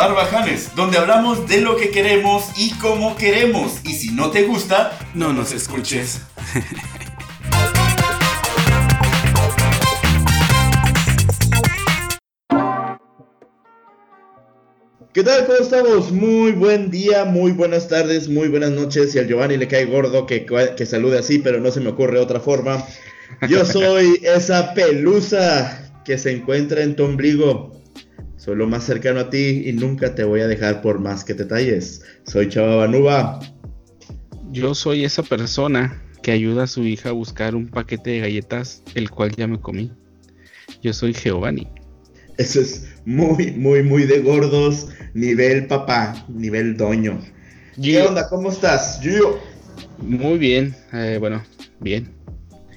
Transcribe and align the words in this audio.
Barbajanes, 0.00 0.74
donde 0.74 0.96
hablamos 0.96 1.46
de 1.46 1.60
lo 1.60 1.76
que 1.76 1.90
queremos 1.90 2.44
y 2.56 2.70
cómo 2.78 3.16
queremos. 3.18 3.80
Y 3.84 3.92
si 3.92 4.12
no 4.12 4.30
te 4.30 4.44
gusta, 4.44 4.98
no 5.12 5.34
nos 5.34 5.52
escuches. 5.52 6.22
¿Qué 15.12 15.22
tal? 15.22 15.44
¿Cómo 15.44 15.58
estamos? 15.58 16.10
Muy 16.10 16.52
buen 16.52 16.90
día, 16.90 17.26
muy 17.26 17.52
buenas 17.52 17.86
tardes, 17.86 18.26
muy 18.26 18.48
buenas 18.48 18.70
noches. 18.70 19.14
Y 19.14 19.18
al 19.18 19.28
Giovanni 19.28 19.58
le 19.58 19.68
cae 19.68 19.84
gordo 19.84 20.24
que, 20.24 20.46
que 20.78 20.86
salude 20.86 21.18
así, 21.18 21.40
pero 21.40 21.60
no 21.60 21.70
se 21.70 21.80
me 21.80 21.90
ocurre 21.90 22.18
otra 22.18 22.40
forma. 22.40 22.82
Yo 23.50 23.66
soy 23.66 24.18
esa 24.22 24.72
pelusa 24.72 25.92
que 26.06 26.16
se 26.16 26.30
encuentra 26.30 26.80
en 26.80 26.96
tu 26.96 27.04
ombligo. 27.04 27.79
Soy 28.40 28.56
lo 28.56 28.66
más 28.66 28.84
cercano 28.84 29.20
a 29.20 29.28
ti 29.28 29.64
y 29.66 29.74
nunca 29.74 30.14
te 30.14 30.24
voy 30.24 30.40
a 30.40 30.46
dejar 30.46 30.80
por 30.80 30.98
más 30.98 31.24
que 31.24 31.34
te 31.34 31.44
talles. 31.44 32.00
Soy 32.26 32.48
Chava 32.48 32.76
Banuba. 32.76 33.38
Yo 34.50 34.74
soy 34.74 35.04
esa 35.04 35.22
persona 35.22 36.02
que 36.22 36.32
ayuda 36.32 36.62
a 36.62 36.66
su 36.66 36.82
hija 36.84 37.10
a 37.10 37.12
buscar 37.12 37.54
un 37.54 37.68
paquete 37.68 38.12
de 38.12 38.20
galletas, 38.20 38.82
el 38.94 39.10
cual 39.10 39.36
ya 39.36 39.46
me 39.46 39.60
comí. 39.60 39.92
Yo 40.82 40.94
soy 40.94 41.12
Giovanni. 41.12 41.68
Eso 42.38 42.62
es 42.62 42.88
muy, 43.04 43.50
muy, 43.50 43.82
muy 43.82 44.04
de 44.04 44.20
gordos. 44.20 44.88
Nivel 45.12 45.66
papá, 45.66 46.24
nivel 46.30 46.78
doño. 46.78 47.20
¿Qué 47.82 48.00
onda? 48.00 48.26
¿Cómo 48.30 48.50
estás? 48.50 49.00
Gio. 49.02 49.38
Muy 49.98 50.38
bien, 50.38 50.74
eh, 50.94 51.18
bueno, 51.20 51.44
bien. 51.78 52.19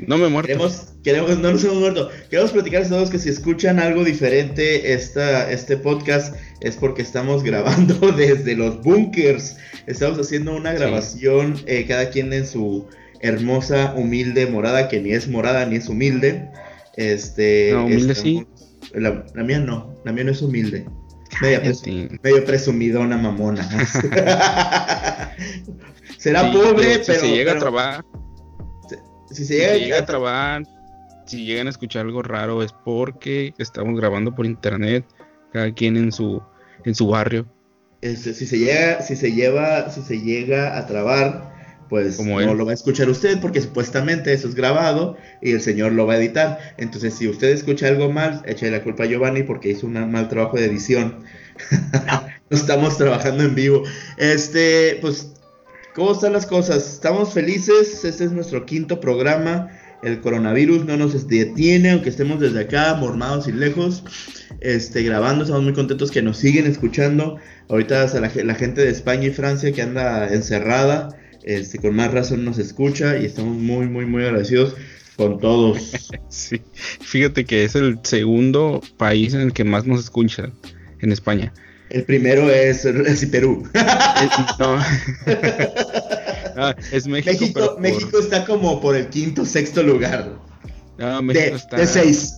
No 0.07 0.17
me 0.17 0.27
muerto. 0.27 0.47
Queremos, 0.47 0.93
queremos, 1.03 1.37
no 1.39 1.51
nos 1.51 1.63
hemos 1.63 1.77
muerto. 1.77 2.09
Queremos 2.29 2.51
platicarles 2.51 2.91
a 2.91 2.95
todos 2.95 3.09
que 3.09 3.19
si 3.19 3.29
escuchan 3.29 3.79
algo 3.79 4.03
diferente 4.03 4.93
esta, 4.93 5.51
este 5.51 5.77
podcast 5.77 6.35
es 6.61 6.75
porque 6.75 7.01
estamos 7.01 7.43
grabando 7.45 8.11
desde 8.11 8.55
los 8.55 8.81
bunkers. 8.81 9.57
Estamos 9.87 10.19
haciendo 10.19 10.55
una 10.55 10.73
grabación, 10.73 11.55
eh, 11.65 11.85
cada 11.87 12.09
quien 12.09 12.33
en 12.33 12.47
su 12.47 12.87
hermosa, 13.19 13.93
humilde 13.95 14.47
morada, 14.47 14.87
que 14.89 14.99
ni 14.99 15.11
es 15.11 15.27
morada 15.27 15.65
ni 15.65 15.77
es 15.77 15.87
humilde. 15.87 16.49
Este, 16.95 17.71
no, 17.73 17.85
humilde 17.85 18.15
sí. 18.15 18.45
La, 18.93 19.23
mía 19.43 19.59
no, 19.59 19.95
la 20.03 20.11
mía 20.11 20.25
no 20.25 20.31
es 20.31 20.41
humilde. 20.41 20.85
Medio, 21.41 22.45
presumidona 22.45 23.17
mamona. 23.17 23.67
Será 26.17 26.51
pobre, 26.51 27.01
pero. 27.05 27.21
Si 27.21 27.27
llega 27.27 27.53
a 27.53 27.59
trabajar 27.59 28.05
si 29.33 29.45
se 29.45 29.79
llega, 29.79 29.99
a 29.99 30.05
trabar, 30.05 30.63
si 31.25 31.45
llegan 31.45 31.67
a 31.67 31.69
escuchar 31.69 32.05
algo 32.05 32.21
raro 32.21 32.63
es 32.63 32.73
porque 32.73 33.53
estamos 33.57 33.99
grabando 33.99 34.33
por 34.33 34.45
internet, 34.45 35.05
cada 35.51 35.73
quien 35.73 35.97
en 35.97 36.11
su 36.11 36.41
en 36.85 36.95
su 36.95 37.07
barrio. 37.07 37.45
Este, 38.01 38.33
si 38.33 38.45
se 38.45 38.59
llega, 38.59 39.01
si 39.01 39.15
se 39.15 39.31
lleva, 39.31 39.89
si 39.89 40.01
se 40.01 40.19
llega 40.19 40.77
a 40.77 40.85
trabar, 40.85 41.53
pues 41.89 42.19
no 42.19 42.53
lo 42.53 42.65
va 42.65 42.71
a 42.71 42.73
escuchar 42.73 43.09
usted 43.09 43.39
porque 43.39 43.61
supuestamente 43.61 44.33
eso 44.33 44.47
es 44.47 44.55
grabado 44.55 45.15
y 45.41 45.51
el 45.51 45.61
señor 45.61 45.91
lo 45.93 46.05
va 46.05 46.13
a 46.13 46.17
editar. 46.17 46.59
Entonces, 46.77 47.13
si 47.13 47.27
usted 47.27 47.49
escucha 47.49 47.87
algo 47.87 48.11
mal, 48.11 48.41
eche 48.45 48.69
la 48.71 48.83
culpa 48.83 49.03
a 49.03 49.05
Giovanni 49.05 49.43
porque 49.43 49.69
hizo 49.69 49.87
un 49.87 50.11
mal 50.11 50.27
trabajo 50.27 50.57
de 50.57 50.65
edición. 50.65 51.23
no 52.49 52.57
estamos 52.57 52.97
trabajando 52.97 53.43
en 53.43 53.55
vivo. 53.55 53.83
Este, 54.17 54.97
pues 55.01 55.32
¿Cómo 55.95 56.11
están 56.11 56.33
las 56.33 56.47
cosas? 56.47 56.91
Estamos 56.91 57.33
felices, 57.33 58.03
este 58.03 58.23
es 58.23 58.31
nuestro 58.31 58.65
quinto 58.65 58.99
programa. 58.99 59.69
El 60.01 60.21
coronavirus 60.21 60.85
no 60.85 60.97
nos 60.97 61.27
detiene, 61.27 61.91
aunque 61.91 62.09
estemos 62.09 62.39
desde 62.39 62.61
acá, 62.61 62.95
mormados 62.95 63.47
y 63.47 63.51
lejos, 63.51 64.03
este, 64.59 65.03
grabando. 65.03 65.43
Estamos 65.43 65.63
muy 65.63 65.73
contentos 65.73 66.09
que 66.09 66.23
nos 66.23 66.37
siguen 66.37 66.65
escuchando. 66.65 67.37
Ahorita 67.69 68.07
la, 68.19 68.55
gente 68.55 68.81
de 68.81 68.89
España 68.89 69.27
y 69.27 69.31
Francia 69.31 69.71
que 69.71 69.83
anda 69.83 70.33
encerrada, 70.33 71.15
este, 71.43 71.77
con 71.77 71.95
más 71.95 72.11
razón 72.11 72.43
nos 72.43 72.57
escucha 72.57 73.19
y 73.19 73.25
estamos 73.25 73.55
muy, 73.55 73.87
muy, 73.87 74.07
muy 74.07 74.23
agradecidos 74.23 74.75
con 75.15 75.39
todos. 75.39 75.77
Sí, 76.29 76.59
fíjate 77.01 77.45
que 77.45 77.63
es 77.63 77.75
el 77.75 77.99
segundo 78.01 78.81
país 78.97 79.35
en 79.35 79.41
el 79.41 79.53
que 79.53 79.63
más 79.63 79.85
nos 79.85 79.99
escuchan 79.99 80.53
en 81.01 81.11
España. 81.11 81.53
El 81.93 82.03
primero 82.05 82.49
es, 82.49 82.87
Perú. 83.31 83.63
no. 84.59 84.79
Ah, 86.55 86.75
es 86.91 87.07
México. 87.07 87.77
México, 87.79 88.19
está 88.19 88.45
como 88.45 88.79
por 88.79 88.95
el 88.95 89.07
quinto, 89.07 89.43
sexto 89.43 89.81
lugar. 89.81 90.37
No, 90.99 91.19
México 91.23 91.55
está. 91.55 91.77
De 91.77 91.87
seis. 91.87 92.35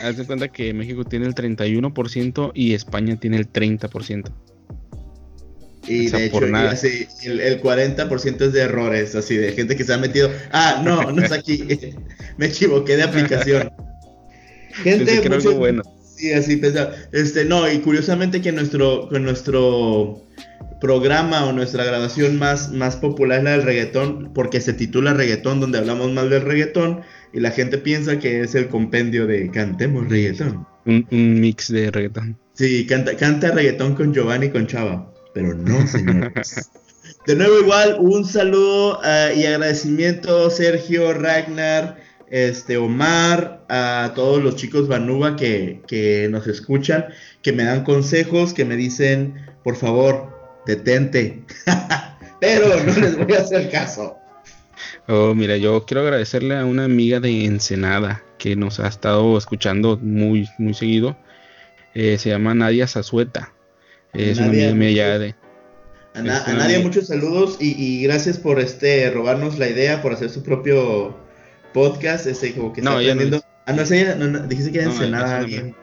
Haz 0.00 0.16
de 0.16 0.26
cuenta 0.26 0.48
que 0.48 0.74
México 0.74 1.04
tiene 1.04 1.26
el 1.26 1.36
31% 1.36 2.50
y 2.52 2.74
España 2.74 3.14
tiene 3.14 3.36
el 3.36 3.52
30%. 3.52 4.32
Y 5.86 6.08
de 6.08 6.24
hecho, 6.26 6.44
el, 6.44 7.62
40% 7.62 8.40
es 8.40 8.52
de 8.52 8.60
errores, 8.60 9.14
así 9.14 9.36
de 9.36 9.52
gente 9.52 9.76
que 9.76 9.84
se 9.84 9.94
ha 9.94 9.98
metido. 9.98 10.32
Ah, 10.50 10.82
no, 10.84 11.12
no 11.12 11.22
es 11.24 11.30
aquí. 11.30 11.64
Me 12.38 12.46
equivoqué 12.46 12.96
de 12.96 13.04
aplicación. 13.04 13.70
Gente, 14.82 15.30
mucho, 15.30 15.54
bueno. 15.54 15.82
Sí, 16.16 16.32
así 16.32 16.56
pensaba. 16.56 16.92
Este, 17.12 17.44
no, 17.44 17.70
y 17.70 17.78
curiosamente 17.78 18.40
que 18.40 18.52
nuestro, 18.52 19.08
con 19.08 19.24
nuestro 19.24 20.24
programa 20.80 21.46
o 21.46 21.52
nuestra 21.52 21.84
grabación 21.84 22.38
más, 22.38 22.70
más 22.70 22.96
popular 22.96 23.38
es 23.38 23.44
la 23.44 23.50
del 23.52 23.62
reggaetón, 23.62 24.32
porque 24.34 24.60
se 24.60 24.74
titula 24.74 25.14
Reggaetón, 25.14 25.60
donde 25.60 25.78
hablamos 25.78 26.12
más 26.12 26.28
del 26.30 26.42
reggaetón, 26.42 27.00
y 27.32 27.40
la 27.40 27.50
gente 27.50 27.78
piensa 27.78 28.18
que 28.18 28.42
es 28.42 28.54
el 28.54 28.68
compendio 28.68 29.26
de 29.26 29.50
Cantemos 29.50 30.08
Reggaetón. 30.08 30.66
Un, 30.86 31.06
mix 31.10 31.72
de 31.72 31.90
reggaetón. 31.90 32.38
Sí, 32.52 32.86
canta, 32.86 33.16
canta 33.16 33.50
reggaetón 33.50 33.94
con 33.94 34.12
Giovanni 34.12 34.46
y 34.46 34.50
con 34.50 34.66
Chava, 34.66 35.10
pero 35.32 35.54
no, 35.54 35.86
señores. 35.86 36.70
de 37.26 37.34
nuevo, 37.34 37.58
igual, 37.58 37.96
un 37.98 38.24
saludo 38.24 39.00
eh, 39.04 39.34
y 39.38 39.46
agradecimiento, 39.46 40.50
Sergio, 40.50 41.14
Ragnar, 41.14 41.96
este, 42.34 42.78
Omar, 42.78 43.64
a 43.68 44.10
todos 44.16 44.42
los 44.42 44.56
chicos 44.56 44.88
Banuba 44.88 45.36
que, 45.36 45.82
que 45.86 46.26
nos 46.28 46.48
escuchan, 46.48 47.04
que 47.42 47.52
me 47.52 47.62
dan 47.62 47.84
consejos, 47.84 48.52
que 48.52 48.64
me 48.64 48.74
dicen, 48.74 49.36
por 49.62 49.76
favor, 49.76 50.60
detente. 50.66 51.44
Pero 52.40 52.82
no 52.82 52.92
les 52.92 53.16
voy 53.16 53.34
a 53.34 53.40
hacer 53.40 53.70
caso. 53.70 54.16
Oh, 55.06 55.32
mira, 55.36 55.56
yo 55.58 55.86
quiero 55.86 56.00
agradecerle 56.00 56.56
a 56.56 56.64
una 56.64 56.86
amiga 56.86 57.20
de 57.20 57.44
Ensenada 57.44 58.24
que 58.36 58.56
nos 58.56 58.80
ha 58.80 58.88
estado 58.88 59.38
escuchando 59.38 59.96
muy, 60.02 60.48
muy 60.58 60.74
seguido. 60.74 61.16
Eh, 61.94 62.18
se 62.18 62.30
llama 62.30 62.52
Nadia 62.52 62.88
Zazueta. 62.88 63.52
Es 64.12 64.38
una 64.38 64.48
amiga 64.48 64.74
mía 64.74 65.18
de. 65.20 65.36
A, 66.14 66.22
Nadia, 66.22 66.80
muchos 66.80 67.06
saludos 67.06 67.58
y, 67.60 67.80
y, 67.80 68.02
gracias 68.02 68.38
por 68.38 68.58
este 68.58 69.08
robarnos 69.10 69.56
la 69.60 69.68
idea, 69.68 70.02
por 70.02 70.12
hacer 70.12 70.30
su 70.30 70.42
propio 70.42 71.23
podcast, 71.74 72.26
ese 72.26 72.54
como 72.54 72.72
que 72.72 72.80
no, 72.80 72.98
está 72.98 73.12
aprendiendo. 73.12 73.36
No, 73.36 73.44
ah, 73.66 73.72
no 73.74 73.84
sé, 73.84 74.16
no, 74.16 74.38
dijiste 74.46 74.72
que 74.72 74.78
era 74.78 74.90
Ensenada 74.90 75.38
alguien. 75.38 75.74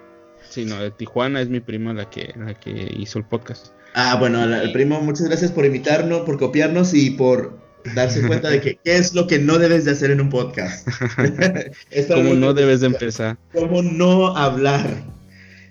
Sí, 0.50 0.66
no, 0.66 0.81
de 0.81 0.90
Tijuana 0.90 1.40
es 1.41 1.50
mi 1.50 1.59
prima 1.59 1.94
la 1.94 2.09
que, 2.09 2.34
la 2.35 2.56
que 2.56 2.91
hizo 2.97 3.19
el 3.19 3.25
podcast. 3.25 3.68
Ah, 3.94 4.16
bueno, 4.18 4.44
el 4.44 4.72
primo, 4.72 5.00
muchas 5.02 5.28
gracias 5.28 5.52
por 5.52 5.66
invitarnos, 5.66 6.22
por 6.22 6.40
copiarnos 6.40 6.94
y 6.94 7.12
por 7.12 7.59
darse 7.94 8.22
cuenta 8.28 8.50
de 8.50 8.62
que 8.62 8.79
qué 8.84 8.96
es 8.96 9.13
lo 9.13 9.28
que 9.28 9.38
no 9.38 9.59
debes 9.59 9.85
de 9.85 9.91
hacer 9.91 10.12
en 10.12 10.22
un 10.22 10.29
podcast. 10.29 10.88
¿Cómo 12.08 12.34
no 12.34 12.53
debes 12.53 12.81
de 12.81 12.88
empezar? 12.88 13.38
¿Cómo 13.53 13.81
no 13.81 14.35
hablar? 14.35 15.03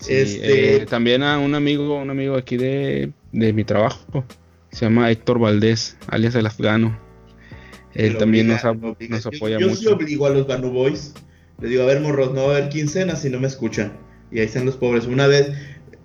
este... 0.09 0.77
Eh, 0.77 0.87
también 0.87 1.23
a 1.23 1.39
un 1.39 1.55
amigo, 1.55 1.97
un 1.97 2.11
amigo 2.11 2.37
aquí 2.37 2.57
de, 2.57 3.13
de 3.33 3.53
mi 3.53 3.65
trabajo, 3.65 4.25
se 4.71 4.85
llama 4.85 5.11
Héctor 5.11 5.39
Valdés, 5.39 5.97
alias 6.09 6.35
el 6.35 6.47
afgano. 6.47 7.10
Él 7.95 8.17
también 8.19 8.49
nos, 8.49 8.65
apoya 8.65 9.59
yo, 9.59 9.69
mucho. 9.69 9.69
Yo 9.69 9.75
sí 9.77 9.87
obligo 9.89 10.27
a 10.27 10.31
los 10.31 10.47
Banu 10.47 10.71
Boys. 10.71 11.15
Le 11.61 11.69
digo, 11.69 11.83
a 11.83 11.87
ver, 11.87 12.01
morros, 12.01 12.33
no 12.33 12.47
va 12.47 12.55
a 12.55 12.57
haber 12.57 12.69
quincenas 12.71 13.23
si 13.23 13.31
no 13.31 13.41
me 13.41 13.47
escuchan. 13.47 13.93
Y 14.31 14.39
ahí 14.39 14.47
están 14.47 14.65
los 14.65 14.77
pobres. 14.77 15.07
Una 15.07 15.27
vez 15.27 15.53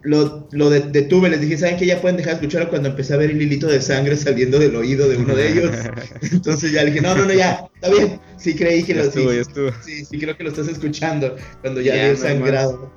lo, 0.05 0.47
lo 0.51 0.69
detuve, 0.69 1.29
les 1.29 1.41
dije, 1.41 1.57
¿saben 1.57 1.77
que 1.77 1.85
ya 1.85 1.99
pueden 1.99 2.17
dejar 2.17 2.33
de 2.33 2.39
escucharlo? 2.41 2.69
Cuando 2.69 2.89
empecé 2.89 3.13
a 3.13 3.17
ver 3.17 3.31
el 3.31 3.41
hilito 3.41 3.67
de 3.67 3.81
sangre 3.81 4.15
saliendo 4.17 4.59
del 4.59 4.75
oído 4.75 5.09
de 5.09 5.17
uno 5.17 5.35
de 5.35 5.51
ellos. 5.51 5.75
Entonces 6.31 6.71
ya 6.71 6.83
le 6.83 6.91
dije, 6.91 7.01
no, 7.01 7.15
no, 7.15 7.25
no, 7.25 7.33
ya, 7.33 7.67
está 7.75 7.89
bien. 7.89 8.19
Sí 8.37 8.55
creí 8.55 8.83
que 8.83 8.93
lo 8.93 9.03
estuvo, 9.03 9.31
sí, 9.83 10.05
sí, 10.05 10.19
creo 10.19 10.37
que 10.37 10.43
lo 10.43 10.49
estás 10.49 10.67
escuchando 10.67 11.35
cuando 11.61 11.81
ya, 11.81 11.95
ya 11.95 12.15
sangrado. 12.15 12.91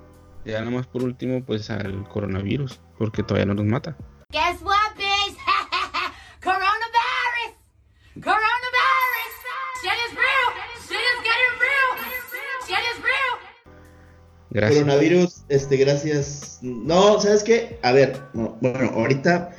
Ya 0.44 0.62
nomás 0.62 0.86
por 0.86 1.02
último, 1.02 1.44
pues 1.44 1.70
al 1.70 2.08
coronavirus, 2.08 2.80
porque 2.98 3.22
todavía 3.22 3.46
no 3.46 3.54
nos 3.54 3.66
mata. 3.66 3.96
Guess 4.30 4.62
what, 4.62 4.96
bitch? 4.96 5.36
Coronavirus. 6.42 7.56
Coronavirus. 8.14 8.57
Gracias. 14.50 14.82
Coronavirus, 14.82 15.42
este, 15.48 15.76
gracias. 15.76 16.58
No, 16.62 17.20
¿sabes 17.20 17.42
qué? 17.42 17.78
A 17.82 17.92
ver, 17.92 18.18
bueno, 18.32 18.90
ahorita 18.94 19.50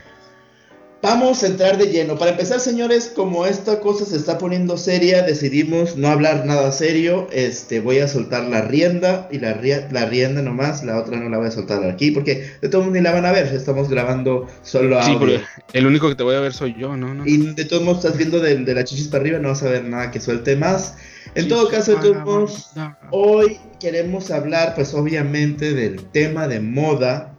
Vamos 1.02 1.44
a 1.44 1.48
entrar 1.48 1.78
de 1.78 1.86
lleno. 1.86 2.18
Para 2.18 2.32
empezar, 2.32 2.60
señores, 2.60 3.10
como 3.16 3.46
esta 3.46 3.80
cosa 3.80 4.04
se 4.04 4.18
está 4.18 4.38
poniendo 4.38 4.76
seria, 4.76 5.22
decidimos 5.22 5.96
no 5.96 6.10
hablar 6.10 6.46
nada 6.46 6.74
serio. 6.74 7.30
Este, 7.32 7.80
voy 7.80 8.00
a 8.00 8.08
soltar 8.10 8.44
la 8.44 8.64
rienda 8.64 9.30
y 9.32 9.40
la, 9.40 9.58
la 9.92 10.06
rienda 10.08 10.42
nomás, 10.42 10.84
la 10.84 11.00
otra 11.00 11.18
no 11.18 11.30
la 11.30 11.38
voy 11.38 11.48
a 11.48 11.52
soltar 11.52 11.86
aquí 11.86 12.12
porque 12.12 12.50
de 12.62 12.68
todos 12.68 12.84
modos 12.84 12.98
ni 12.98 13.02
la 13.02 13.14
van 13.14 13.26
a 13.26 13.32
ver. 13.32 13.48
Estamos 13.48 13.88
grabando 13.88 14.48
solo 14.62 15.00
audio. 15.00 15.40
Sí, 15.40 15.46
el 15.72 15.88
único 15.88 16.10
que 16.10 16.16
te 16.16 16.24
voy 16.24 16.36
a 16.36 16.42
ver 16.42 16.52
soy 16.52 16.76
yo, 16.78 16.98
¿no? 16.98 17.26
Y 17.26 17.38
de 17.38 17.64
todos 17.64 17.82
modos 17.82 18.04
estás 18.04 18.18
viendo 18.18 18.42
de, 18.42 18.60
la 18.60 18.84
chichis 18.84 19.08
para 19.08 19.22
arriba, 19.22 19.40
no 19.40 19.50
vas 19.50 19.64
a 19.64 19.70
ver 19.70 19.86
nada 19.86 20.12
que 20.12 20.20
suelte 20.20 20.58
más. 20.58 20.96
En 21.34 21.48
todo 21.48 21.70
caso, 21.70 21.96
de 21.96 22.02
todos 22.02 22.26
modos, 22.26 22.72
hoy 23.12 23.58
queremos 23.80 24.32
hablar, 24.32 24.76
pues 24.76 24.94
obviamente, 24.94 25.74
del 25.74 26.04
tema 26.12 26.50
de 26.50 26.60
moda 26.60 27.39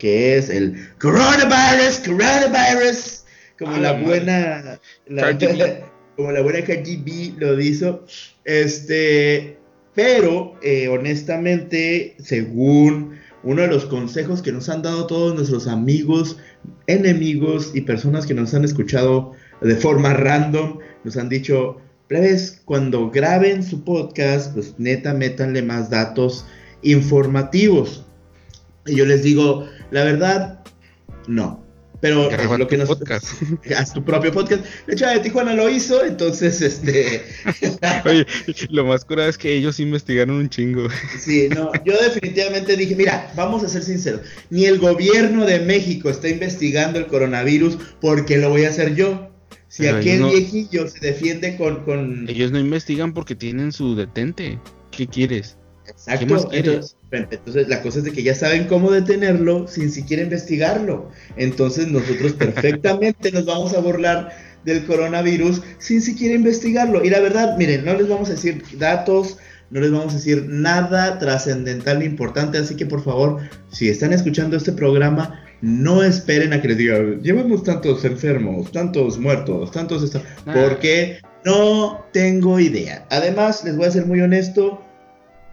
que 0.00 0.36
es 0.36 0.48
el 0.48 0.88
coronavirus, 0.98 2.00
coronavirus, 2.04 3.24
como 3.58 3.76
la 3.76 3.92
buena, 3.92 4.80
como 6.16 6.32
la 6.32 6.40
buena 6.40 6.64
KGB 6.64 7.38
lo 7.38 7.60
hizo, 7.60 8.04
este, 8.44 9.58
pero 9.94 10.58
eh, 10.62 10.88
honestamente, 10.88 12.16
según 12.18 13.20
uno 13.42 13.62
de 13.62 13.68
los 13.68 13.84
consejos 13.84 14.42
que 14.42 14.52
nos 14.52 14.68
han 14.68 14.82
dado 14.82 15.06
todos 15.06 15.34
nuestros 15.34 15.66
amigos, 15.66 16.38
enemigos 16.86 17.70
y 17.74 17.82
personas 17.82 18.26
que 18.26 18.34
nos 18.34 18.54
han 18.54 18.64
escuchado 18.64 19.32
de 19.60 19.76
forma 19.76 20.14
random, 20.14 20.78
nos 21.04 21.16
han 21.16 21.28
dicho, 21.28 21.80
plebes, 22.08 22.62
cuando 22.64 23.10
graben 23.10 23.62
su 23.62 23.84
podcast, 23.84 24.54
pues 24.54 24.74
neta, 24.78 25.14
métanle 25.14 25.62
más 25.62 25.90
datos 25.90 26.46
informativos. 26.82 28.04
Y 28.86 28.96
yo 28.96 29.04
les 29.04 29.22
digo, 29.22 29.66
la 29.90 30.04
verdad, 30.04 30.60
no. 31.26 31.70
Pero 32.00 32.30
es 32.30 32.58
lo 32.58 32.66
que 32.66 32.78
nos 32.78 32.88
podcast. 32.88 33.26
haz 33.76 33.92
tu 33.92 34.02
propio 34.02 34.32
podcast. 34.32 34.64
De 34.86 34.94
hecho, 34.94 35.06
de 35.06 35.20
Tijuana 35.20 35.52
lo 35.54 35.68
hizo, 35.68 36.02
entonces 36.04 36.62
este. 36.62 37.22
Oye, 38.06 38.26
lo 38.70 38.86
más 38.86 39.04
curado 39.04 39.28
es 39.28 39.36
que 39.36 39.54
ellos 39.54 39.78
investigaron 39.80 40.36
un 40.36 40.48
chingo. 40.48 40.88
Sí, 41.18 41.48
no, 41.50 41.70
yo 41.84 41.92
definitivamente 42.00 42.76
dije, 42.76 42.96
mira, 42.96 43.30
vamos 43.36 43.62
a 43.64 43.68
ser 43.68 43.82
sinceros, 43.82 44.22
ni 44.48 44.64
el 44.64 44.78
gobierno 44.78 45.44
de 45.44 45.60
México 45.60 46.08
está 46.08 46.28
investigando 46.28 46.98
el 46.98 47.06
coronavirus 47.06 47.76
porque 48.00 48.38
lo 48.38 48.48
voy 48.48 48.64
a 48.64 48.70
hacer 48.70 48.94
yo. 48.94 49.28
Si 49.68 49.86
aquel 49.86 50.24
viejillo 50.24 50.88
se 50.88 50.98
defiende 50.98 51.56
con, 51.56 51.84
con, 51.84 52.28
Ellos 52.28 52.50
no 52.50 52.58
investigan 52.58 53.14
porque 53.14 53.36
tienen 53.36 53.70
su 53.70 53.94
detente. 53.94 54.58
¿Qué 54.90 55.06
quieres? 55.06 55.56
Exacto. 56.00 56.26
¿Qué 56.26 56.32
más 56.32 56.46
quieres? 56.46 56.96
Entonces, 57.10 57.68
la 57.68 57.82
cosa 57.82 57.98
es 57.98 58.04
de 58.04 58.12
que 58.12 58.22
ya 58.22 58.34
saben 58.34 58.64
cómo 58.64 58.90
detenerlo 58.90 59.66
sin 59.68 59.90
siquiera 59.90 60.22
investigarlo. 60.22 61.10
Entonces, 61.36 61.88
nosotros 61.88 62.32
perfectamente 62.32 63.30
nos 63.32 63.44
vamos 63.44 63.74
a 63.74 63.80
burlar 63.80 64.30
del 64.64 64.84
coronavirus 64.86 65.62
sin 65.78 66.00
siquiera 66.00 66.34
investigarlo. 66.34 67.04
Y 67.04 67.10
la 67.10 67.20
verdad, 67.20 67.56
miren, 67.58 67.84
no 67.84 67.94
les 67.94 68.08
vamos 68.08 68.28
a 68.28 68.32
decir 68.32 68.62
datos, 68.78 69.38
no 69.70 69.80
les 69.80 69.90
vamos 69.90 70.14
a 70.14 70.16
decir 70.16 70.46
nada 70.48 71.18
trascendental 71.18 71.98
ni 71.98 72.06
importante. 72.06 72.58
Así 72.58 72.76
que, 72.76 72.86
por 72.86 73.02
favor, 73.02 73.38
si 73.70 73.88
están 73.88 74.12
escuchando 74.12 74.56
este 74.56 74.72
programa, 74.72 75.44
no 75.60 76.02
esperen 76.02 76.54
a 76.54 76.62
que 76.62 76.68
les 76.68 76.78
diga, 76.78 76.98
llevamos 77.20 77.64
tantos 77.64 78.04
enfermos, 78.04 78.72
tantos 78.72 79.18
muertos, 79.18 79.70
tantos... 79.70 80.14
Ah. 80.14 80.22
Porque 80.54 81.18
no 81.44 82.04
tengo 82.12 82.58
idea. 82.58 83.06
Además, 83.10 83.64
les 83.64 83.76
voy 83.76 83.86
a 83.86 83.90
ser 83.90 84.06
muy 84.06 84.20
honesto 84.20 84.82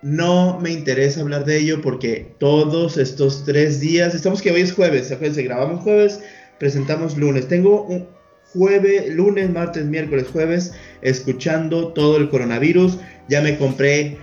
no 0.02 0.60
me 0.60 0.72
interesa 0.72 1.22
hablar 1.22 1.46
de 1.46 1.58
ello 1.58 1.82
porque 1.82 2.34
todos 2.40 2.98
estos 2.98 3.44
tres 3.46 3.80
días, 3.80 4.14
estamos 4.14 4.42
que 4.42 4.52
hoy 4.52 4.62
es 4.62 4.74
jueves, 4.74 5.12
acuérdense, 5.12 5.44
grabamos 5.44 5.82
jueves, 5.82 6.20
presentamos 6.60 7.18
lunes. 7.18 7.48
Tengo 7.48 7.84
un 7.84 8.08
jueves, 8.54 9.14
lunes, 9.14 9.50
martes, 9.50 9.86
miércoles, 9.86 10.28
jueves, 10.32 10.74
escuchando 11.02 11.90
todo 11.94 12.18
el 12.18 12.30
coronavirus. 12.30 12.98
Ya 13.28 13.42
me 13.42 13.58
compré 13.58 14.18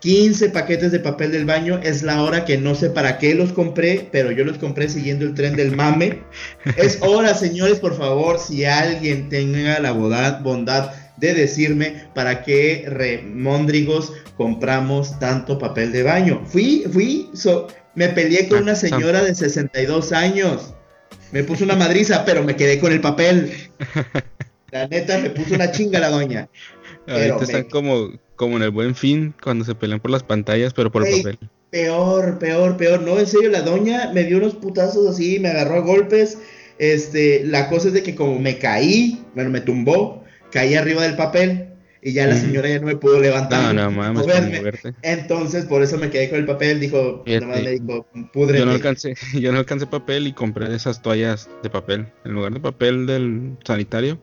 15 0.00 0.50
paquetes 0.50 0.92
de 0.92 1.00
papel 1.00 1.32
del 1.32 1.44
baño. 1.44 1.78
Es 1.82 2.02
la 2.02 2.22
hora 2.22 2.44
que 2.44 2.58
no 2.58 2.74
sé 2.74 2.90
para 2.90 3.18
qué 3.18 3.34
los 3.34 3.52
compré, 3.52 4.08
pero 4.10 4.30
yo 4.30 4.44
los 4.44 4.58
compré 4.58 4.88
siguiendo 4.88 5.24
el 5.24 5.34
tren 5.34 5.56
del 5.56 5.76
mame. 5.76 6.22
Es 6.76 6.98
hora, 7.02 7.34
señores, 7.34 7.78
por 7.78 7.96
favor, 7.96 8.38
si 8.38 8.64
alguien 8.64 9.28
tenga 9.28 9.78
la 9.80 9.92
bondad, 9.92 10.40
bondad 10.40 10.92
de 11.20 11.34
decirme 11.34 12.04
para 12.14 12.42
qué 12.42 12.84
remóndrigos 12.88 14.12
compramos 14.36 15.18
tanto 15.18 15.58
papel 15.58 15.92
de 15.92 16.02
baño. 16.02 16.42
Fui, 16.46 16.84
fui, 16.90 17.30
me 17.94 18.08
peleé 18.08 18.48
con 18.48 18.62
una 18.62 18.74
señora 18.74 19.22
de 19.22 19.34
62 19.34 20.12
años. 20.12 20.74
Me 21.32 21.44
puso 21.44 21.64
una 21.64 21.76
madriza, 21.76 22.24
pero 22.24 22.42
me 22.42 22.56
quedé 22.56 22.80
con 22.80 22.92
el 22.92 23.00
papel. 23.00 23.52
La 24.72 24.86
neta, 24.86 25.18
me 25.18 25.30
puso 25.30 25.54
una 25.54 25.72
chinga 25.72 25.98
la 25.98 26.10
doña. 26.10 26.48
Ahorita 27.08 27.42
están 27.42 27.64
como, 27.64 28.12
como 28.36 28.56
en 28.56 28.62
el 28.62 28.70
buen 28.70 28.94
fin, 28.94 29.34
cuando 29.42 29.64
se 29.64 29.74
pelean 29.74 29.98
por 29.98 30.12
las 30.12 30.22
pantallas, 30.22 30.72
pero 30.74 30.92
por 30.92 31.04
el 31.04 31.16
papel. 31.16 31.38
Peor, 31.70 32.38
peor, 32.38 32.76
peor. 32.76 33.02
No, 33.02 33.18
en 33.18 33.26
serio, 33.26 33.50
la 33.50 33.62
doña 33.62 34.12
me 34.12 34.22
dio 34.22 34.38
unos 34.38 34.54
putazos 34.54 35.08
así, 35.08 35.40
me 35.40 35.48
agarró 35.48 35.74
a 35.74 35.80
golpes. 35.80 36.38
Este, 36.78 37.44
la 37.44 37.68
cosa 37.68 37.88
es 37.88 37.94
de 37.94 38.02
que 38.02 38.14
como 38.14 38.38
me 38.38 38.58
caí, 38.58 39.22
bueno, 39.34 39.50
me 39.50 39.60
tumbó, 39.60 40.24
caí 40.50 40.74
arriba 40.74 41.02
del 41.02 41.16
papel 41.16 41.70
y 42.02 42.12
ya 42.12 42.26
la 42.26 42.36
señora 42.36 42.68
ya 42.68 42.80
no 42.80 42.86
me 42.86 42.96
pudo 42.96 43.20
levantar. 43.20 43.74
No, 43.74 43.90
no, 43.90 43.90
mames, 43.90 44.26
Entonces, 45.02 45.66
por 45.66 45.82
eso 45.82 45.98
me 45.98 46.08
quedé 46.08 46.30
con 46.30 46.38
el 46.38 46.46
papel. 46.46 46.80
Dijo, 46.80 47.22
nomás 47.26 47.62
me 47.62 47.70
dijo, 47.72 48.06
pudre. 48.32 48.58
Yo 48.58 48.66
no 48.66 48.72
alcancé, 48.72 49.14
yo 49.38 49.52
no 49.52 49.58
alcancé 49.58 49.86
papel 49.86 50.26
y 50.26 50.32
compré 50.32 50.74
esas 50.74 51.02
toallas 51.02 51.50
de 51.62 51.68
papel. 51.68 52.06
En 52.24 52.32
lugar 52.32 52.52
de 52.52 52.60
papel 52.60 53.06
del 53.06 53.56
sanitario. 53.64 54.18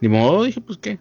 Ni 0.00 0.08
modo, 0.08 0.44
dije, 0.44 0.60
pues 0.60 0.78
qué. 0.78 0.98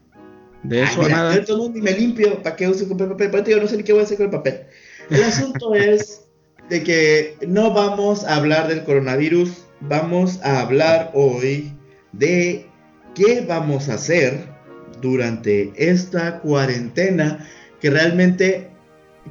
De 0.64 0.84
eso 0.84 1.04
a 1.04 1.10
nada. 1.10 1.46
Yo 1.46 1.70
ni 1.70 1.82
me 1.82 1.92
limpio. 1.92 2.42
¿Para 2.44 2.56
qué 2.56 2.68
uso 2.68 2.88
comprar 2.88 3.10
papel? 3.12 3.30
Pero 3.32 3.48
yo 3.48 3.62
no 3.62 3.68
sé 3.68 3.78
ni 3.78 3.84
qué 3.84 3.94
voy 3.94 4.02
a 4.02 4.06
hacer 4.06 4.18
con 4.18 4.26
el 4.26 4.32
papel. 4.32 4.62
El 5.10 5.24
asunto 5.24 5.74
es 5.76 6.26
de 6.70 6.84
que 6.84 7.38
no 7.48 7.74
vamos 7.74 8.26
a 8.26 8.36
hablar 8.36 8.68
del 8.68 8.84
coronavirus. 8.84 9.64
Vamos 9.80 10.40
a 10.44 10.60
hablar 10.62 11.12
hoy 11.14 11.72
de 12.12 12.68
qué 13.16 13.46
vamos 13.48 13.90
a 13.90 13.96
hacer 13.96 14.48
durante 15.02 15.72
esta 15.76 16.40
cuarentena 16.40 17.46
que 17.80 17.90
realmente 17.90 18.70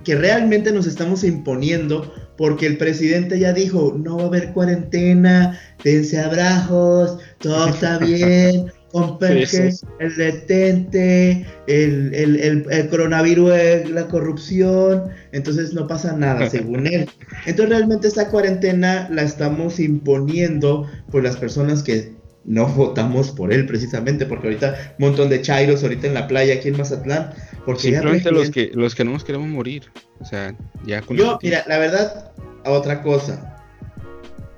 que 0.05 0.15
realmente 0.15 0.73
nos 0.73 0.87
estamos 0.87 1.25
imponiendo 1.25 2.13
porque 2.37 2.67
el 2.67 2.77
presidente 2.77 3.39
ya 3.39 3.53
dijo, 3.53 3.97
no 3.99 4.19
va 4.19 4.25
a 4.25 4.27
haber 4.27 4.53
cuarentena, 4.53 5.59
dense 5.83 6.19
abrazos, 6.19 7.19
todo 7.39 7.69
está 7.69 7.99
bien, 8.05 8.67
compense 8.93 9.73
el 9.99 10.17
detente, 10.17 11.47
el, 11.67 12.15
el, 12.15 12.89
coronavirus 12.89 13.53
es 13.53 13.91
la 13.91 14.07
corrupción, 14.07 15.05
entonces 15.33 15.73
no 15.73 15.87
pasa 15.87 16.17
nada, 16.17 16.49
según 16.51 16.87
él. 16.87 17.09
Entonces 17.47 17.71
realmente 17.71 18.09
esta 18.09 18.29
cuarentena 18.29 19.09
la 19.11 19.23
estamos 19.23 19.81
imponiendo 19.81 20.87
por 21.11 21.23
las 21.23 21.37
personas 21.37 21.83
que 21.83 22.15
no 22.47 22.67
votamos 22.67 23.33
por 23.33 23.53
él 23.53 23.67
precisamente, 23.67 24.25
porque 24.25 24.47
ahorita 24.47 24.95
un 24.99 25.09
montón 25.09 25.29
de 25.29 25.43
chairos 25.43 25.83
ahorita 25.83 26.07
en 26.07 26.15
la 26.15 26.29
playa 26.29 26.55
aquí 26.55 26.69
en 26.69 26.77
Mazatlán. 26.77 27.33
Porque 27.65 27.83
Simplemente 27.83 28.31
los 28.31 28.51
que, 28.51 28.71
los 28.73 28.95
que 28.95 29.05
no 29.05 29.13
nos 29.13 29.25
queremos 29.25 29.49
morir. 29.49 29.91
O 30.21 30.25
sea, 30.25 30.55
ya 30.87 31.03
con 31.03 31.17
Yo, 31.17 31.39
mira, 31.43 31.65
la 31.67 31.79
verdad, 31.79 32.33
otra 32.65 33.03
cosa. 33.03 33.65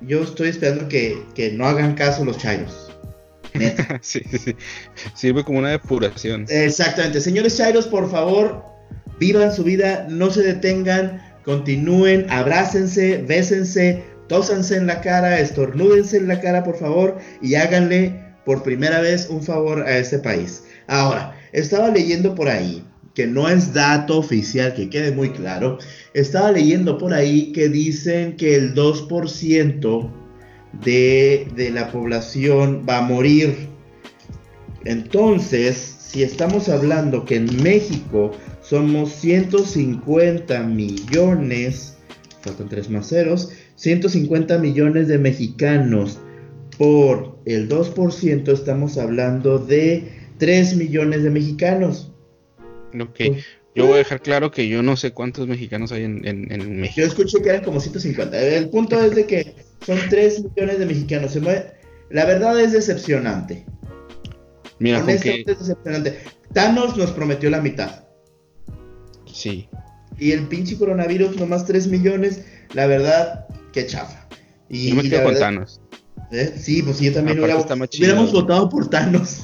Yo 0.01 0.21
estoy 0.21 0.49
esperando 0.49 0.87
que, 0.87 1.53
no 1.53 1.65
hagan 1.65 1.95
caso 1.95 2.23
los 2.23 2.37
chairos. 2.37 2.91
sí, 4.01 4.21
sí, 4.37 4.55
Sirve 5.15 5.43
como 5.43 5.59
una 5.59 5.71
depuración. 5.71 6.45
Exactamente. 6.47 7.19
Señores 7.19 7.57
chairos, 7.57 7.87
por 7.87 8.09
favor, 8.09 8.63
vivan 9.19 9.51
su 9.53 9.63
vida, 9.63 10.05
no 10.07 10.29
se 10.29 10.43
detengan, 10.43 11.21
continúen, 11.43 12.27
abrácense, 12.29 13.23
bésense, 13.27 14.03
tósanse 14.29 14.77
en 14.77 14.87
la 14.87 15.01
cara, 15.01 15.41
estornúdense 15.41 16.15
en 16.15 16.29
la 16.29 16.39
cara, 16.39 16.63
por 16.63 16.77
favor, 16.77 17.17
y 17.41 17.55
háganle 17.55 18.17
por 18.45 18.63
primera 18.63 19.01
vez 19.01 19.27
un 19.29 19.43
favor 19.43 19.81
a 19.81 19.97
este 19.97 20.19
país. 20.19 20.63
Ahora, 20.87 21.35
estaba 21.51 21.89
leyendo 21.89 22.33
por 22.35 22.47
ahí, 22.47 22.85
que 23.13 23.27
no 23.27 23.49
es 23.49 23.73
dato 23.73 24.19
oficial, 24.19 24.73
que 24.73 24.89
quede 24.89 25.11
muy 25.11 25.31
claro, 25.31 25.77
estaba 26.13 26.51
leyendo 26.51 26.97
por 26.97 27.13
ahí 27.13 27.51
que 27.51 27.67
dicen 27.67 28.37
que 28.37 28.55
el 28.55 28.73
2% 28.73 30.11
de, 30.83 31.47
de 31.55 31.71
la 31.71 31.91
población 31.91 32.85
va 32.87 32.99
a 32.99 33.01
morir. 33.01 33.67
Entonces, 34.85 35.95
si 35.99 36.23
estamos 36.23 36.69
hablando 36.69 37.25
que 37.25 37.35
en 37.35 37.61
México 37.61 38.31
somos 38.61 39.11
150 39.13 40.63
millones, 40.63 41.97
faltan 42.41 42.69
tres 42.69 42.89
más 42.89 43.09
ceros, 43.09 43.51
150 43.79 44.57
millones 44.57 45.07
de 45.07 45.17
mexicanos 45.17 46.19
por 46.77 47.39
el 47.45 47.69
2%, 47.69 48.51
estamos 48.51 48.97
hablando 48.97 49.57
de 49.57 50.03
3 50.37 50.75
millones 50.75 51.23
de 51.23 51.29
mexicanos. 51.29 52.11
Ok, 52.93 53.15
pues, 53.15 53.45
yo 53.75 53.85
voy 53.85 53.95
a 53.95 53.97
dejar 53.99 54.21
claro 54.21 54.51
que 54.51 54.67
yo 54.67 54.83
no 54.83 54.97
sé 54.97 55.11
cuántos 55.11 55.47
mexicanos 55.47 55.93
hay 55.93 56.03
en, 56.03 56.81
México. 56.81 56.99
Yo 56.99 57.05
escuché 57.05 57.41
que 57.41 57.49
eran 57.49 57.63
como 57.63 57.79
150. 57.79 58.37
El 58.37 58.69
punto 58.69 59.01
es 59.01 59.15
de 59.15 59.25
que 59.25 59.55
son 59.85 59.97
3 60.09 60.43
millones 60.43 60.79
de 60.79 60.85
mexicanos. 60.85 61.31
Se 61.31 61.39
La 61.39 62.25
verdad 62.25 62.59
es 62.59 62.73
decepcionante. 62.73 63.65
Mira, 64.79 64.99
es 65.07 65.45
decepcionante. 65.45 66.19
Thanos 66.51 66.97
nos 66.97 67.11
prometió 67.11 67.49
la 67.49 67.61
mitad. 67.61 68.03
Sí. 69.25 69.69
Y 70.17 70.33
el 70.33 70.47
pinche 70.47 70.77
coronavirus, 70.77 71.37
nomás 71.37 71.65
3 71.65 71.87
millones. 71.87 72.43
La 72.73 72.87
verdad, 72.87 73.47
qué 73.73 73.85
chafa. 73.85 74.27
Y, 74.69 74.93
me 74.93 75.09
quedo 75.09 75.23
con 75.23 75.35
Thanos. 75.35 75.81
¿Eh? 76.31 76.53
Sí, 76.57 76.83
pues 76.83 76.99
yo 76.99 77.13
también 77.13 77.39
hubiéramos 77.39 78.31
votado 78.31 78.69
por 78.69 78.89
Thanos. 78.89 79.41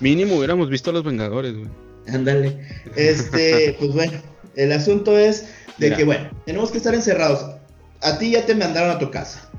Mínimo 0.00 0.36
hubiéramos 0.36 0.70
visto 0.70 0.90
a 0.90 0.92
los 0.92 1.04
Vengadores, 1.04 1.54
güey. 1.56 1.68
Ándale. 2.08 2.58
Este, 2.96 3.76
pues 3.78 3.92
bueno, 3.92 4.12
el 4.54 4.72
asunto 4.72 5.18
es 5.18 5.46
de 5.78 5.94
que, 5.94 6.04
bueno, 6.04 6.30
tenemos 6.46 6.70
que 6.70 6.78
estar 6.78 6.94
encerrados. 6.94 7.56
A 8.00 8.18
ti 8.18 8.30
ya 8.32 8.46
te 8.46 8.54
mandaron 8.54 8.90
a 8.90 8.98
tu 8.98 9.10
casa. 9.10 9.50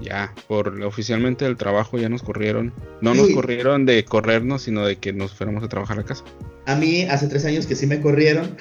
Ya, 0.00 0.34
por 0.48 0.82
oficialmente 0.82 1.46
el 1.46 1.56
trabajo 1.56 1.98
ya 1.98 2.08
nos 2.08 2.22
corrieron. 2.22 2.74
No 3.00 3.14
nos 3.14 3.30
corrieron 3.30 3.86
de 3.86 4.04
corrernos, 4.04 4.62
sino 4.62 4.84
de 4.84 4.96
que 4.96 5.12
nos 5.12 5.32
fuéramos 5.32 5.62
a 5.62 5.68
trabajar 5.68 5.98
a 5.98 6.04
casa. 6.04 6.24
A 6.66 6.74
mí 6.74 7.02
hace 7.02 7.28
tres 7.28 7.44
años 7.44 7.66
que 7.66 7.76
sí 7.76 7.86
me 7.86 8.00
corrieron. 8.00 8.56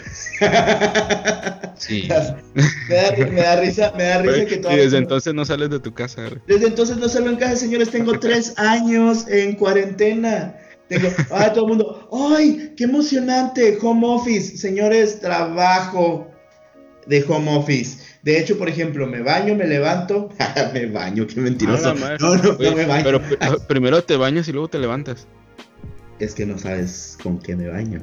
Sí. 1.77 2.07
me, 2.87 2.95
da, 3.41 3.55
risa, 3.55 3.93
me 3.97 4.03
da 4.03 4.21
risa 4.21 4.45
que 4.45 4.57
todo. 4.57 4.71
Y 4.73 4.77
desde 4.77 4.97
entonces 4.97 5.33
no 5.33 5.43
sales 5.43 5.69
de 5.69 5.79
tu 5.79 5.93
casa. 5.93 6.21
Desde 6.47 6.67
entonces 6.67 6.97
no 6.97 7.09
salgo 7.09 7.29
en 7.29 7.37
casa, 7.37 7.55
señores. 7.55 7.89
Tengo 7.89 8.19
tres 8.19 8.53
años 8.57 9.27
en 9.27 9.55
cuarentena. 9.55 10.55
Tengo, 10.87 11.09
ay, 11.31 11.49
todo 11.53 11.63
el 11.63 11.69
mundo, 11.69 12.09
ay, 12.37 12.73
qué 12.77 12.83
emocionante, 12.83 13.77
home 13.81 14.05
office. 14.05 14.57
Señores, 14.57 15.19
trabajo 15.19 16.29
de 17.07 17.23
home 17.27 17.57
office. 17.57 18.02
De 18.23 18.39
hecho, 18.39 18.57
por 18.57 18.69
ejemplo, 18.69 19.05
me 19.05 19.21
baño, 19.21 19.53
me 19.53 19.67
levanto, 19.67 20.29
me 20.73 20.85
baño, 20.87 21.27
qué 21.27 21.41
mentiroso. 21.41 21.93
no, 21.93 22.17
no, 22.17 22.35
no, 22.37 22.57
me 22.57 22.85
baño. 22.85 23.03
Pero 23.03 23.21
primero 23.67 24.01
te 24.03 24.15
bañas 24.15 24.47
y 24.47 24.53
luego 24.53 24.69
te 24.69 24.79
levantas. 24.79 25.27
Es 26.19 26.33
que 26.33 26.45
no 26.45 26.57
sabes 26.57 27.17
con 27.21 27.37
qué 27.39 27.55
me 27.55 27.67
baño. 27.67 28.01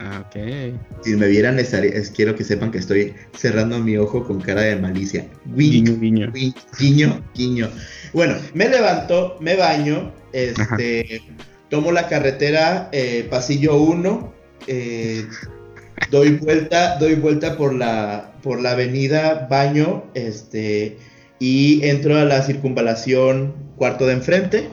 Ah, 0.00 0.26
ok. 0.26 0.74
Si 1.04 1.14
me 1.14 1.28
vieran, 1.28 1.58
es, 1.60 2.10
quiero 2.10 2.34
que 2.34 2.42
sepan 2.42 2.72
que 2.72 2.78
estoy 2.78 3.14
cerrando 3.32 3.78
mi 3.78 3.96
ojo 3.96 4.24
con 4.24 4.40
cara 4.40 4.62
de 4.62 4.74
malicia. 4.74 5.26
guiño, 5.54 5.96
guiño. 5.98 6.32
guiño, 6.76 7.24
guiño. 7.32 7.70
Bueno, 8.12 8.34
me 8.54 8.68
levanto, 8.68 9.36
me 9.40 9.54
baño, 9.54 10.12
este, 10.32 11.22
tomo 11.70 11.92
la 11.92 12.08
carretera, 12.08 12.88
eh, 12.90 13.26
pasillo 13.30 13.76
1, 13.76 14.34
eh, 14.66 15.24
doy 16.10 16.36
vuelta, 16.36 16.98
doy 16.98 17.14
vuelta 17.14 17.56
por 17.56 17.74
la, 17.74 18.32
por 18.42 18.60
la 18.60 18.72
avenida, 18.72 19.46
baño, 19.50 20.04
este, 20.14 20.98
y 21.38 21.84
entro 21.86 22.16
a 22.16 22.24
la 22.24 22.42
circunvalación 22.42 23.54
cuarto 23.76 24.06
de 24.06 24.12
enfrente 24.14 24.68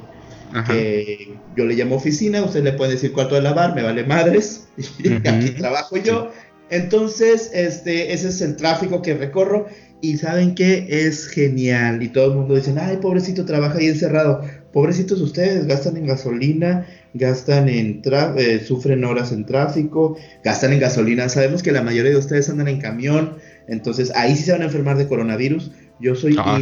que 0.68 1.38
yo 1.56 1.66
le 1.66 1.76
llamo 1.76 1.96
oficina, 1.96 2.44
usted 2.44 2.64
le 2.64 2.74
puede 2.74 2.92
decir 2.92 3.14
cuarto 3.14 3.36
de 3.36 3.42
lavar, 3.42 3.76
me 3.76 3.84
vale 3.84 4.04
madres, 4.04 4.68
aquí 5.26 5.52
trabajo 5.52 5.98
yo. 5.98 6.32
Entonces, 6.70 7.52
este, 7.54 8.14
ese 8.14 8.30
es 8.30 8.42
el 8.42 8.56
tráfico 8.56 9.02
que 9.02 9.14
recorro 9.14 9.68
y 10.02 10.18
saben 10.18 10.56
que 10.56 10.88
es 10.90 11.28
genial 11.28 12.02
y 12.02 12.10
todo 12.10 12.32
el 12.32 12.38
mundo 12.38 12.56
dice, 12.56 12.74
ay, 12.80 12.98
pobrecito, 12.98 13.46
trabaja 13.46 13.78
ahí 13.78 13.88
encerrado. 13.88 14.42
Pobrecitos 14.72 15.20
ustedes, 15.20 15.68
gastan 15.68 15.98
en 15.98 16.08
gasolina, 16.08 16.88
gastan 17.14 17.70
en, 17.70 18.02
eh, 18.38 18.64
sufren 18.66 19.04
horas 19.04 19.32
en 19.32 19.46
tráfico, 19.46 20.18
gastan 20.44 20.74
en 20.74 20.80
gasolina. 20.80 21.30
Sabemos 21.30 21.64
que 21.64 21.72
la 21.72 21.82
mayoría 21.82 22.12
de 22.12 22.18
ustedes 22.18 22.50
andan 22.50 22.68
en 22.68 22.80
camión, 22.80 23.38
entonces 23.68 24.12
ahí 24.16 24.36
sí 24.36 24.44
se 24.44 24.52
van 24.54 24.62
a 24.62 24.66
enfermar 24.66 24.98
de 24.98 25.08
coronavirus. 25.08 25.72
Yo 26.00 26.16
soy... 26.16 26.36
Ah, 26.40 26.60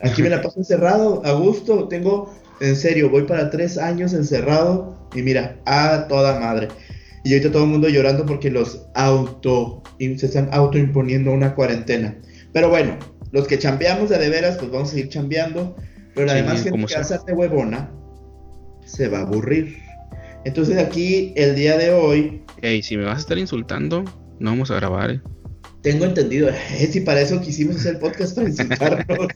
Aquí 0.00 0.22
me 0.22 0.28
la 0.28 0.42
paso 0.42 0.58
encerrado, 0.58 1.24
a 1.24 1.32
gusto. 1.32 1.88
Tengo, 1.88 2.34
en 2.60 2.76
serio, 2.76 3.08
voy 3.08 3.22
para 3.22 3.48
tres 3.50 3.78
años 3.78 4.12
encerrado. 4.12 5.08
Y 5.14 5.22
mira, 5.22 5.56
a 5.64 6.06
toda 6.08 6.38
madre. 6.40 6.68
Y 7.24 7.32
ahorita 7.32 7.52
todo 7.52 7.64
el 7.64 7.70
mundo 7.70 7.88
llorando 7.88 8.26
porque 8.26 8.50
los 8.50 8.86
auto, 8.94 9.82
se 9.98 10.26
están 10.26 10.50
autoimponiendo 10.52 11.32
una 11.32 11.54
cuarentena. 11.54 12.18
Pero 12.52 12.68
bueno, 12.68 12.98
los 13.32 13.46
que 13.48 13.58
chambeamos 13.58 14.10
de, 14.10 14.18
de 14.18 14.28
veras, 14.28 14.58
pues 14.58 14.70
vamos 14.70 14.88
a 14.88 14.92
seguir 14.92 15.08
chambeando. 15.08 15.74
Pero 16.14 16.30
además, 16.30 16.62
gente 16.62 16.84
que 16.84 16.96
hace 16.96 17.32
huevona 17.32 17.90
se 18.84 19.08
va 19.08 19.18
a 19.18 19.22
aburrir. 19.22 19.78
Entonces 20.44 20.78
aquí, 20.78 21.32
el 21.36 21.54
día 21.54 21.76
de 21.76 21.90
hoy... 21.90 22.42
Hey, 22.60 22.82
si 22.82 22.96
me 22.96 23.04
vas 23.04 23.16
a 23.16 23.20
estar 23.20 23.38
insultando, 23.38 24.04
no 24.38 24.50
vamos 24.50 24.70
a 24.70 24.76
grabar, 24.76 25.10
¿eh? 25.10 25.20
Tengo 25.82 26.04
entendido. 26.04 26.48
Es 26.48 26.92
si 26.92 27.00
para 27.00 27.20
eso 27.20 27.40
quisimos 27.40 27.76
hacer 27.76 27.94
el 27.94 28.00
podcast, 28.00 28.34
para 28.34 28.48
insultarnos. 28.48 29.28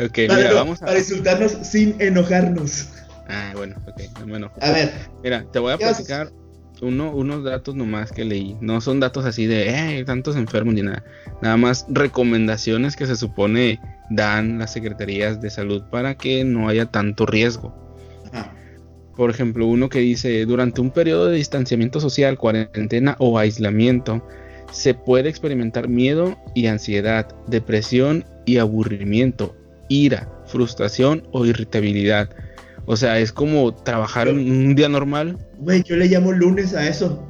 ok, 0.00 0.18
mira, 0.18 0.54
vamos 0.54 0.82
a... 0.82 0.86
Para 0.86 0.98
insultarnos 0.98 1.52
sin 1.62 1.94
enojarnos. 1.98 2.88
Ah, 3.28 3.52
bueno, 3.54 3.76
ok, 3.86 4.20
no 4.20 4.26
me 4.26 4.36
enojo. 4.36 4.54
A 4.60 4.70
ver. 4.70 4.92
Mira, 5.22 5.44
te 5.50 5.58
voy 5.58 5.72
a 5.72 5.78
platicar 5.78 6.32
uno, 6.82 7.10
unos 7.10 7.44
datos 7.44 7.74
nomás 7.74 8.12
que 8.12 8.24
leí. 8.24 8.56
No 8.60 8.80
son 8.80 9.00
datos 9.00 9.24
así 9.24 9.46
de, 9.46 9.98
eh, 9.98 10.04
tantos 10.04 10.36
enfermos 10.36 10.74
ni 10.74 10.82
nada. 10.82 11.04
Nada 11.42 11.56
más 11.56 11.86
recomendaciones 11.88 12.96
que 12.96 13.06
se 13.06 13.16
supone 13.16 13.80
dan 14.10 14.58
las 14.58 14.72
secretarías 14.72 15.40
de 15.40 15.50
salud 15.50 15.82
para 15.90 16.16
que 16.16 16.44
no 16.44 16.68
haya 16.68 16.86
tanto 16.86 17.26
riesgo. 17.26 17.74
Por 19.16 19.30
ejemplo, 19.30 19.66
uno 19.66 19.88
que 19.88 19.98
dice, 19.98 20.46
durante 20.46 20.80
un 20.80 20.92
periodo 20.92 21.26
de 21.26 21.36
distanciamiento 21.36 21.98
social, 21.98 22.38
cuarentena 22.38 23.16
o 23.18 23.36
aislamiento, 23.36 24.24
se 24.70 24.94
puede 24.94 25.28
experimentar 25.28 25.88
miedo 25.88 26.38
y 26.54 26.66
ansiedad, 26.66 27.26
depresión 27.48 28.24
y 28.46 28.58
aburrimiento, 28.58 29.56
ira, 29.88 30.30
frustración 30.46 31.26
o 31.32 31.44
irritabilidad. 31.46 32.30
O 32.90 32.96
sea, 32.96 33.18
es 33.18 33.32
como 33.32 33.74
trabajar 33.74 34.30
un 34.30 34.74
día 34.74 34.88
normal. 34.88 35.36
Güey, 35.58 35.82
yo 35.82 35.94
le 35.94 36.06
llamo 36.06 36.32
lunes 36.32 36.72
a 36.72 36.88
eso. 36.88 37.22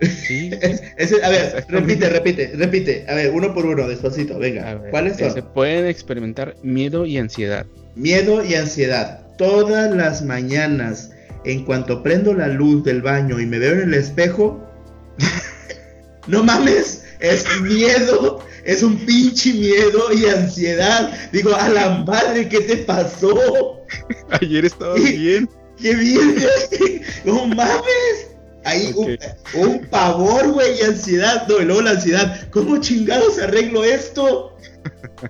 Sí. 0.00 0.48
a 1.24 1.28
ver, 1.28 1.64
repite, 1.68 2.08
repite, 2.08 2.52
repite. 2.54 3.04
A 3.08 3.16
ver, 3.16 3.32
uno 3.32 3.52
por 3.52 3.66
uno, 3.66 3.88
despacito, 3.88 4.38
venga. 4.38 4.80
¿Cuáles 4.92 5.16
son? 5.16 5.34
Se 5.34 5.42
pueden 5.42 5.86
experimentar 5.86 6.54
miedo 6.62 7.04
y 7.04 7.18
ansiedad. 7.18 7.66
Miedo 7.96 8.44
y 8.44 8.54
ansiedad. 8.54 9.26
Todas 9.38 9.92
las 9.92 10.22
mañanas, 10.22 11.10
en 11.44 11.64
cuanto 11.64 12.04
prendo 12.04 12.32
la 12.32 12.46
luz 12.46 12.84
del 12.84 13.02
baño 13.02 13.40
y 13.40 13.46
me 13.46 13.58
veo 13.58 13.72
en 13.72 13.88
el 13.88 13.94
espejo, 13.94 14.64
no 16.26 16.42
mames, 16.42 17.04
es 17.20 17.44
miedo 17.60 18.42
es 18.64 18.82
un 18.82 18.96
pinche 18.98 19.52
miedo 19.54 20.12
y 20.12 20.26
ansiedad. 20.26 21.12
Digo, 21.32 21.54
a 21.54 21.68
la 21.68 22.04
madre, 22.06 22.48
¿qué 22.48 22.60
te 22.60 22.76
pasó? 22.78 23.80
Ayer 24.40 24.64
estaba 24.64 24.94
bien. 24.94 25.48
¡Qué 25.76 25.94
bien! 25.94 26.36
¡No 27.24 27.46
mames! 27.46 28.28
Ahí 28.64 28.94
un, 29.54 29.86
pavor, 29.86 30.52
güey, 30.52 30.78
y 30.78 30.82
ansiedad. 30.82 31.48
No, 31.48 31.60
y 31.60 31.64
luego 31.64 31.82
la 31.82 31.90
ansiedad. 31.92 32.48
¿Cómo 32.50 32.78
chingados 32.78 33.38
arreglo 33.40 33.82
esto? 33.82 34.56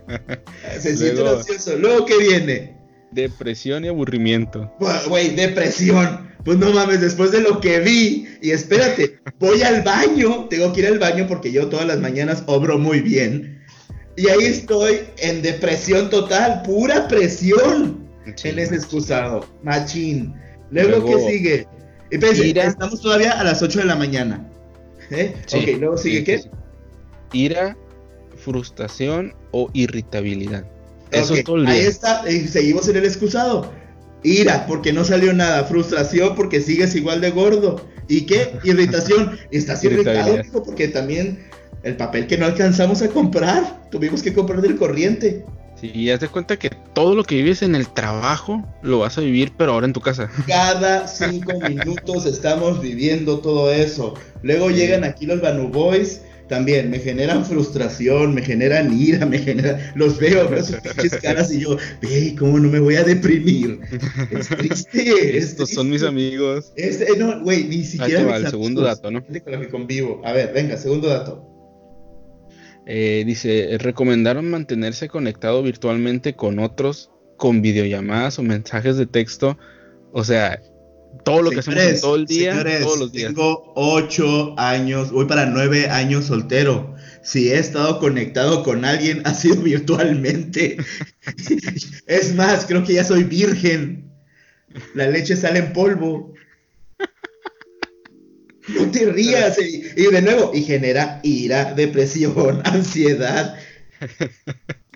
Se 0.79 0.97
siente 0.97 1.27
ansioso. 1.27 1.77
Luego, 1.79 2.05
¿qué 2.05 2.19
viene? 2.19 2.77
Depresión 3.11 3.87
y 3.87 3.89
aburrimiento. 3.89 4.71
Güey, 5.09 5.35
depresión. 5.35 6.32
Pues 6.45 6.59
no 6.59 6.73
mames, 6.73 7.01
después 7.01 7.31
de 7.31 7.41
lo 7.41 7.61
que 7.61 7.81
vi, 7.81 8.27
y 8.41 8.51
espérate, 8.51 9.19
voy 9.39 9.63
al 9.63 9.83
baño, 9.83 10.47
tengo 10.49 10.73
que 10.73 10.81
ir 10.81 10.87
al 10.87 10.99
baño 10.99 11.27
porque 11.29 11.53
yo 11.53 11.69
todas 11.69 11.87
las 11.87 12.01
mañanas 12.01 12.43
obro 12.47 12.79
muy 12.79 13.01
bien. 13.01 13.63
Y 14.17 14.29
ahí 14.29 14.45
estoy 14.45 15.01
en 15.19 15.41
depresión 15.41 16.11
total, 16.11 16.63
pura 16.63 17.09
presión. 17.09 18.07
en 18.27 18.59
ese 18.59 18.75
excusado, 18.75 19.47
machín. 19.63 20.35
Luego, 20.71 21.05
¿qué 21.07 21.31
sigue? 21.31 21.67
Y 22.11 22.59
estamos 22.59 23.01
todavía 23.01 23.33
a 23.33 23.45
las 23.45 23.63
8 23.63 23.81
de 23.81 23.85
la 23.87 23.97
mañana. 23.97 24.47
¿Eh? 25.11 25.35
ok, 25.47 25.79
luego 25.79 25.97
sigue 25.97 26.25
qué? 26.25 26.43
Ira, 27.33 27.77
frustración 28.37 29.35
o 29.51 29.71
irritabilidad. 29.73 30.67
Eso 31.11 31.35
es 31.35 31.45
todo 31.45 31.57
el 31.57 31.67
día. 31.67 31.75
Ahí 31.75 31.81
está, 31.81 32.31
y 32.31 32.49
seguimos 32.49 32.89
en 32.89 32.97
el 32.97 33.05
excusado. 33.05 33.71
Ira, 34.23 34.67
porque 34.67 34.93
no 34.93 35.05
salió 35.05 35.33
nada. 35.33 35.65
Frustración, 35.65 36.35
porque 36.35 36.61
sigues 36.61 36.95
igual 36.95 37.21
de 37.21 37.31
gordo. 37.31 37.87
¿Y 38.09 38.23
qué? 38.23 38.59
Irritación. 38.65 39.39
Estás 39.51 39.83
irritado, 39.85 40.39
porque 40.65 40.89
también 40.89 41.45
el 41.83 41.97
papel 41.97 42.27
que 42.27 42.39
no 42.39 42.47
alcanzamos 42.47 43.03
a 43.03 43.09
comprar, 43.09 43.89
tuvimos 43.91 44.23
que 44.23 44.33
comprar 44.33 44.61
del 44.61 44.77
corriente. 44.77 45.45
Sí, 45.81 45.91
y 45.93 46.11
haz 46.11 46.21
de 46.21 46.29
cuenta 46.29 46.57
que 46.57 46.71
todo 46.93 47.17
lo 47.17 47.25
que 47.25 47.35
vives 47.35 47.63
en 47.63 47.75
el 47.75 47.89
trabajo 47.89 48.65
lo 48.83 49.01
vas 49.01 49.19
a 49.19 49.21
vivir, 49.21 49.53
pero 49.57 49.73
ahora 49.73 49.87
en 49.87 49.93
tu 49.93 50.01
casa. 50.01 50.31
Cada 50.47 51.09
cinco 51.09 51.53
minutos 51.69 52.27
estamos 52.27 52.81
viviendo 52.81 53.41
todo 53.41 53.73
eso. 53.73 54.15
Luego 54.43 54.71
llegan 54.71 55.03
aquí 55.03 55.27
los 55.27 55.41
Banu 55.41 55.69
Boys 55.69 56.21
también 56.49 56.91
me 56.91 56.99
generan 56.99 57.45
frustración, 57.45 58.35
me 58.35 58.43
generan 58.43 58.99
ira, 58.99 59.25
me 59.27 59.39
generan, 59.39 59.79
los 59.95 60.19
veo, 60.19 60.49
veo 60.49 60.65
sus 60.65 60.77
pinches 60.77 61.17
caras 61.17 61.53
y 61.53 61.61
yo, 61.61 61.77
ve, 62.01 62.35
¿cómo 62.39 62.59
no 62.59 62.69
me 62.69 62.81
voy 62.81 62.97
a 62.97 63.05
deprimir? 63.05 63.81
Es 64.31 64.49
triste. 64.49 65.39
Estos 65.39 65.71
son 65.71 65.91
mis 65.91 66.03
amigos. 66.03 66.73
Este, 66.77 67.17
no, 67.17 67.41
güey, 67.43 67.65
ni 67.65 67.85
siquiera. 67.85 68.25
Va, 68.25 68.37
el 68.37 68.49
segundo 68.49 68.83
dato, 68.83 69.11
¿no? 69.11 69.25
Con 69.25 69.35
que 69.35 69.69
convivo. 69.69 70.21
A 70.25 70.33
ver, 70.33 70.53
venga, 70.53 70.77
segundo 70.77 71.09
dato. 71.09 71.49
Eh, 72.87 73.23
dice, 73.25 73.77
recomendaron 73.79 74.51
mantenerse 74.51 75.09
conectado 75.09 75.63
virtualmente 75.63 76.35
con 76.35 76.59
otros 76.59 77.11
con 77.37 77.63
videollamadas 77.63 78.39
o 78.39 78.43
mensajes 78.43 78.97
de 78.97 79.07
texto. 79.07 79.59
O 80.13 80.25
sea, 80.25 80.61
todo 81.25 81.43
lo 81.43 81.51
que 81.51 81.61
hacemos 81.61 82.01
todo 82.01 82.17
el 82.17 82.27
día, 82.27 82.63
todos 82.83 82.99
los 82.99 83.13
días. 83.13 83.29
Tengo 83.29 83.73
ocho 83.77 84.55
años, 84.59 85.11
voy 85.11 85.27
para 85.27 85.47
nueve 85.47 85.89
años 85.89 86.27
soltero. 86.27 86.95
Si 87.23 87.51
he 87.51 87.59
estado 87.59 88.01
conectado 88.01 88.63
con 88.63 88.85
alguien, 88.85 89.23
ha 89.25 89.35
sido 89.35 89.57
virtualmente. 89.63 90.77
es 92.07 92.35
más, 92.35 92.67
creo 92.67 92.85
que 92.85 92.95
ya 92.95 93.05
soy 93.05 93.25
virgen. 93.25 94.11
La 94.95 95.07
leche 95.07 95.37
sale 95.37 95.61
en 95.61 95.73
polvo. 95.73 96.35
No 98.69 98.91
te 98.91 99.07
rías. 99.07 99.59
Y, 99.61 100.07
de 100.07 100.23
nuevo, 100.23 100.53
y 100.55 100.63
genera 100.63 101.21
ira, 101.23 101.75
depresión, 101.75 102.63
ansiedad. 102.65 103.57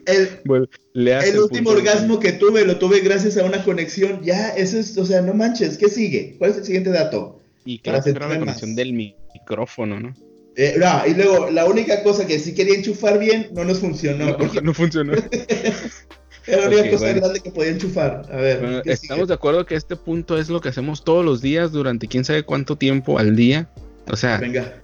El, 0.06 0.68
el 0.94 1.38
último 1.38 1.70
orgasmo 1.70 2.20
que 2.20 2.32
tuve 2.32 2.64
lo 2.64 2.78
tuve 2.78 3.00
gracias 3.00 3.36
a 3.36 3.44
una 3.44 3.64
conexión. 3.64 4.22
Ya, 4.22 4.50
eso 4.50 4.78
es, 4.78 4.96
o 4.96 5.04
sea, 5.04 5.20
no 5.20 5.34
manches. 5.34 5.76
¿Qué 5.76 5.88
sigue? 5.88 6.36
¿Cuál 6.38 6.52
es 6.52 6.56
el 6.58 6.64
siguiente 6.64 6.90
dato? 6.90 7.40
Y 7.64 7.80
claro, 7.80 8.02
la 8.06 8.38
conexión 8.38 8.76
del 8.76 8.92
micrófono, 8.92 9.98
¿no? 9.98 10.14
Eh, 10.56 10.76
no, 10.78 11.06
y 11.06 11.14
luego, 11.14 11.50
la 11.50 11.66
única 11.66 12.02
cosa 12.02 12.26
que 12.26 12.38
sí 12.38 12.54
quería 12.54 12.76
enchufar 12.76 13.18
bien, 13.18 13.48
no 13.52 13.64
nos 13.64 13.80
funcionó. 13.80 14.38
No, 14.62 14.72
funcionó. 14.72 15.12
Era 16.46 16.62
la 16.62 16.68
única 16.68 16.90
cosa 16.92 17.12
grande 17.12 17.40
que 17.40 17.50
podía 17.50 17.72
enchufar. 17.72 18.22
A 18.32 18.36
ver. 18.36 18.82
estamos 18.86 19.28
de 19.28 19.34
acuerdo 19.34 19.66
que 19.66 19.74
este 19.74 19.96
punto 19.96 20.38
es 20.38 20.48
lo 20.48 20.60
que 20.60 20.70
hacemos 20.70 21.04
todos 21.04 21.24
los 21.24 21.42
días 21.42 21.72
durante 21.72 22.06
quién 22.06 22.24
sabe 22.24 22.44
cuánto 22.44 22.76
tiempo 22.76 23.18
al 23.18 23.36
día. 23.36 23.68
O 24.10 24.16
sea, 24.16 24.38
Venga. 24.38 24.80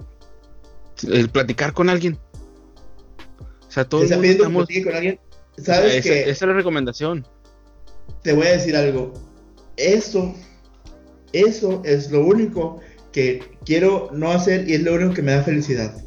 el 1.09 1.29
platicar 1.29 1.73
con 1.73 1.89
alguien. 1.89 2.19
Sea, 3.73 3.85
todo 3.85 4.03
estamos... 4.03 4.67
con 4.83 4.93
alguien. 4.93 5.19
¿Sabes 5.57 6.05
esa, 6.05 6.13
esa 6.13 6.29
es 6.29 6.41
la 6.41 6.53
recomendación. 6.53 7.27
Te 8.21 8.33
voy 8.33 8.45
a 8.45 8.51
decir 8.51 8.75
algo. 8.75 9.13
Eso, 9.77 10.35
eso 11.31 11.81
es 11.83 12.11
lo 12.11 12.23
único 12.23 12.81
que 13.11 13.41
quiero 13.65 14.09
no 14.13 14.31
hacer 14.31 14.69
y 14.69 14.73
es 14.73 14.83
lo 14.83 14.93
único 14.93 15.15
que 15.15 15.23
me 15.23 15.31
da 15.31 15.43
felicidad. 15.43 16.03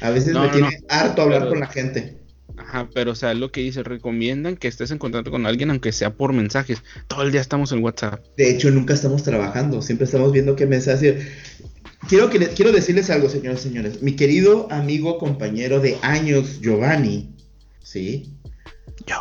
A 0.00 0.10
veces 0.10 0.34
me 0.34 0.48
tiene 0.50 0.78
harto 0.88 1.22
hablar 1.22 1.48
con 1.48 1.58
la 1.58 1.66
gente. 1.66 2.18
Ajá, 2.56 2.88
pero 2.94 3.12
o 3.12 3.14
sea, 3.16 3.34
lo 3.34 3.50
que 3.50 3.62
dice, 3.62 3.82
recomiendan 3.82 4.56
que 4.56 4.68
estés 4.68 4.92
en 4.92 4.98
contacto 4.98 5.32
con 5.32 5.44
alguien 5.44 5.70
aunque 5.70 5.90
sea 5.90 6.14
por 6.14 6.32
mensajes. 6.32 6.82
Todo 7.08 7.22
el 7.22 7.32
día 7.32 7.40
estamos 7.40 7.72
en 7.72 7.82
WhatsApp. 7.82 8.24
De 8.36 8.48
hecho, 8.48 8.70
nunca 8.70 8.94
estamos 8.94 9.24
trabajando, 9.24 9.82
siempre 9.82 10.04
estamos 10.04 10.30
viendo 10.30 10.54
qué 10.54 10.66
mensajes. 10.66 11.26
Quiero, 12.08 12.30
que, 12.30 12.38
quiero 12.48 12.72
decirles 12.72 13.10
algo, 13.10 13.28
señores 13.28 13.60
y 13.60 13.68
señores. 13.68 14.02
Mi 14.02 14.14
querido 14.14 14.68
amigo, 14.70 15.18
compañero 15.18 15.80
de 15.80 15.98
años, 16.02 16.60
Giovanni, 16.60 17.34
¿sí? 17.82 18.36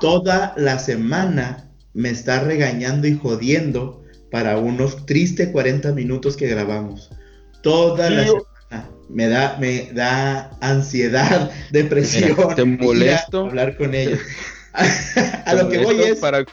Toda 0.01 0.54
la 0.58 0.80
semana 0.80 1.72
me 1.94 2.10
está 2.10 2.42
regañando 2.42 3.08
y 3.08 3.18
jodiendo 3.18 4.04
para 4.32 4.58
unos 4.58 5.06
tristes 5.06 5.50
40 5.50 5.94
minutos 5.94 6.38
que 6.38 6.48
grabamos. 6.48 7.10
Toda 7.63 8.10
la 8.10 8.25
semana 8.25 8.89
me 9.10 9.30
da, 9.30 9.58
me 9.60 9.92
da 9.94 10.51
ansiedad, 10.62 11.51
depresión. 11.72 12.36
te 12.56 12.65
molesto. 12.65 13.48
Hablar 13.48 13.77
con 13.77 13.96
ellos. 13.96 14.20
a, 15.46 15.54
lo 15.54 15.70
que 15.70 15.80
voy 15.80 16.01
es. 16.01 16.20
Para 16.20 16.46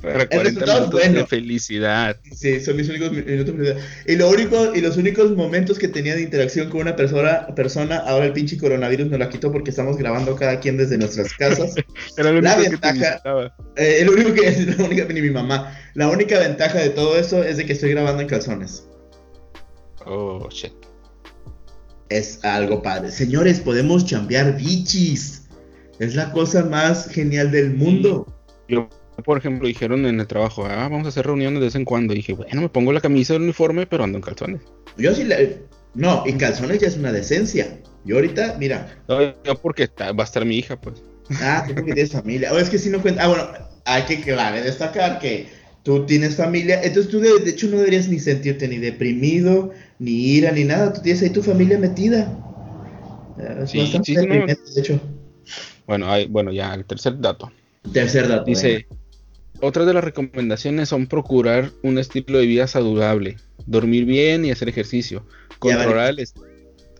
para 0.00 0.28
40 0.28 0.66
minutos 0.66 1.12
de 1.12 1.26
felicidad. 1.26 2.16
Sí, 2.34 2.60
son 2.60 2.76
mis 2.76 2.88
únicos 2.88 3.12
minutos 3.12 3.58
de 3.58 3.64
felicidad. 3.64 3.76
Y, 4.06 4.16
lo 4.16 4.30
único, 4.30 4.74
y 4.74 4.80
los 4.80 4.96
únicos 4.96 5.36
momentos 5.36 5.78
que 5.78 5.88
tenía 5.88 6.14
de 6.14 6.22
interacción 6.22 6.70
con 6.70 6.82
una 6.82 6.96
persona, 6.96 7.46
persona 7.54 7.98
ahora 7.98 8.26
el 8.26 8.32
pinche 8.32 8.58
coronavirus 8.58 9.08
nos 9.08 9.18
la 9.18 9.28
quitó 9.28 9.52
porque 9.52 9.70
estamos 9.70 9.96
grabando 9.96 10.34
cada 10.36 10.60
quien 10.60 10.76
desde 10.76 10.98
nuestras 10.98 11.32
casas. 11.34 11.74
Era 12.16 12.30
lo 12.30 12.38
único 12.38 12.54
la 12.54 12.56
ventaja, 12.56 13.22
eh, 13.76 13.98
el 14.00 14.10
único 14.10 14.32
que 14.32 14.40
es 14.48 14.78
la 14.78 14.84
única, 14.84 15.04
ni 15.04 15.20
mi 15.20 15.30
mamá. 15.30 15.76
La 15.94 16.08
única 16.08 16.38
ventaja 16.38 16.78
de 16.78 16.90
todo 16.90 17.18
eso 17.18 17.42
es 17.42 17.56
de 17.56 17.66
que 17.66 17.72
estoy 17.72 17.90
grabando 17.90 18.22
en 18.22 18.28
calzones. 18.28 18.86
Oh, 20.06 20.48
shit. 20.50 20.72
Es 22.08 22.44
algo 22.44 22.82
padre. 22.82 23.10
Señores, 23.12 23.60
podemos 23.60 24.04
chambear 24.04 24.56
bichis. 24.56 25.42
Es 25.98 26.14
la 26.14 26.32
cosa 26.32 26.64
más 26.64 27.08
genial 27.08 27.50
del 27.50 27.74
mundo. 27.74 28.26
Yo 28.68 28.88
por 29.22 29.38
ejemplo, 29.38 29.68
dijeron 29.68 30.06
en 30.06 30.20
el 30.20 30.26
trabajo, 30.26 30.66
ah, 30.66 30.88
vamos 30.88 31.06
a 31.06 31.08
hacer 31.08 31.26
reuniones 31.26 31.60
de 31.60 31.66
vez 31.66 31.74
en 31.74 31.84
cuando. 31.84 32.12
Y 32.12 32.16
dije, 32.16 32.32
bueno, 32.32 32.60
me 32.60 32.68
pongo 32.68 32.92
la 32.92 33.00
camisa 33.00 33.34
del 33.34 33.42
uniforme, 33.42 33.86
pero 33.86 34.04
ando 34.04 34.18
en 34.18 34.22
calzones. 34.22 34.62
Yo 34.96 35.14
sí, 35.14 35.24
le... 35.24 35.58
no, 35.94 36.24
en 36.26 36.38
calzones 36.38 36.80
ya 36.80 36.88
es 36.88 36.96
una 36.96 37.12
decencia. 37.12 37.78
Yo 38.04 38.16
ahorita, 38.16 38.56
mira. 38.58 38.96
No, 39.08 39.20
yo 39.44 39.60
porque 39.60 39.88
va 39.98 40.22
a 40.22 40.24
estar 40.24 40.44
mi 40.44 40.56
hija, 40.56 40.80
pues. 40.80 41.02
Ah, 41.40 41.64
tú 41.66 41.74
porque 41.74 41.92
tienes 41.92 42.12
familia. 42.12 42.52
O 42.52 42.58
es 42.58 42.70
que 42.70 42.78
si 42.78 42.90
no 42.90 43.00
cuenta. 43.00 43.24
Ah, 43.24 43.28
bueno, 43.28 43.48
hay 43.84 44.02
que 44.02 44.20
clave 44.20 44.62
destacar 44.62 45.18
que 45.18 45.48
tú 45.82 46.06
tienes 46.06 46.36
familia. 46.36 46.80
Entonces 46.82 47.10
tú, 47.10 47.20
de, 47.20 47.50
hecho, 47.50 47.68
no 47.68 47.78
deberías 47.78 48.08
ni 48.08 48.18
sentirte 48.18 48.68
ni 48.68 48.78
deprimido, 48.78 49.70
ni 49.98 50.12
ira, 50.12 50.52
ni 50.52 50.64
nada. 50.64 50.92
Tú 50.92 51.02
tienes 51.02 51.22
ahí 51.22 51.30
tu 51.30 51.42
familia 51.42 51.78
metida. 51.78 52.32
sí, 53.66 53.86
sí, 54.02 54.14
de 54.14 54.56
hecho. 54.76 55.00
Bueno, 55.86 56.10
hay, 56.10 56.26
bueno, 56.26 56.52
ya, 56.52 56.74
el 56.74 56.84
tercer 56.84 57.20
dato. 57.20 57.50
Tercer 57.92 58.28
dato. 58.28 58.44
Dice. 58.44 58.86
Otras 59.62 59.86
de 59.86 59.92
las 59.92 60.04
recomendaciones 60.04 60.88
son 60.88 61.06
procurar 61.06 61.70
un 61.82 61.98
estilo 61.98 62.38
de 62.38 62.46
vida 62.46 62.66
saludable, 62.66 63.36
dormir 63.66 64.06
bien 64.06 64.44
y 64.44 64.50
hacer 64.50 64.70
ejercicio, 64.70 65.26
controlar 65.58 66.14
el, 66.18 66.26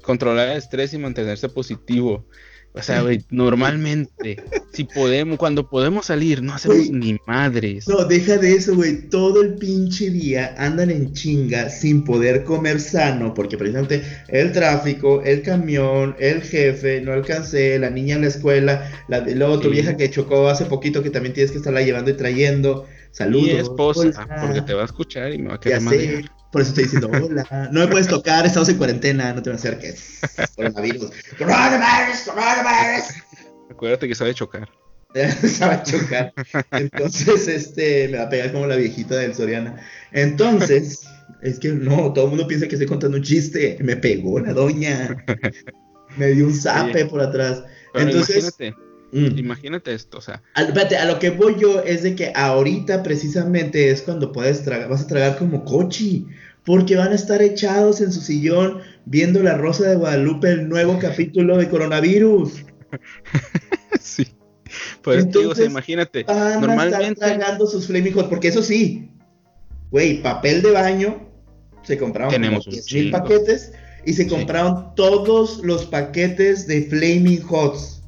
controlar 0.03 0.49
el 0.51 0.59
estrés 0.59 0.93
y 0.93 0.99
mantenerse 0.99 1.49
positivo, 1.49 2.27
o 2.73 2.83
sea, 2.83 3.03
güey, 3.03 3.25
normalmente, 3.31 4.43
si 4.73 4.85
podemos, 4.85 5.39
cuando 5.39 5.69
podemos 5.69 6.07
salir, 6.07 6.41
no 6.41 6.55
hacemos 6.55 6.89
ni 6.91 7.17
madres. 7.27 7.89
No, 7.89 8.05
deja 8.05 8.39
de 8.39 8.55
eso, 8.55 8.77
güey. 8.77 9.09
Todo 9.09 9.43
el 9.43 9.55
pinche 9.55 10.11
día 10.11 10.55
andan 10.57 10.91
en 10.91 11.13
chinga 11.13 11.69
sin 11.69 12.05
poder 12.05 12.45
comer 12.45 12.81
sano, 12.81 13.35
porque 13.35 13.59
precisamente 13.59 14.03
el 14.29 14.53
tráfico, 14.53 15.21
el 15.23 15.43
camión, 15.43 16.15
el 16.21 16.43
jefe, 16.43 17.01
no 17.01 17.13
alcancé, 17.13 17.77
la 17.81 17.91
niña 17.91 18.15
en 18.15 18.23
la 18.23 18.29
escuela, 18.29 18.89
la, 19.09 19.21
la 19.21 19.49
otra 19.49 19.69
vieja 19.69 19.97
que 19.97 20.09
chocó 20.09 20.49
hace 20.49 20.67
poquito 20.67 21.03
que 21.03 21.11
también 21.11 21.35
tienes 21.35 21.51
que 21.51 21.59
estarla 21.59 21.83
llevando 21.83 22.13
y 22.13 22.15
trayendo. 22.15 22.87
Saludos. 23.13 23.45
Mi 23.45 23.59
esposa, 23.59 24.29
porque 24.41 24.63
te 24.63 24.75
va 24.75 24.83
a 24.83 24.85
escuchar 24.87 25.33
y 25.33 25.39
me 25.39 25.49
va 25.49 25.55
a 25.57 25.61
quedar 25.61 25.81
mal. 25.81 26.31
Por 26.53 26.63
eso 26.63 26.71
estoy 26.71 26.85
diciendo, 26.85 27.11
hola, 27.23 27.69
no 27.73 27.81
me 27.81 27.89
puedes 27.89 28.09
tocar, 28.09 28.45
estamos 28.47 28.69
en 28.69 28.77
cuarentena, 28.77 29.33
no 29.33 29.43
te 29.43 29.51
me 29.51 29.57
acerques. 29.57 30.21
Coronavirus. 30.57 31.11
Coronavirus, 31.39 32.21
coronavirus. 32.27 33.05
Acuérdate 33.71 34.09
que 34.09 34.15
sabe 34.15 34.35
chocar. 34.35 34.69
sabe 35.49 35.83
chocar. 35.85 36.33
Entonces, 36.73 37.49
este, 37.49 38.09
me 38.09 38.19
va 38.19 38.25
a 38.25 38.29
pegar 38.29 38.53
como 38.53 38.67
la 38.67 38.77
viejita 38.77 39.17
del 39.17 39.35
Soriana. 39.35 39.81
Entonces, 40.13 41.05
es 41.43 41.59
que 41.59 41.69
no, 41.69 42.13
todo 42.13 42.25
el 42.25 42.31
mundo 42.31 42.47
piensa 42.47 42.69
que 42.69 42.75
estoy 42.75 42.89
contando 42.89 43.17
un 43.17 43.23
chiste. 43.23 43.79
Me 43.81 43.97
pegó 43.97 44.39
la 44.41 44.53
doña. 44.53 45.25
Me 46.17 46.29
dio 46.29 46.47
un 46.47 46.55
zape 46.55 47.07
por 47.07 47.21
atrás. 47.21 47.65
Entonces, 47.95 48.55
imagínate. 48.59 48.90
Mm. 49.13 49.39
Imagínate 49.39 49.93
esto, 49.93 50.19
o 50.19 50.21
sea. 50.21 50.43
A, 50.55 50.63
espérate, 50.63 50.97
a 50.97 51.05
lo 51.05 51.19
que 51.19 51.31
voy 51.31 51.57
yo 51.59 51.81
es 51.81 52.03
de 52.03 52.15
que 52.15 52.33
ahorita 52.35 53.03
precisamente 53.03 53.91
es 53.91 54.03
cuando 54.03 54.33
puedes 54.33 54.63
tragar, 54.63 54.89
vas 54.89 55.03
a 55.03 55.07
tragar 55.07 55.37
como 55.39 55.65
cochi, 55.65 56.27
porque 56.65 56.97
van 56.97 57.13
a 57.13 57.15
estar 57.15 57.43
echados 57.43 58.01
en 58.01 58.13
su 58.13 58.21
sillón 58.21 58.81
viendo 59.07 59.43
La 59.43 59.57
Rosa 59.57 59.89
de 59.89 59.97
Guadalupe, 59.97 60.51
el 60.51 60.69
nuevo 60.69 60.99
capítulo 61.01 61.57
de 61.57 61.69
coronavirus. 61.69 62.65
sí. 64.01 64.27
Pues 65.03 65.25
Entonces, 65.25 65.67
imagínate, 65.67 66.23
van 66.25 66.61
normalmente 66.61 66.97
a 66.97 67.09
estar 67.09 67.39
tragando 67.39 67.67
sus 67.67 67.87
Flaming 67.89 68.13
Hot, 68.13 68.29
porque 68.29 68.49
eso 68.49 68.63
sí, 68.63 69.11
güey, 69.91 70.23
papel 70.23 70.63
de 70.63 70.71
baño, 70.71 71.29
se 71.83 71.99
compraron 71.99 72.31
Tenemos 72.31 72.69
mil 72.93 73.11
paquetes 73.11 73.73
y 74.07 74.13
se 74.13 74.29
compraron 74.29 74.95
todos 74.95 75.59
los 75.65 75.87
paquetes 75.87 76.69
de 76.69 76.83
Flaming 76.83 77.43
Hots 77.49 78.00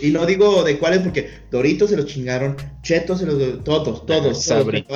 y 0.00 0.10
no 0.10 0.26
digo 0.26 0.62
de 0.64 0.78
cuáles 0.78 1.00
porque 1.00 1.28
Doritos 1.50 1.90
se 1.90 1.96
los 1.96 2.06
chingaron, 2.06 2.56
Chetos 2.82 3.18
se 3.20 3.26
los 3.26 3.64
todos, 3.64 4.06
todos, 4.06 4.46
todos, 4.46 4.88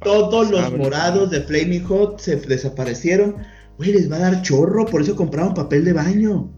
todos 0.00 0.50
los 0.50 0.72
morados 0.76 1.30
de 1.30 1.40
Flaming 1.40 1.84
Hot 1.84 2.20
se 2.20 2.36
desaparecieron. 2.36 3.36
Güey, 3.78 3.92
les 3.92 4.10
va 4.10 4.16
a 4.16 4.30
dar 4.30 4.42
chorro, 4.42 4.84
por 4.84 5.00
eso 5.00 5.16
compraron 5.16 5.54
papel 5.54 5.84
de 5.84 5.94
baño. 5.94 6.50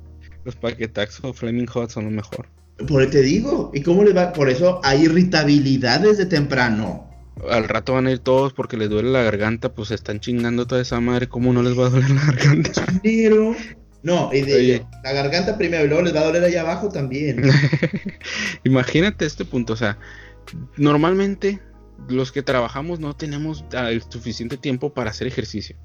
Los 0.44 0.56
paquetaxos 0.56 1.36
Flaming 1.36 1.66
Hot 1.66 1.90
son 1.90 2.06
lo 2.06 2.10
mejor. 2.10 2.48
Por 2.88 3.02
eso 3.02 3.12
te 3.12 3.22
digo, 3.22 3.70
¿y 3.74 3.82
cómo 3.82 4.02
les 4.02 4.16
va? 4.16 4.32
Por 4.32 4.48
eso 4.48 4.80
hay 4.82 5.02
irritabilidad 5.02 6.00
desde 6.00 6.26
temprano. 6.26 7.08
Al 7.48 7.68
rato 7.68 7.94
van 7.94 8.06
a 8.06 8.12
ir 8.12 8.18
todos 8.18 8.52
porque 8.52 8.76
les 8.76 8.90
duele 8.90 9.10
la 9.10 9.22
garganta, 9.22 9.72
pues 9.72 9.88
se 9.88 9.94
están 9.94 10.20
chingando 10.20 10.66
toda 10.66 10.82
esa 10.82 11.00
madre, 11.00 11.28
¿cómo 11.28 11.52
no 11.52 11.62
les 11.62 11.78
va 11.78 11.86
a 11.86 11.90
doler 11.90 12.10
la 12.10 12.24
garganta? 12.26 12.84
Pero 13.02 13.54
no, 14.02 14.30
y 14.32 14.40
de 14.40 14.84
la 15.04 15.12
garganta 15.12 15.56
primero 15.56 15.84
y 15.84 15.88
luego 15.88 16.02
les 16.02 16.14
va 16.14 16.20
a 16.20 16.24
doler 16.24 16.44
allá 16.44 16.62
abajo 16.62 16.88
también. 16.88 17.42
Imagínate 18.64 19.24
este 19.24 19.44
punto, 19.44 19.74
o 19.74 19.76
sea, 19.76 19.98
normalmente 20.76 21.60
los 22.08 22.32
que 22.32 22.42
trabajamos 22.42 22.98
no 22.98 23.14
tenemos 23.14 23.64
el 23.72 24.02
suficiente 24.02 24.56
tiempo 24.56 24.92
para 24.92 25.10
hacer 25.10 25.26
ejercicio. 25.26 25.76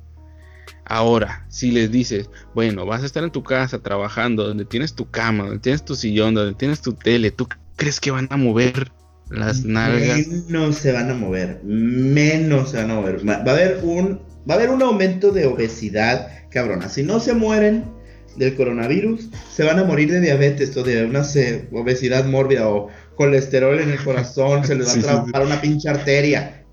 Ahora, 0.86 1.46
si 1.50 1.72
les 1.72 1.92
dices, 1.92 2.30
bueno, 2.56 2.86
vas 2.86 3.04
a 3.04 3.06
estar 3.06 3.24
en 3.24 3.32
tu 3.32 3.44
casa 3.44 3.80
trabajando, 3.80 4.48
donde 4.48 4.66
tienes 4.66 4.94
tu 4.94 5.10
cama, 5.10 5.44
donde 5.44 5.60
tienes 5.60 5.84
tu 5.84 5.96
sillón, 5.96 6.34
donde 6.34 6.56
tienes 6.56 6.82
tu 6.82 6.94
tele, 6.94 7.30
¿tú 7.32 7.48
crees 7.76 8.00
que 8.00 8.12
van 8.12 8.28
a 8.32 8.38
mover 8.38 8.92
Las 9.30 9.66
nalgas. 9.66 10.26
Menos 10.28 10.78
se 10.78 10.94
van 10.94 11.12
a 11.12 11.14
mover. 11.14 11.62
Menos 11.64 12.72
se 12.72 12.78
van 12.78 12.92
a 12.92 12.96
mover. 12.96 13.28
Va 13.28 13.36
a 13.36 13.52
haber 13.52 13.82
un, 13.84 14.22
va 14.50 14.54
a 14.54 14.58
haber 14.58 14.70
un 14.70 14.82
aumento 14.82 15.32
de 15.32 15.46
obesidad, 15.46 16.50
cabrona. 16.50 16.88
Si 16.88 17.04
no 17.04 17.20
se 17.20 17.34
mueren 17.34 17.97
del 18.38 18.56
coronavirus, 18.56 19.30
se 19.54 19.64
van 19.64 19.80
a 19.80 19.84
morir 19.84 20.12
de 20.12 20.22
diabetes 20.22 20.76
o 20.78 20.84
de 20.84 21.06
una 21.06 21.24
obesidad 21.72 22.26
mórbida 22.26 22.70
o 22.70 22.90
colesterol 23.16 23.80
en 23.80 23.90
el 23.90 24.04
corazón, 24.04 24.66
se 24.66 24.76
les 24.76 24.88
va 24.88 24.92
a 24.92 25.02
trabajar 25.02 25.46
una 25.46 25.60
pinche 25.60 25.90
arteria. 25.90 26.64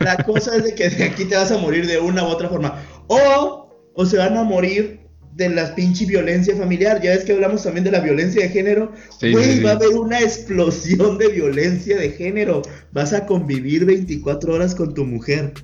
La 0.00 0.16
cosa 0.18 0.56
es 0.56 0.64
de 0.64 0.74
que 0.74 0.88
de 0.88 1.04
aquí 1.04 1.24
te 1.24 1.36
vas 1.36 1.50
a 1.50 1.58
morir 1.58 1.86
de 1.86 1.98
una 1.98 2.22
u 2.22 2.26
otra 2.26 2.48
forma. 2.48 2.82
O, 3.06 3.68
o 3.94 4.06
se 4.06 4.16
van 4.16 4.36
a 4.36 4.44
morir 4.44 5.00
de 5.34 5.48
la 5.48 5.74
pinche 5.74 6.06
violencia 6.06 6.54
familiar. 6.56 7.00
Ya 7.02 7.10
ves 7.10 7.24
que 7.24 7.32
hablamos 7.32 7.62
también 7.62 7.84
de 7.84 7.90
la 7.90 8.00
violencia 8.00 8.42
de 8.42 8.48
género. 8.48 8.92
Güey, 9.20 9.62
va 9.62 9.70
a 9.70 9.74
haber 9.74 9.90
una 9.90 10.20
explosión 10.20 11.18
de 11.18 11.28
violencia 11.28 11.96
de 11.96 12.10
género. 12.10 12.62
Vas 12.92 13.12
a 13.12 13.26
convivir 13.26 13.84
24 13.84 14.54
horas 14.54 14.74
con 14.74 14.94
tu 14.94 15.04
mujer. 15.04 15.54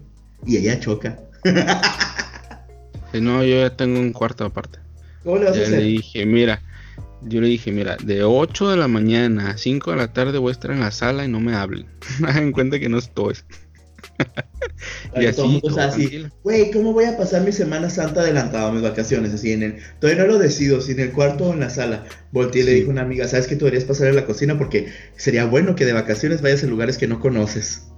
Y 0.44 0.56
ella 0.56 0.80
choca. 0.80 1.18
no, 3.12 3.44
yo 3.44 3.60
ya 3.60 3.76
tengo 3.76 4.00
un 4.00 4.12
cuarto 4.12 4.44
aparte. 4.44 4.85
¿Cómo 5.26 5.38
le 5.38 5.46
vas 5.46 5.58
a 5.58 5.62
hacer? 5.62 5.80
le 5.80 5.84
dije, 5.84 6.24
mira, 6.24 6.62
yo 7.22 7.40
le 7.40 7.48
dije, 7.48 7.72
mira, 7.72 7.96
de 7.96 8.22
8 8.22 8.70
de 8.70 8.76
la 8.76 8.86
mañana 8.86 9.50
a 9.50 9.58
5 9.58 9.90
de 9.90 9.96
la 9.96 10.12
tarde 10.12 10.38
voy 10.38 10.50
a 10.50 10.52
estar 10.52 10.70
en 10.70 10.78
la 10.78 10.92
sala 10.92 11.24
y 11.24 11.28
no 11.28 11.40
me 11.40 11.52
hablen. 11.52 11.86
Hagan 12.24 12.52
cuenta 12.52 12.78
que 12.78 12.88
no 12.88 12.98
estoy. 12.98 13.34
y 15.16 15.26
así, 15.26 15.60
güey, 16.44 16.70
¿cómo 16.70 16.92
voy 16.92 17.06
a 17.06 17.16
pasar 17.18 17.42
mi 17.42 17.50
Semana 17.50 17.90
Santa 17.90 18.20
adelantado, 18.20 18.70
mis 18.70 18.82
vacaciones? 18.82 19.34
Así 19.34 19.50
en 19.50 19.64
el, 19.64 19.76
todavía 19.98 20.22
no 20.22 20.28
lo 20.28 20.38
decido, 20.38 20.80
si 20.80 20.92
en 20.92 21.00
el 21.00 21.10
cuarto 21.10 21.46
o 21.46 21.52
en 21.52 21.58
la 21.58 21.70
sala. 21.70 22.04
Volteé 22.30 22.62
y 22.62 22.64
le 22.64 22.74
dijo 22.74 22.90
a 22.90 22.92
una 22.92 23.02
amiga, 23.02 23.26
¿sabes 23.26 23.48
que 23.48 23.56
tú 23.56 23.64
deberías 23.64 23.84
pasar 23.84 24.06
en 24.06 24.14
la 24.14 24.26
cocina? 24.26 24.56
Porque 24.56 24.92
sería 25.16 25.44
bueno 25.44 25.74
que 25.74 25.86
de 25.86 25.92
vacaciones 25.92 26.40
vayas 26.40 26.62
a 26.62 26.68
lugares 26.68 26.98
que 26.98 27.08
no 27.08 27.18
conoces. 27.18 27.88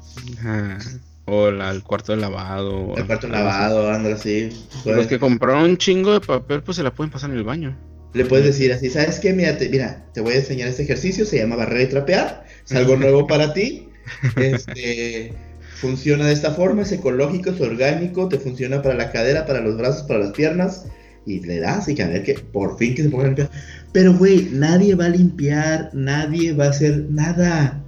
O 1.28 1.48
el 1.48 1.82
cuarto 1.82 2.12
de 2.12 2.20
lavado. 2.20 2.94
El 2.96 3.06
cuarto 3.06 3.26
de 3.26 3.34
lavado, 3.34 3.90
anda 3.90 4.14
así. 4.14 4.48
Los 4.84 5.06
que 5.06 5.18
compraron 5.18 5.64
un 5.64 5.76
chingo 5.76 6.12
de 6.12 6.20
papel, 6.20 6.62
pues 6.62 6.76
se 6.76 6.82
la 6.82 6.92
pueden 6.92 7.10
pasar 7.10 7.30
en 7.30 7.36
el 7.36 7.44
baño. 7.44 7.76
Le 8.14 8.24
puedes 8.24 8.46
decir 8.46 8.72
así, 8.72 8.88
¿sabes 8.88 9.20
qué? 9.20 9.32
Mira 9.32 9.58
te, 9.58 9.68
mira, 9.68 10.06
te 10.14 10.20
voy 10.20 10.32
a 10.32 10.36
enseñar 10.36 10.68
este 10.68 10.82
ejercicio, 10.82 11.26
se 11.26 11.38
llama 11.38 11.56
barrer 11.56 11.82
y 11.82 11.90
trapear, 11.90 12.44
es 12.64 12.74
algo 12.74 12.96
nuevo 12.96 13.26
para 13.26 13.52
ti. 13.52 13.88
Este, 14.36 15.32
funciona 15.74 16.26
de 16.26 16.32
esta 16.32 16.52
forma, 16.52 16.82
es 16.82 16.92
ecológico, 16.92 17.50
es 17.50 17.60
orgánico, 17.60 18.28
te 18.28 18.38
funciona 18.38 18.80
para 18.80 18.94
la 18.94 19.12
cadera, 19.12 19.44
para 19.46 19.60
los 19.60 19.76
brazos, 19.76 20.04
para 20.04 20.20
las 20.20 20.32
piernas, 20.32 20.86
y 21.26 21.40
le 21.40 21.60
das 21.60 21.88
y 21.88 21.94
que 21.94 22.02
a 22.02 22.08
ver 22.08 22.22
que 22.22 22.34
por 22.34 22.78
fin 22.78 22.94
que 22.94 23.02
se 23.02 23.10
ponga 23.10 23.24
a 23.24 23.26
limpiar. 23.26 23.50
Pero 23.92 24.14
güey, 24.16 24.48
nadie 24.52 24.94
va 24.94 25.06
a 25.06 25.10
limpiar, 25.10 25.90
nadie 25.92 26.52
va 26.54 26.66
a 26.66 26.70
hacer 26.70 27.06
nada. 27.10 27.84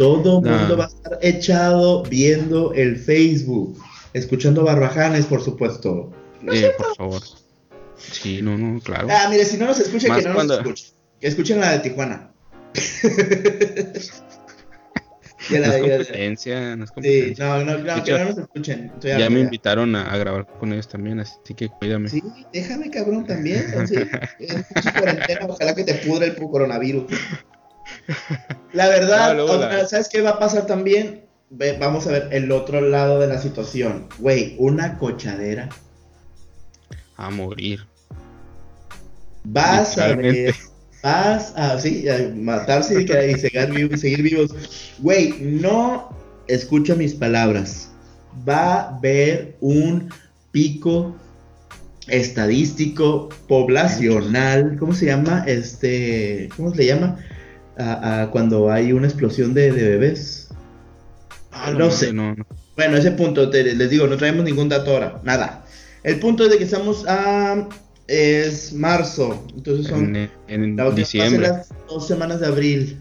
Todo 0.00 0.38
el 0.38 0.50
mundo 0.50 0.78
va 0.78 0.84
a 0.86 0.88
estar 0.88 1.18
echado 1.20 2.02
viendo 2.04 2.72
el 2.72 2.96
Facebook, 2.96 3.76
escuchando 4.14 4.64
barbajanes, 4.64 5.26
por 5.26 5.42
supuesto. 5.42 6.10
Eh, 6.50 6.72
por 6.78 6.96
favor. 6.96 7.22
Sí, 7.98 8.40
no, 8.40 8.56
no, 8.56 8.80
claro. 8.80 9.08
Ah, 9.10 9.26
mire, 9.28 9.44
si 9.44 9.58
no 9.58 9.66
nos 9.66 9.78
escucha, 9.78 10.16
que 10.16 10.22
no 10.22 10.32
nos 10.32 10.50
escuchen. 10.56 10.86
Que 11.20 11.26
escuchen 11.26 11.60
la 11.60 11.72
de 11.72 11.78
Tijuana. 11.80 12.32
ya 15.50 15.60
la, 15.60 15.66
no 15.66 15.74
es 15.74 15.80
competencia, 15.82 16.76
no 16.76 16.84
es 16.84 16.90
competencia. 16.92 17.34
Sí, 17.34 17.42
no, 17.42 17.62
no, 17.62 17.76
no, 17.76 18.02
que 18.02 18.12
no 18.12 18.24
nos 18.24 18.38
escuchen. 18.38 18.90
ya 19.02 19.28
me 19.28 19.40
invitaron 19.40 19.94
a, 19.96 20.10
a, 20.10 20.16
grabar 20.16 20.46
con 20.46 20.72
ellos 20.72 20.88
también, 20.88 21.20
así 21.20 21.52
que 21.54 21.68
cuídame. 21.68 22.08
Sí, 22.08 22.22
déjame, 22.54 22.88
cabrón, 22.90 23.26
también. 23.26 23.66
Entonces, 23.66 24.08
cuarentena, 24.98 25.44
ojalá 25.46 25.74
que 25.74 25.84
te 25.84 25.92
pudre 25.96 26.28
el 26.28 26.36
coronavirus. 26.36 27.04
La 28.72 28.88
verdad, 28.88 29.86
¿sabes 29.88 30.08
qué 30.08 30.22
va 30.22 30.30
a 30.30 30.38
pasar 30.38 30.66
también? 30.66 31.24
vamos 31.80 32.06
a 32.06 32.12
ver 32.12 32.28
el 32.30 32.52
otro 32.52 32.80
lado 32.80 33.18
de 33.18 33.26
la 33.26 33.40
situación. 33.40 34.06
Güey, 34.18 34.54
una 34.58 34.98
cochadera. 34.98 35.68
A 37.16 37.30
morir. 37.30 37.84
Vas 39.44 39.98
a 39.98 40.14
ver, 40.14 40.54
vas 41.02 41.52
a, 41.56 41.78
sí, 41.80 42.08
a 42.08 42.30
matarse 42.34 43.02
y, 43.02 43.06
seguir, 43.38 43.98
seguir 43.98 44.22
vivos. 44.22 44.54
Güey, 44.98 45.40
no 45.40 46.14
escucha 46.46 46.94
mis 46.94 47.14
palabras. 47.14 47.90
Va 48.48 48.74
a 48.74 48.96
haber 48.96 49.56
un 49.60 50.08
pico 50.52 51.16
estadístico 52.06 53.28
poblacional, 53.48 54.76
¿cómo 54.78 54.92
se 54.92 55.06
llama? 55.06 55.44
Este, 55.46 56.48
¿cómo 56.56 56.70
se 56.70 56.76
le 56.76 56.86
llama? 56.86 57.18
A, 57.80 58.28
cuando 58.30 58.70
hay 58.70 58.92
una 58.92 59.06
explosión 59.06 59.54
de, 59.54 59.70
bebés. 59.70 60.48
Ah, 61.50 61.72
no, 61.76 61.90
sé. 61.90 62.12
No, 62.12 62.36
Bueno, 62.76 62.96
ese 62.96 63.12
punto, 63.12 63.50
les 63.50 63.90
digo, 63.90 64.06
no 64.06 64.16
traemos 64.16 64.44
ningún 64.44 64.68
dato 64.68 64.92
ahora, 64.92 65.20
nada. 65.24 65.64
El 66.02 66.18
punto 66.18 66.44
es 66.44 66.50
de 66.50 66.58
que 66.58 66.64
estamos 66.64 67.04
a 67.08 67.68
es 68.10 68.72
marzo, 68.72 69.46
entonces 69.54 69.86
son 69.86 70.16
en, 70.48 70.76
diciembre. 70.96 71.46
las 71.46 71.68
dos 71.88 72.08
semanas 72.08 72.40
de 72.40 72.48
abril, 72.48 72.98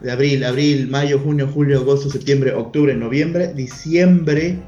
de 0.00 0.10
abril, 0.10 0.42
abril, 0.42 0.88
mayo, 0.88 1.20
junio, 1.20 1.48
julio, 1.54 1.78
agosto, 1.78 2.10
septiembre, 2.10 2.52
octubre, 2.52 2.92
noviembre, 2.96 3.54
diciembre, 3.54 4.58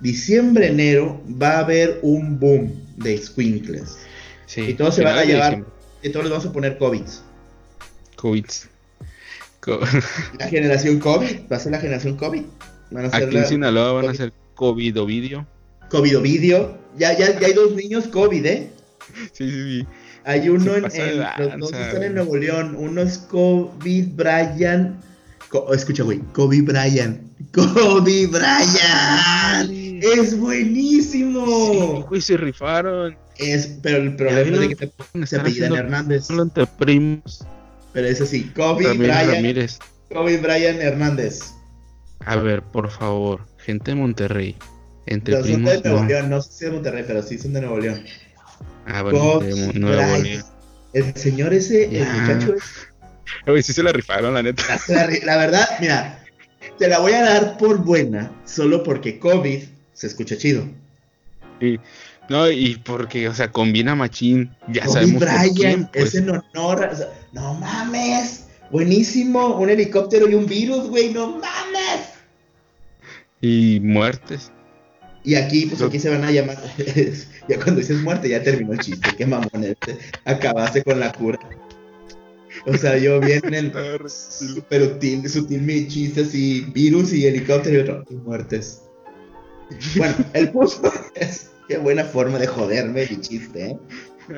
diciembre, 0.00 0.66
enero 0.66 1.18
va 1.40 1.52
a 1.52 1.58
haber 1.60 1.98
un 2.02 2.38
boom 2.38 2.72
de 2.98 3.16
squinkles. 3.16 3.96
Sí, 4.44 4.62
y 4.68 4.74
todos 4.74 4.96
se 4.96 5.02
van 5.02 5.16
a 5.16 5.24
llevar, 5.24 5.64
y 6.02 6.10
todos 6.10 6.26
les 6.26 6.30
vamos 6.30 6.46
a 6.46 6.52
poner 6.52 6.76
COVID. 6.76 7.02
COVID. 8.20 8.44
la 10.38 10.48
generación 10.48 10.98
COVID, 11.00 11.50
va 11.50 11.56
a 11.56 11.60
ser 11.60 11.72
la 11.72 11.78
generación 11.78 12.16
COVID. 12.16 12.42
Van 12.90 13.06
a 13.06 13.10
ser 13.10 13.24
Aquí 13.24 13.36
en 13.36 13.46
Sinaloa 13.46 13.92
van 13.92 14.08
a 14.10 14.14
ser 14.14 14.32
COVID 14.54 15.00
o 15.00 15.06
video. 15.06 15.46
COVID 15.88 16.18
o 16.18 16.20
video. 16.20 16.78
Ya, 16.98 17.16
ya, 17.16 17.38
ya 17.38 17.46
hay 17.46 17.52
dos 17.54 17.74
niños 17.74 18.08
COVID, 18.08 18.44
¿eh? 18.44 18.70
Sí, 19.32 19.50
sí, 19.50 19.80
sí. 19.80 19.86
Hay 20.24 20.48
uno 20.48 20.74
en, 20.74 20.82
los 20.82 20.92
dos 21.60 21.72
están 21.72 22.02
en 22.02 22.14
Nuevo 22.14 22.36
León. 22.36 22.74
Uno 22.78 23.00
es 23.00 23.18
Kobe 23.18 24.06
Bryant. 24.14 25.02
escucha, 25.72 26.02
güey, 26.02 26.18
Kobe 26.34 26.60
Bryant. 26.60 27.20
Kobe 27.52 28.26
Bryant. 28.30 29.70
Es 30.02 30.38
buenísimo. 30.38 32.06
Sí, 32.12 32.20
se 32.20 32.36
rifaron. 32.36 33.16
Es, 33.38 33.78
pero 33.82 33.98
el 33.98 34.16
problema 34.16 34.64
es 34.64 34.76
que 34.76 34.90
se, 35.20 35.26
se 35.26 35.36
apellidan 35.36 35.74
Hernández. 35.74 36.28
Entre 36.28 36.66
primos. 36.66 37.46
Pero 37.92 38.06
es 38.06 38.20
así, 38.20 38.44
Kobe 38.50 38.92
Bryant. 38.96 39.70
Kobe 40.08 40.38
Bryant 40.38 40.80
Hernández. 40.80 41.54
A 42.26 42.36
ver, 42.36 42.62
por 42.62 42.90
favor, 42.90 43.46
gente 43.58 43.92
de 43.92 43.96
Monterrey. 43.96 44.56
Entre 45.06 45.36
primos. 45.42 45.72
Son 45.72 45.82
de 45.82 45.90
Nuevo 45.90 46.06
León, 46.06 46.30
no 46.30 46.42
sé 46.42 46.52
si 46.52 46.64
de 46.66 46.70
Monterrey, 46.72 47.04
pero 47.06 47.22
sí 47.22 47.38
son 47.38 47.52
de 47.52 47.60
Nuevo 47.62 47.78
León. 47.78 48.04
Ah, 48.86 49.02
bueno, 49.02 49.40
El 50.92 51.14
señor 51.16 51.54
ese, 51.54 51.84
el 51.84 52.06
muchacho 52.06 52.54
Uy, 53.46 53.62
sí 53.62 53.72
se 53.72 53.82
la 53.82 53.92
rifaron, 53.92 54.34
la 54.34 54.42
neta. 54.42 54.62
La, 55.24 55.36
verdad, 55.36 55.66
mira, 55.80 56.24
te 56.78 56.88
la 56.88 56.98
voy 56.98 57.12
a 57.12 57.22
dar 57.22 57.56
por 57.56 57.78
buena, 57.78 58.30
solo 58.44 58.82
porque 58.82 59.18
COVID 59.18 59.62
se 59.92 60.06
escucha 60.06 60.36
chido. 60.36 60.64
Y, 61.60 61.78
no, 62.28 62.50
y 62.50 62.76
porque, 62.76 63.28
o 63.28 63.34
sea, 63.34 63.50
combina 63.50 63.94
machín, 63.94 64.54
ya 64.68 64.84
Kobe 64.84 64.94
sabemos 64.94 65.20
Bryant, 65.22 65.90
pues. 65.92 66.06
es 66.06 66.14
en 66.16 66.30
honor, 66.30 66.90
no 67.32 67.54
mames, 67.54 68.46
buenísimo, 68.70 69.56
un 69.58 69.70
helicóptero 69.70 70.28
y 70.28 70.34
un 70.34 70.46
virus, 70.46 70.88
güey, 70.88 71.12
no 71.12 71.38
mames. 71.38 72.10
Y 73.40 73.80
muertes. 73.80 74.52
Y 75.22 75.34
aquí, 75.34 75.66
pues 75.66 75.82
aquí 75.82 75.98
se 75.98 76.10
van 76.10 76.24
a 76.24 76.30
llamar. 76.30 76.58
ya 77.48 77.56
cuando 77.56 77.80
dices 77.80 78.00
muerte, 78.02 78.28
ya 78.28 78.42
terminó 78.42 78.72
el 78.72 78.78
chiste. 78.78 79.08
Qué 79.16 79.26
mamón, 79.26 79.64
este. 79.64 79.98
acabaste 80.24 80.82
con 80.82 80.98
la 80.98 81.12
cura. 81.12 81.38
O 82.66 82.76
sea, 82.76 82.98
yo 82.98 83.20
vi 83.20 83.32
en 83.32 83.54
el 83.54 83.72
super 84.08 84.88
sutil, 84.88 85.28
sutil 85.28 85.62
mi 85.62 85.86
chiste 85.88 86.22
así, 86.22 86.66
virus 86.74 87.12
y 87.12 87.26
helicóptero 87.26 87.76
y 87.76 87.80
otro, 87.80 88.04
y 88.10 88.14
muertes. 88.14 88.82
Bueno, 89.96 90.14
el 90.34 90.50
punto 90.50 90.92
es 91.14 91.50
qué 91.68 91.78
buena 91.78 92.04
forma 92.04 92.38
de 92.38 92.46
joderme 92.46 93.06
mi 93.08 93.20
chiste, 93.20 93.66
¿eh? 93.66 93.78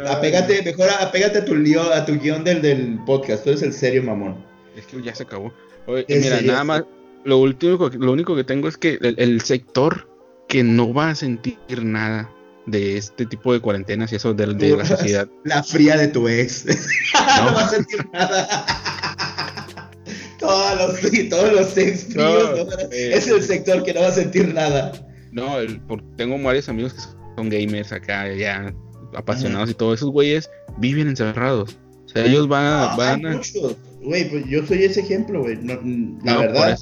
Apégate, 0.09 0.63
mejor 0.63 0.89
apégate 1.01 1.39
a 1.39 1.45
tu, 1.45 1.55
lío, 1.55 1.83
a 1.93 2.05
tu 2.05 2.19
guion 2.19 2.45
del, 2.45 2.63
del 2.63 2.99
podcast, 3.05 3.45
tú 3.45 3.51
eres 3.51 3.63
el 3.63 3.73
serio 3.73 4.03
mamón. 4.03 4.45
Es 4.77 4.87
que 4.87 5.03
ya 5.03 5.15
se 5.15 5.25
acabó. 5.25 5.53
Oye, 5.87 6.07
mira, 6.09 6.41
nada 6.41 6.65
más, 6.65 6.85
lo, 7.25 7.39
último, 7.39 7.89
lo 7.89 8.13
único 8.13 8.35
que 8.35 8.45
tengo 8.45 8.69
es 8.69 8.77
que 8.77 8.99
el 9.01 9.41
sector 9.43 10.09
que 10.49 10.63
no 10.63 10.93
va 10.95 11.11
a 11.11 11.15
sentir 11.15 11.59
nada 11.85 12.31
de 12.67 12.97
este 12.97 13.27
tipo 13.27 13.53
de 13.53 13.61
cuarentenas 13.61 14.13
y 14.13 14.17
eso 14.17 14.35
de, 14.35 14.47
la 14.47 14.85
sociedad. 14.85 15.29
La 15.45 15.63
fría 15.63 15.97
de 15.97 16.09
tu 16.09 16.29
ex. 16.29 16.67
No, 17.15 17.55
va 17.55 17.65
a 17.65 17.69
sentir 17.69 18.07
nada. 18.13 18.67
todos 20.39 20.77
los, 20.77 21.29
todos 21.29 21.53
los 21.53 21.77
ex 21.79 22.05
fríos. 22.13 22.69
Eh, 22.91 23.13
es 23.15 23.27
el 23.29 23.43
sector 23.43 23.83
que 23.83 23.95
no 23.95 24.01
va 24.01 24.09
a 24.09 24.13
sentir 24.13 24.53
nada. 24.53 24.93
No, 25.31 25.59
el, 25.59 25.81
tengo 26.17 26.39
varios 26.39 26.69
amigos 26.69 26.95
que 26.95 27.01
son 27.37 27.49
gamers 27.49 27.93
acá, 27.93 28.33
ya 28.35 28.75
apasionados 29.15 29.71
y 29.71 29.75
todos 29.75 29.99
esos 29.99 30.11
güeyes 30.11 30.51
viven 30.79 31.09
encerrados. 31.09 31.77
O 32.07 32.09
sea, 32.09 32.27
ellos 32.27 32.49
van, 32.49 32.65
a, 32.67 32.97
van 32.97 33.23
muchos, 33.23 33.77
güey, 34.03 34.29
pues 34.29 34.45
yo 34.47 34.67
soy 34.67 34.85
ese 34.85 35.01
ejemplo, 35.01 35.43
güey. 35.43 35.59
la 36.25 36.37
verdad. 36.37 36.79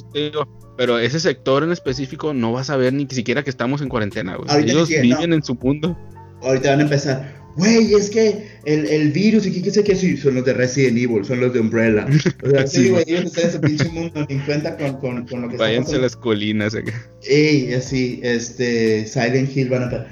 pero 0.76 0.98
ese 0.98 1.20
sector 1.20 1.62
en 1.62 1.70
específico 1.72 2.34
no 2.34 2.52
vas 2.52 2.70
a 2.70 2.76
ver 2.76 2.92
ni 2.92 3.06
siquiera 3.08 3.44
que 3.44 3.50
estamos 3.50 3.80
en 3.80 3.88
cuarentena, 3.88 4.36
güey. 4.36 4.64
Ellos 4.64 4.88
viven 4.88 5.32
en 5.32 5.42
su 5.42 5.54
mundo. 5.54 5.96
Ahorita 6.42 6.70
van 6.70 6.80
a 6.80 6.82
empezar. 6.82 7.40
Güey, 7.56 7.94
es 7.94 8.10
que 8.10 8.46
el, 8.64 8.86
el 8.86 9.10
virus 9.10 9.46
y 9.46 9.60
qué 9.60 9.70
sé 9.70 9.82
qué 9.82 9.96
son 10.16 10.36
los 10.36 10.44
de 10.44 10.52
Resident 10.54 10.96
Evil, 10.96 11.24
son 11.24 11.40
los 11.40 11.52
de 11.52 11.60
Umbrella. 11.60 12.06
O 12.44 12.50
sea, 12.50 12.66
sí, 12.66 12.90
güey, 12.90 13.04
ellos 13.06 13.24
están 13.24 13.44
en 13.44 13.50
ese 13.50 13.58
pinche 13.58 13.88
mundo, 13.88 14.26
ni 14.28 14.38
cuenta 14.38 14.76
con, 14.76 14.98
con, 14.98 15.26
con 15.26 15.42
lo 15.42 15.48
que 15.48 15.56
Váyanse 15.56 15.96
a 15.96 15.98
las 15.98 16.16
colinas 16.16 16.74
acá. 16.74 16.92
Ey, 17.28 17.72
así, 17.74 18.20
este, 18.22 19.06
Silent 19.06 19.54
Hill 19.54 19.68
van 19.68 19.82
a 19.82 20.06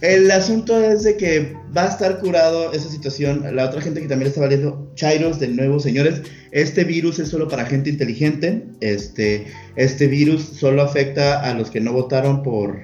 el 0.00 0.30
asunto 0.30 0.80
es 0.80 1.02
de 1.02 1.16
que 1.16 1.56
va 1.76 1.84
a 1.84 1.88
estar 1.88 2.20
curado 2.20 2.72
esa 2.72 2.88
situación. 2.88 3.44
La 3.54 3.66
otra 3.66 3.80
gente 3.80 4.00
que 4.00 4.06
también 4.06 4.28
está 4.28 4.40
valiendo, 4.40 4.90
Chairos, 4.94 5.40
de 5.40 5.48
nuevo, 5.48 5.80
señores, 5.80 6.22
este 6.52 6.84
virus 6.84 7.18
es 7.18 7.28
solo 7.28 7.48
para 7.48 7.66
gente 7.66 7.90
inteligente. 7.90 8.64
Este, 8.80 9.46
este 9.76 10.06
virus 10.06 10.42
solo 10.42 10.82
afecta 10.82 11.40
a 11.40 11.52
los 11.54 11.70
que 11.70 11.80
no 11.80 11.92
votaron 11.92 12.44
por, 12.44 12.78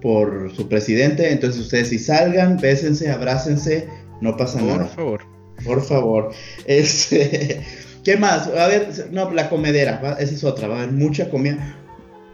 por 0.00 0.54
su 0.56 0.68
presidente. 0.68 1.30
Entonces 1.30 1.60
ustedes 1.60 1.88
si 1.88 1.98
salgan, 1.98 2.56
bésense, 2.56 3.10
abrácense, 3.10 3.86
no 4.22 4.36
pasa 4.36 4.62
nada. 4.62 4.86
Por 4.86 4.94
favor. 4.94 5.20
Por 5.64 5.82
favor. 5.82 6.30
Este, 6.66 7.60
¿Qué 8.04 8.16
más? 8.16 8.46
A 8.48 8.68
ver, 8.68 8.88
no, 9.10 9.30
la 9.32 9.50
comedera, 9.50 10.16
esa 10.18 10.34
es 10.34 10.44
otra, 10.44 10.66
va 10.66 10.76
a 10.76 10.82
haber 10.82 10.92
mucha 10.92 11.28
comida. 11.28 11.76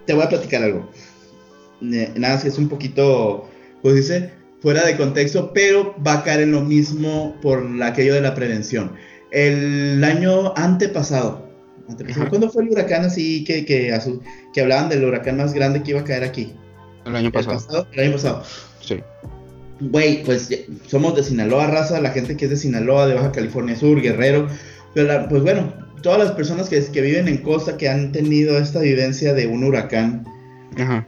Te 0.06 0.14
voy 0.14 0.22
a 0.22 0.28
platicar 0.28 0.62
algo. 0.62 0.88
Nada, 1.80 2.38
si 2.40 2.48
es 2.48 2.58
un 2.58 2.68
poquito 2.68 3.47
pues 3.82 3.94
dice, 3.94 4.30
fuera 4.60 4.84
de 4.84 4.96
contexto, 4.96 5.52
pero 5.52 5.94
va 6.04 6.14
a 6.14 6.24
caer 6.24 6.40
en 6.40 6.52
lo 6.52 6.62
mismo 6.62 7.36
por 7.40 7.64
aquello 7.82 8.14
de 8.14 8.20
la 8.20 8.34
prevención. 8.34 8.92
El 9.30 10.02
año 10.04 10.54
antepasado, 10.56 11.48
antepasado 11.88 12.28
¿cuándo 12.28 12.50
fue 12.50 12.64
el 12.64 12.70
huracán 12.70 13.04
así 13.04 13.44
que, 13.44 13.64
que, 13.64 13.96
que 14.52 14.60
hablaban 14.60 14.88
del 14.88 15.04
huracán 15.04 15.36
más 15.36 15.52
grande 15.52 15.82
que 15.82 15.90
iba 15.90 16.00
a 16.00 16.04
caer 16.04 16.24
aquí? 16.24 16.54
El 17.04 17.16
año 17.16 17.32
pasado. 17.32 17.86
¿El, 17.92 18.00
año 18.00 18.12
pasado. 18.12 18.42
Sí. 18.80 19.00
Güey, 19.80 20.24
pues 20.24 20.50
somos 20.86 21.14
de 21.14 21.22
Sinaloa, 21.22 21.68
raza, 21.68 22.00
la 22.00 22.10
gente 22.10 22.36
que 22.36 22.46
es 22.46 22.50
de 22.50 22.56
Sinaloa, 22.56 23.06
de 23.06 23.14
Baja 23.14 23.32
California 23.32 23.76
Sur, 23.76 24.00
Guerrero. 24.00 24.48
Pero 24.94 25.28
pues 25.28 25.42
bueno, 25.42 25.72
todas 26.02 26.18
las 26.18 26.32
personas 26.32 26.68
que, 26.68 26.84
que 26.84 27.00
viven 27.00 27.28
en 27.28 27.38
costa, 27.38 27.76
que 27.76 27.88
han 27.88 28.12
tenido 28.12 28.58
esta 28.58 28.80
vivencia 28.80 29.34
de 29.34 29.46
un 29.46 29.64
huracán, 29.64 30.24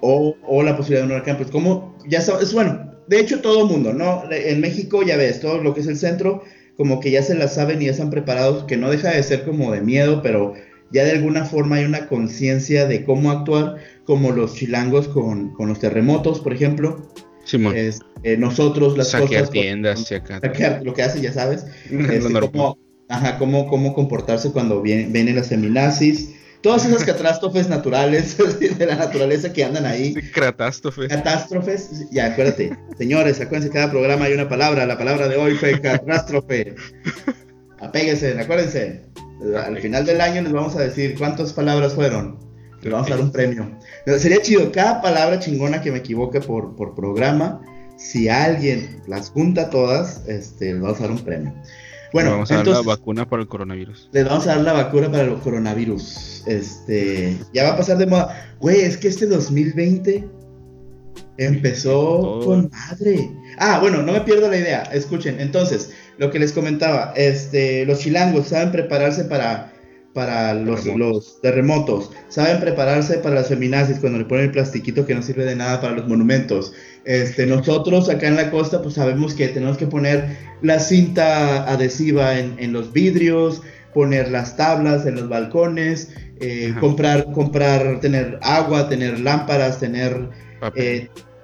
o, 0.01 0.37
o, 0.47 0.63
la 0.63 0.77
posibilidad 0.77 1.03
de 1.03 1.13
un 1.13 1.17
huracán, 1.17 1.37
pues 1.37 1.51
como 1.51 1.90
ya 2.09 2.21
sabes, 2.21 2.53
bueno, 2.53 2.93
de 3.09 3.21
hecho 3.21 3.41
todo 3.41 3.63
el 3.63 3.67
mundo, 3.67 3.93
¿no? 3.93 4.23
En 4.31 4.61
México 4.61 5.03
ya 5.03 5.17
ves, 5.17 5.41
todo 5.41 5.59
lo 5.59 5.75
que 5.75 5.81
es 5.81 5.87
el 5.87 5.97
centro, 5.97 6.43
como 6.77 7.01
que 7.01 7.11
ya 7.11 7.23
se 7.23 7.35
la 7.35 7.49
saben 7.49 7.83
y 7.83 7.87
ya 7.87 7.91
están 7.91 8.11
preparados, 8.11 8.65
que 8.65 8.77
no 8.77 8.91
deja 8.91 9.11
de 9.11 9.23
ser 9.23 9.45
como 9.45 9.73
de 9.73 9.81
miedo, 9.81 10.23
pero 10.23 10.55
ya 10.93 11.05
de 11.05 11.13
alguna 11.13 11.45
forma 11.45 11.77
hay 11.77 11.85
una 11.85 12.09
conciencia 12.09 12.87
de 12.87 13.05
cómo 13.05 13.31
actuar, 13.31 13.77
como 14.05 14.33
los 14.33 14.55
chilangos 14.55 15.09
con, 15.09 15.53
con 15.55 15.69
los 15.69 15.79
terremotos, 15.79 16.41
por 16.41 16.53
ejemplo. 16.53 17.09
Simón. 17.45 17.77
Es, 17.77 18.01
eh, 18.23 18.37
nosotros 18.37 18.97
las 18.97 19.11
saquear 19.11 19.49
tiendas, 19.49 20.07
saquear, 20.07 20.83
lo 20.85 20.95
que 20.95 21.03
hace, 21.03 21.21
ya 21.21 21.33
sabes. 21.33 21.67
Este, 21.91 22.33
cómo, 22.53 22.79
ajá, 23.09 23.39
cómo, 23.39 23.69
cómo 23.69 23.95
comportarse 23.95 24.53
cuando 24.53 24.83
vienen, 24.83 25.13
vienen 25.13 25.37
las 25.37 25.49
feminazis 25.49 26.35
todas 26.63 26.85
esas 26.85 27.05
catástrofes 27.05 27.69
naturales 27.69 28.37
de 28.79 28.87
la 28.87 28.97
naturaleza 28.97 29.53
que 29.53 29.65
andan 29.65 29.87
ahí. 29.87 30.15
Catástrofes. 30.35 31.09
Catástrofes, 31.09 32.11
ya 32.11 32.27
acuérdate, 32.27 32.77
señores, 32.99 33.41
acuérdense, 33.41 33.73
cada 33.73 33.91
programa 33.91 34.27
hay 34.27 34.35
una 34.35 34.49
palabra, 34.49 34.87
la 34.87 34.99
palabra 34.99 35.29
de 35.29 35.37
hoy 35.37 35.55
fue 35.57 35.81
catástrofe. 35.81 36.75
Apéguense, 37.81 38.39
acuérdense, 38.39 39.03
al 39.57 39.79
final 39.79 40.05
del 40.05 40.21
año 40.21 40.43
les 40.43 40.53
vamos 40.53 40.77
a 40.77 40.83
decir 40.83 41.17
cuántas 41.17 41.53
palabras 41.53 41.95
fueron. 41.95 42.39
Les 42.83 42.93
vamos 42.93 43.09
a 43.09 43.11
dar 43.11 43.21
un 43.21 43.33
premio. 43.33 43.79
sería 44.19 44.41
chido, 44.41 44.73
cada 44.73 45.03
palabra 45.03 45.39
chingona 45.39 45.83
que 45.83 45.91
me 45.91 45.99
equivoque 45.99 46.41
por, 46.41 46.77
por 46.77 46.95
programa, 46.95 47.61
si 47.99 48.29
alguien 48.29 49.03
las 49.07 49.31
junta 49.31 49.69
todas, 49.69 50.27
este, 50.27 50.73
les 50.73 50.81
vamos 50.81 50.99
a 50.99 51.03
dar 51.03 51.11
un 51.11 51.25
premio. 51.25 51.55
Bueno, 52.13 52.33
vamos 52.33 52.51
a 52.51 52.57
dar 52.57 52.67
la 52.67 52.81
vacuna 52.83 53.29
para 53.29 53.43
el 53.43 53.49
coronavirus. 53.49 54.09
Les 54.13 54.25
vamos 54.25 54.47
a 54.47 54.57
dar 54.57 54.61
la 54.63 54.73
vacuna 54.73 55.11
para 55.11 55.25
el 55.25 55.35
coronavirus. 55.35 56.45
Este, 56.47 57.39
ya 57.53 57.65
va 57.65 57.71
a 57.71 57.77
pasar 57.77 57.99
de 57.99 58.07
moda. 58.07 58.55
Güey, 58.61 58.81
es 58.81 58.97
que 58.97 59.09
este 59.09 59.27
2020 59.27 60.29
empezó 61.39 62.41
con 62.45 62.71
madre. 62.71 63.31
Ah, 63.59 63.79
bueno, 63.81 64.03
no 64.03 64.13
me 64.13 64.21
pierdo 64.23 64.49
la 64.49 64.57
idea. 64.57 64.83
Escuchen, 64.93 65.41
entonces, 65.41 65.93
lo 66.19 66.31
que 66.31 66.39
les 66.39 66.53
comentaba, 66.53 67.13
este, 67.17 67.87
los 67.87 68.01
chilangos 68.01 68.49
saben 68.49 68.73
prepararse 68.73 69.25
para 69.25 69.73
para 70.13 70.55
los 70.55 70.83
terremotos. 70.83 71.25
los 71.25 71.41
terremotos, 71.41 72.11
saben 72.29 72.61
prepararse 72.61 73.19
para 73.19 73.37
las 73.37 73.49
feminazis 73.49 73.99
cuando 73.99 74.19
le 74.19 74.25
ponen 74.25 74.47
el 74.47 74.51
plastiquito 74.51 75.07
que 75.07 75.15
no 75.15 75.23
sirve 75.23 75.45
de 75.45 75.55
nada 75.55 75.81
para 75.81 75.95
los 75.95 76.09
monumentos. 76.09 76.73
Este, 77.05 77.47
nosotros 77.47 78.09
acá 78.09 78.29
en 78.29 78.37
la 78.37 78.51
costa 78.51 78.83
pues 78.83 78.95
sabemos 78.95 79.35
que 79.35 79.49
tenemos 79.49 79.79
que 79.79 79.87
poner 79.87 80.37
la 80.63 80.81
cinta 80.81 81.71
adhesiva 81.71 82.39
en, 82.39 82.73
los 82.73 82.93
vidrios, 82.93 83.63
poner 83.95 84.31
las 84.31 84.57
tablas 84.57 85.07
en 85.07 85.15
los 85.15 85.29
balcones, 85.29 86.13
eh, 86.41 86.75
comprar, 86.81 87.33
comprar, 87.33 88.01
tener 88.01 88.39
agua, 88.43 88.89
tener 88.89 89.21
lámparas, 89.21 89.79
tener 89.79 90.29
papel. 90.61 90.85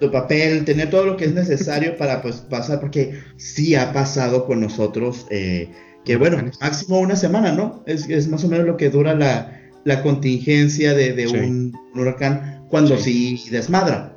Eh, 0.00 0.08
papel, 0.12 0.64
tener 0.64 0.90
todo 0.90 1.06
lo 1.06 1.16
que 1.16 1.24
es 1.24 1.32
necesario 1.32 1.96
para 1.96 2.20
pues 2.20 2.36
pasar, 2.36 2.80
porque 2.80 3.18
sí 3.36 3.74
ha 3.74 3.92
pasado 3.92 4.44
con 4.44 4.60
nosotros. 4.60 5.26
Eh, 5.30 5.70
que 6.06 6.16
bueno, 6.16 6.38
máximo 6.60 7.00
una 7.00 7.16
semana, 7.16 7.52
¿no? 7.52 7.82
Es, 7.84 8.28
más 8.28 8.44
o 8.44 8.48
menos 8.48 8.64
lo 8.64 8.76
que 8.76 8.90
dura 8.90 9.14
la, 9.14 10.02
contingencia 10.02 10.94
de, 10.94 11.26
un, 11.26 11.76
huracán 11.94 12.64
cuando 12.70 12.96
sí, 12.96 13.44
desmadra. 13.50 14.16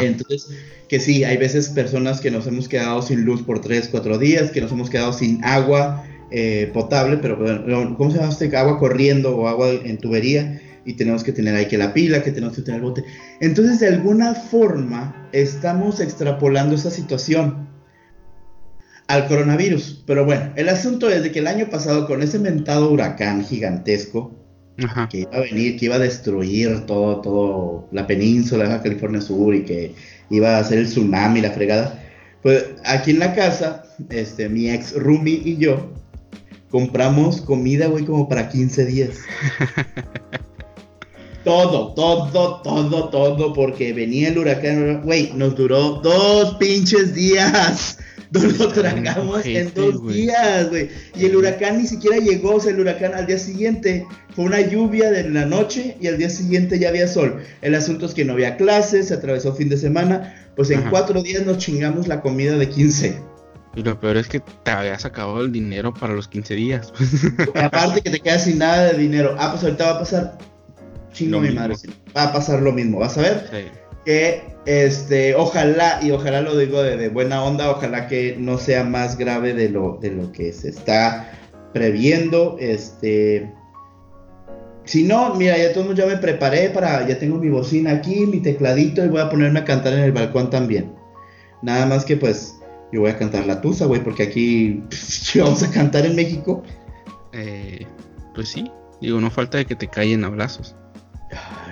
Entonces, 0.00 0.48
que 0.88 1.00
sí, 1.00 1.24
hay 1.24 1.36
veces 1.36 1.70
personas 1.70 2.20
que 2.20 2.30
nos 2.30 2.46
hemos 2.46 2.68
quedado 2.68 3.02
sin 3.02 3.24
luz 3.24 3.42
por 3.42 3.60
3, 3.60 3.88
4 3.88 4.18
días, 4.18 4.52
que 4.52 4.60
nos 4.60 4.70
hemos 4.70 4.90
quedado 4.90 5.12
sin 5.12 5.44
agua 5.44 6.04
eh, 6.30 6.70
potable, 6.72 7.16
pero 7.16 7.36
bueno, 7.36 7.96
¿cómo 7.98 8.10
se 8.12 8.18
llama 8.18 8.30
este? 8.30 8.56
Agua 8.56 8.78
corriendo 8.78 9.36
o 9.36 9.48
agua 9.48 9.70
en 9.70 9.98
tubería 9.98 10.62
y 10.84 10.94
tenemos 10.94 11.24
que 11.24 11.32
tener 11.32 11.54
ahí 11.56 11.66
que 11.66 11.78
la 11.78 11.92
pila, 11.92 12.22
que 12.22 12.30
tenemos 12.30 12.54
que 12.54 12.62
tener 12.62 12.80
el 12.80 12.86
bote. 12.86 13.04
Entonces, 13.40 13.80
de 13.80 13.88
alguna 13.88 14.34
forma, 14.34 15.28
estamos 15.32 15.98
extrapolando 15.98 16.76
esa 16.76 16.90
situación 16.90 17.71
al 19.12 19.28
coronavirus. 19.28 20.02
Pero 20.06 20.24
bueno, 20.24 20.52
el 20.56 20.70
asunto 20.70 21.10
es 21.10 21.22
de 21.22 21.30
que 21.30 21.40
el 21.40 21.46
año 21.46 21.68
pasado 21.68 22.06
con 22.06 22.22
ese 22.22 22.38
mentado 22.38 22.90
huracán 22.90 23.44
gigantesco 23.44 24.32
que 25.10 25.18
iba 25.18 25.36
a 25.36 25.40
venir, 25.40 25.76
que 25.76 25.84
iba 25.84 25.96
a 25.96 25.98
destruir 25.98 26.86
todo, 26.86 27.20
todo 27.20 27.88
la 27.92 28.06
península 28.06 28.66
de 28.66 28.82
California 28.82 29.20
Sur 29.20 29.54
y 29.54 29.64
que 29.64 29.94
iba 30.30 30.56
a 30.56 30.60
hacer 30.60 30.78
el 30.78 30.86
tsunami, 30.86 31.42
la 31.42 31.50
fregada. 31.50 32.02
Pues 32.42 32.64
aquí 32.86 33.10
en 33.10 33.18
la 33.18 33.34
casa, 33.34 33.84
este, 34.08 34.48
mi 34.48 34.70
ex 34.70 34.94
Rumi 34.94 35.42
y 35.44 35.58
yo 35.58 35.92
compramos 36.70 37.42
comida, 37.42 37.88
güey, 37.88 38.06
como 38.06 38.30
para 38.30 38.48
15 38.48 38.86
días. 38.86 39.18
todo, 41.44 41.92
todo, 41.92 42.62
todo, 42.62 43.10
todo, 43.10 43.52
porque 43.52 43.92
venía 43.92 44.28
el 44.28 44.38
huracán, 44.38 45.02
güey, 45.02 45.32
nos 45.34 45.54
duró 45.54 46.00
dos 46.02 46.54
pinches 46.54 47.14
días. 47.14 47.98
Nos 48.42 48.58
lo 48.58 48.68
tragamos 48.68 49.44
en 49.44 49.72
dos 49.74 50.06
días, 50.08 50.70
güey. 50.70 50.88
Y 51.14 51.26
el 51.26 51.36
huracán 51.36 51.76
ni 51.78 51.86
siquiera 51.86 52.16
llegó, 52.16 52.54
o 52.54 52.60
sea, 52.60 52.72
el 52.72 52.80
huracán 52.80 53.12
al 53.14 53.26
día 53.26 53.38
siguiente 53.38 54.06
fue 54.34 54.46
una 54.46 54.60
lluvia 54.62 55.10
de 55.10 55.28
la 55.28 55.44
noche 55.44 55.98
y 56.00 56.06
al 56.06 56.16
día 56.16 56.30
siguiente 56.30 56.78
ya 56.78 56.88
había 56.88 57.06
sol. 57.08 57.42
El 57.60 57.74
asunto 57.74 58.06
es 58.06 58.14
que 58.14 58.24
no 58.24 58.32
había 58.32 58.56
clases, 58.56 59.08
se 59.08 59.14
atravesó 59.14 59.54
fin 59.54 59.68
de 59.68 59.76
semana, 59.76 60.34
pues 60.56 60.70
en 60.70 60.80
cuatro 60.88 61.22
días 61.22 61.44
nos 61.44 61.58
chingamos 61.58 62.08
la 62.08 62.22
comida 62.22 62.56
de 62.56 62.70
15. 62.70 63.18
Y 63.74 63.82
lo 63.82 64.00
peor 64.00 64.16
es 64.16 64.28
que 64.28 64.40
te 64.40 64.70
habías 64.70 65.04
acabado 65.04 65.42
el 65.42 65.52
dinero 65.52 65.92
para 65.92 66.14
los 66.14 66.26
15 66.28 66.54
días. 66.54 66.92
Aparte 67.54 68.00
que 68.00 68.10
te 68.10 68.20
quedas 68.20 68.44
sin 68.44 68.58
nada 68.58 68.92
de 68.92 68.98
dinero. 68.98 69.36
Ah, 69.38 69.50
pues 69.50 69.62
ahorita 69.62 69.84
va 69.84 69.96
a 69.96 69.98
pasar. 69.98 70.38
Chingo 71.12 71.38
mi 71.38 71.50
madre. 71.50 71.74
Va 72.16 72.24
a 72.24 72.32
pasar 72.32 72.62
lo 72.62 72.72
mismo, 72.72 72.98
¿vas 72.98 73.18
a 73.18 73.22
ver? 73.22 73.48
Sí 73.50 73.81
que 74.04 74.52
este, 74.64 75.34
ojalá, 75.34 76.00
y 76.02 76.10
ojalá 76.12 76.40
lo 76.40 76.56
digo 76.56 76.82
de, 76.82 77.08
buena 77.08 77.42
onda, 77.42 77.70
ojalá 77.70 78.06
que 78.06 78.36
no 78.38 78.58
sea 78.58 78.84
más 78.84 79.18
grave 79.18 79.54
de 79.54 79.68
lo, 79.68 79.98
de 80.00 80.10
lo 80.10 80.30
que 80.32 80.52
se 80.52 80.68
está 80.68 81.32
previendo. 81.72 82.56
Este, 82.60 83.52
si 84.84 85.04
no, 85.04 85.34
mira, 85.34 85.56
ya 85.58 85.72
todo 85.72 85.92
ya 85.94 86.06
me 86.06 86.16
preparé 86.16 86.70
para, 86.70 87.06
ya 87.06 87.18
tengo 87.18 87.38
mi 87.38 87.48
bocina 87.48 87.92
aquí, 87.92 88.26
mi 88.26 88.40
tecladito 88.40 89.04
y 89.04 89.08
voy 89.08 89.20
a 89.20 89.30
ponerme 89.30 89.60
a 89.60 89.64
cantar 89.64 89.94
en 89.94 90.00
el 90.00 90.12
balcón 90.12 90.50
también. 90.50 90.92
Nada 91.62 91.86
más 91.86 92.04
que 92.04 92.16
pues 92.16 92.56
yo 92.92 93.00
voy 93.00 93.10
a 93.10 93.18
cantar 93.18 93.46
la 93.46 93.60
tusa, 93.60 93.86
güey, 93.86 94.02
porque 94.02 94.24
aquí 94.24 94.82
vamos 95.36 95.62
a 95.62 95.70
cantar 95.70 96.06
en 96.06 96.14
México. 96.14 96.62
Eh, 97.32 97.86
pues 98.34 98.48
sí, 98.48 98.70
digo, 99.00 99.20
no 99.20 99.30
falta 99.30 99.58
de 99.58 99.64
que 99.64 99.74
te 99.74 99.88
callen 99.88 100.24
abrazos. 100.24 100.76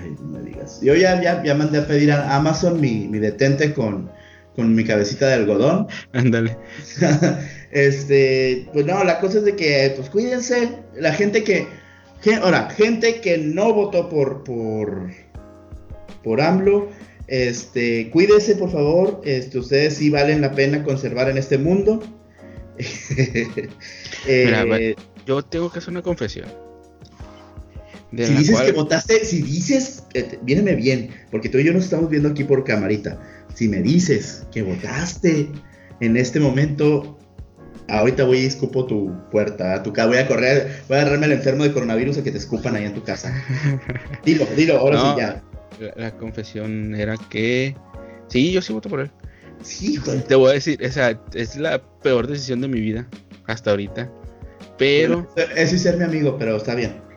Ay, 0.00 0.16
no 0.20 0.28
me 0.28 0.42
digas. 0.42 0.80
Yo 0.82 0.94
ya, 0.94 1.20
ya, 1.20 1.42
ya 1.42 1.54
mandé 1.54 1.78
a 1.78 1.86
pedir 1.86 2.12
a 2.12 2.36
Amazon 2.36 2.80
mi, 2.80 3.08
mi 3.08 3.18
detente 3.18 3.72
con, 3.74 4.10
con 4.56 4.74
mi 4.74 4.84
cabecita 4.84 5.28
de 5.28 5.34
algodón. 5.34 5.88
Ándale. 6.12 6.56
este, 7.70 8.68
pues 8.72 8.86
no, 8.86 9.02
la 9.04 9.20
cosa 9.20 9.38
es 9.38 9.44
de 9.44 9.56
que, 9.56 9.92
pues 9.96 10.10
cuídense, 10.10 10.78
la 10.96 11.12
gente 11.12 11.44
que, 11.44 11.66
ahora, 12.42 12.70
gente 12.70 13.20
que 13.20 13.38
no 13.38 13.72
votó 13.72 14.08
por, 14.08 14.44
por, 14.44 15.10
por 16.22 16.40
AMLO, 16.40 16.88
este, 17.26 18.10
cuídese 18.10 18.56
por 18.56 18.72
favor, 18.72 19.20
este, 19.24 19.58
ustedes 19.58 19.94
sí 19.94 20.10
valen 20.10 20.40
la 20.40 20.52
pena 20.52 20.82
conservar 20.82 21.28
en 21.28 21.38
este 21.38 21.58
mundo. 21.58 22.02
Eh, 24.26 24.94
yo 25.24 25.42
tengo 25.42 25.72
que 25.72 25.78
hacer 25.78 25.92
una 25.92 26.02
confesión. 26.02 26.46
Si 28.16 28.34
dices 28.34 28.60
que 28.60 28.72
votaste, 28.72 29.24
si 29.24 29.42
dices, 29.42 30.04
eh, 30.14 30.38
bien, 30.42 31.10
porque 31.30 31.48
tú 31.48 31.58
y 31.58 31.64
yo 31.64 31.72
nos 31.72 31.84
estamos 31.84 32.10
viendo 32.10 32.28
aquí 32.28 32.44
por 32.44 32.64
camarita. 32.64 33.20
Si 33.54 33.68
me 33.68 33.80
dices 33.80 34.46
que 34.52 34.62
votaste 34.62 35.48
en 36.00 36.16
este 36.16 36.40
momento, 36.40 37.18
ahorita 37.88 38.24
voy 38.24 38.38
y 38.38 38.46
escupo 38.46 38.86
tu 38.86 39.12
puerta, 39.30 39.82
tu 39.82 39.92
casa, 39.92 40.08
voy 40.08 40.18
a 40.18 40.26
correr, 40.26 40.82
voy 40.88 40.98
a 40.98 41.02
agarrarme 41.02 41.26
al 41.26 41.32
enfermo 41.32 41.64
de 41.64 41.72
coronavirus 41.72 42.18
a 42.18 42.24
que 42.24 42.32
te 42.32 42.38
escupan 42.38 42.74
ahí 42.74 42.84
en 42.84 42.94
tu 42.94 43.02
casa. 43.02 43.32
dilo, 44.24 44.46
dilo, 44.56 44.78
ahora 44.78 45.00
sí 45.00 45.20
ya. 45.20 45.42
La, 45.96 46.14
confesión 46.16 46.94
era 46.94 47.16
que 47.30 47.74
sí, 48.28 48.52
yo 48.52 48.60
sí 48.60 48.72
voto 48.72 48.88
por 48.88 49.00
él. 49.00 49.10
Sí, 49.62 49.98
Te 50.26 50.34
voy 50.34 50.50
a 50.50 50.54
decir, 50.54 50.80
o 50.84 50.90
sea, 50.90 51.20
es 51.34 51.56
la 51.56 51.82
peor 52.02 52.26
decisión 52.26 52.60
de 52.60 52.68
mi 52.68 52.80
vida 52.80 53.06
hasta 53.46 53.70
ahorita. 53.70 54.10
Pero. 54.78 55.28
Eso 55.54 55.76
es 55.76 55.82
ser 55.82 55.96
mi 55.98 56.04
amigo, 56.04 56.36
pero 56.38 56.56
está 56.56 56.74
bien. 56.74 57.09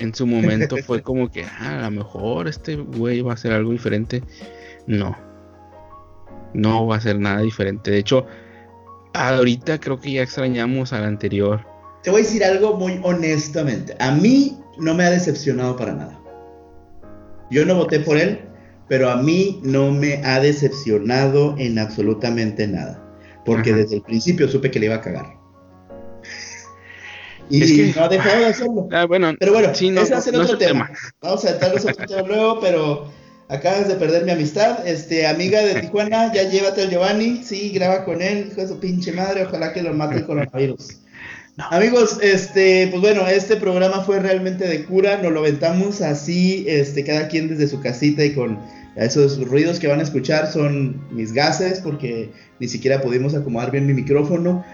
En 0.00 0.14
su 0.14 0.26
momento 0.26 0.76
fue 0.78 1.02
como 1.02 1.30
que, 1.30 1.44
ah, 1.44 1.78
a 1.78 1.82
lo 1.82 1.90
mejor 1.90 2.48
este 2.48 2.76
güey 2.76 3.20
va 3.20 3.32
a 3.32 3.34
hacer 3.34 3.52
algo 3.52 3.70
diferente. 3.70 4.22
No. 4.86 5.16
No 6.54 6.86
va 6.86 6.96
a 6.96 6.98
hacer 6.98 7.18
nada 7.18 7.42
diferente. 7.42 7.90
De 7.90 7.98
hecho, 7.98 8.26
ahorita 9.12 9.78
creo 9.78 10.00
que 10.00 10.12
ya 10.12 10.22
extrañamos 10.22 10.92
al 10.92 11.04
anterior. 11.04 11.64
Te 12.02 12.10
voy 12.10 12.22
a 12.22 12.24
decir 12.24 12.42
algo 12.42 12.74
muy 12.74 12.98
honestamente. 13.02 13.94
A 14.00 14.10
mí 14.10 14.58
no 14.78 14.94
me 14.94 15.04
ha 15.04 15.10
decepcionado 15.10 15.76
para 15.76 15.92
nada. 15.92 16.18
Yo 17.50 17.66
no 17.66 17.74
voté 17.74 18.00
por 18.00 18.16
él, 18.16 18.40
pero 18.88 19.10
a 19.10 19.16
mí 19.16 19.60
no 19.62 19.90
me 19.92 20.24
ha 20.24 20.40
decepcionado 20.40 21.54
en 21.58 21.78
absolutamente 21.78 22.66
nada. 22.66 23.06
Porque 23.44 23.72
desde 23.72 23.96
el 23.96 24.02
principio 24.02 24.48
supe 24.48 24.70
que 24.70 24.80
le 24.80 24.86
iba 24.86 24.96
a 24.96 25.00
cagar. 25.00 25.39
Y 27.50 27.92
no 27.94 28.04
ha 28.04 28.08
dejado 28.08 28.38
de 28.38 28.46
hacerlo. 28.46 28.88
Ah, 28.92 29.04
bueno, 29.06 29.34
pero 29.38 29.52
bueno, 29.52 29.70
ese 29.70 29.92
va 29.92 30.02
a 30.02 30.20
ser 30.20 30.36
otro 30.36 30.56
tema. 30.56 30.90
Vamos 31.20 31.44
a 31.44 31.50
a 31.50 31.68
otro 31.68 32.06
tema 32.06 32.22
luego, 32.22 32.60
pero 32.60 33.12
acabas 33.48 33.88
de 33.88 33.96
perder 33.96 34.24
mi 34.24 34.30
amistad. 34.30 34.86
Este, 34.86 35.26
amiga 35.26 35.60
de 35.60 35.74
Tijuana, 35.80 36.32
ya 36.32 36.48
llévate 36.48 36.82
al 36.82 36.90
Giovanni. 36.90 37.42
Sí, 37.44 37.70
graba 37.70 38.04
con 38.04 38.22
él, 38.22 38.48
hijo 38.50 38.60
de 38.60 38.68
su 38.68 38.78
pinche 38.78 39.12
madre. 39.12 39.44
Ojalá 39.44 39.72
que 39.72 39.82
lo 39.82 39.92
mate 39.92 40.16
el 40.16 40.26
coronavirus. 40.26 41.00
Amigos, 41.70 42.18
este, 42.22 42.88
pues 42.90 43.02
bueno, 43.02 43.26
este 43.26 43.56
programa 43.56 44.02
fue 44.02 44.18
realmente 44.20 44.66
de 44.66 44.84
cura, 44.84 45.20
nos 45.22 45.32
lo 45.32 45.40
aventamos 45.40 46.00
así, 46.00 46.64
este, 46.66 47.04
cada 47.04 47.28
quien 47.28 47.48
desde 47.48 47.68
su 47.68 47.80
casita 47.80 48.24
y 48.24 48.32
con 48.32 48.58
esos 48.96 49.38
ruidos 49.46 49.78
que 49.78 49.86
van 49.86 50.00
a 50.00 50.02
escuchar 50.02 50.50
son 50.50 51.00
mis 51.10 51.32
gases 51.32 51.80
porque 51.80 52.30
ni 52.60 52.68
siquiera 52.68 53.00
pudimos 53.02 53.34
acomodar 53.34 53.70
bien 53.70 53.86
mi 53.86 53.92
micrófono. 53.92 54.64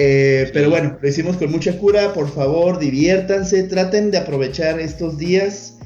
Eh, 0.00 0.48
pero 0.52 0.70
bueno, 0.70 0.96
lo 1.02 1.08
hicimos 1.08 1.38
con 1.38 1.50
mucha 1.50 1.76
cura, 1.76 2.12
por 2.12 2.32
favor, 2.32 2.78
diviértanse, 2.78 3.64
traten 3.64 4.12
de 4.12 4.18
aprovechar 4.18 4.78
estos 4.78 5.18
días. 5.18 5.76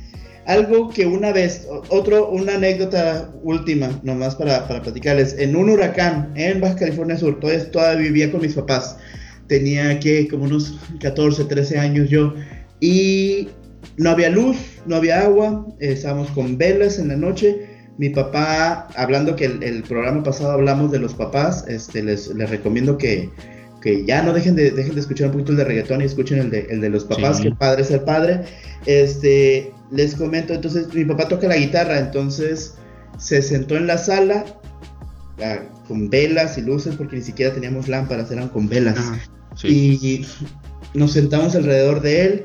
Algo 0.45 0.91
que 0.91 1.07
una 1.07 1.33
vez, 1.33 1.67
otro, 1.89 2.29
una 2.29 2.57
anécdota 2.57 3.33
última, 3.43 3.89
nomás 4.03 4.35
para, 4.35 4.69
para 4.69 4.83
platicarles, 4.83 5.39
en 5.39 5.57
un 5.57 5.71
huracán 5.71 6.31
en 6.37 6.61
Baja 6.61 6.77
California 6.77 7.17
Sur, 7.17 7.41
todavía, 7.41 7.71
todavía 7.71 8.03
vivía 8.03 8.31
con 8.31 8.43
mis 8.43 8.53
papás. 8.53 8.99
Tenía 9.47 9.99
que 9.99 10.29
como 10.29 10.45
unos 10.45 10.79
14, 11.01 11.45
13 11.45 11.79
años 11.79 12.11
yo, 12.11 12.35
y 12.81 13.49
no 13.97 14.11
había 14.11 14.29
luz, 14.29 14.59
no 14.85 14.97
había 14.97 15.23
agua, 15.23 15.67
estábamos 15.81 16.31
con 16.33 16.59
velas 16.59 16.99
en 16.99 17.09
la 17.09 17.17
noche. 17.17 17.67
Mi 17.97 18.11
papá, 18.11 18.89
hablando 18.95 19.37
que 19.37 19.47
el, 19.47 19.83
programa 19.85 20.23
pasado 20.23 20.53
hablamos 20.53 20.93
de 20.93 20.99
los 20.99 21.15
papás, 21.15 21.65
este, 21.67 22.03
les, 22.03 22.29
les 22.29 22.51
recomiendo 22.51 22.99
que, 22.99 23.31
que, 23.83 24.05
ya 24.05 24.23
no 24.23 24.33
dejen 24.33 24.55
de, 24.55 24.71
dejen 24.71 24.95
de 24.95 25.01
escuchar 25.01 25.27
un 25.27 25.33
poquito 25.33 25.53
el 25.53 25.59
de 25.59 25.65
reggaetón 25.65 26.01
y 26.01 26.05
escuchen 26.05 26.39
el 26.39 26.51
de, 26.51 26.67
el 26.71 26.81
de 26.81 26.89
los 26.89 27.05
papás, 27.05 27.41
que 27.41 27.49
el 27.49 27.57
padre 27.57 27.83
es 27.83 27.91
el 27.91 28.01
padre. 28.01 28.41
Este, 28.87 29.73
les 29.91 30.15
comento, 30.15 30.55
entonces 30.55 30.93
mi 30.95 31.05
papá 31.05 31.29
toca 31.29 31.49
la 31.49 31.57
guitarra, 31.57 31.99
entonces 31.99 32.75
se 33.19 33.43
sentó 33.43 33.77
en 33.77 33.87
la 33.87 33.99
sala 33.99 34.45
con 35.89 36.09
velas 36.09 36.57
y 36.59 36.63
luces, 36.63 36.95
porque 36.97 37.17
ni 37.17 37.23
siquiera 37.23 37.53
teníamos 37.53 37.89
lámparas, 37.89 38.31
eran 38.31 38.49
con 38.49 38.69
velas. 38.69 38.99
Y 39.65 40.25
nos 40.95 41.13
sentamos 41.13 41.55
alrededor 41.55 42.01
de 42.01 42.25
él 42.25 42.45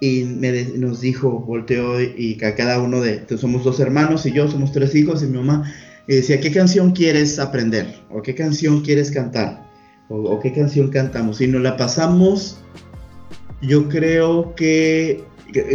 y 0.00 0.24
me 0.24 0.64
nos 0.76 1.00
dijo, 1.00 1.40
volteó 1.40 2.00
y 2.00 2.36
que 2.36 2.54
cada 2.54 2.80
uno 2.80 3.00
de, 3.00 3.24
somos 3.38 3.64
dos 3.64 3.80
hermanos 3.80 4.26
y 4.26 4.32
yo, 4.32 4.48
somos 4.50 4.72
tres 4.72 4.94
hijos 4.94 5.22
y 5.22 5.26
mi 5.26 5.38
mamá, 5.38 5.72
y 6.06 6.16
decía, 6.16 6.40
¿qué 6.40 6.50
canción 6.50 6.92
quieres 6.92 7.38
aprender? 7.38 8.02
¿O 8.10 8.20
qué 8.20 8.34
canción 8.34 8.82
quieres 8.82 9.10
cantar? 9.10 9.63
¿O, 10.08 10.40
qué 10.40 10.52
canción 10.52 10.88
cantamos? 10.88 11.40
Y 11.40 11.46
nos 11.46 11.62
la 11.62 11.76
pasamos, 11.76 12.58
yo 13.62 13.88
creo 13.88 14.54
que 14.54 15.24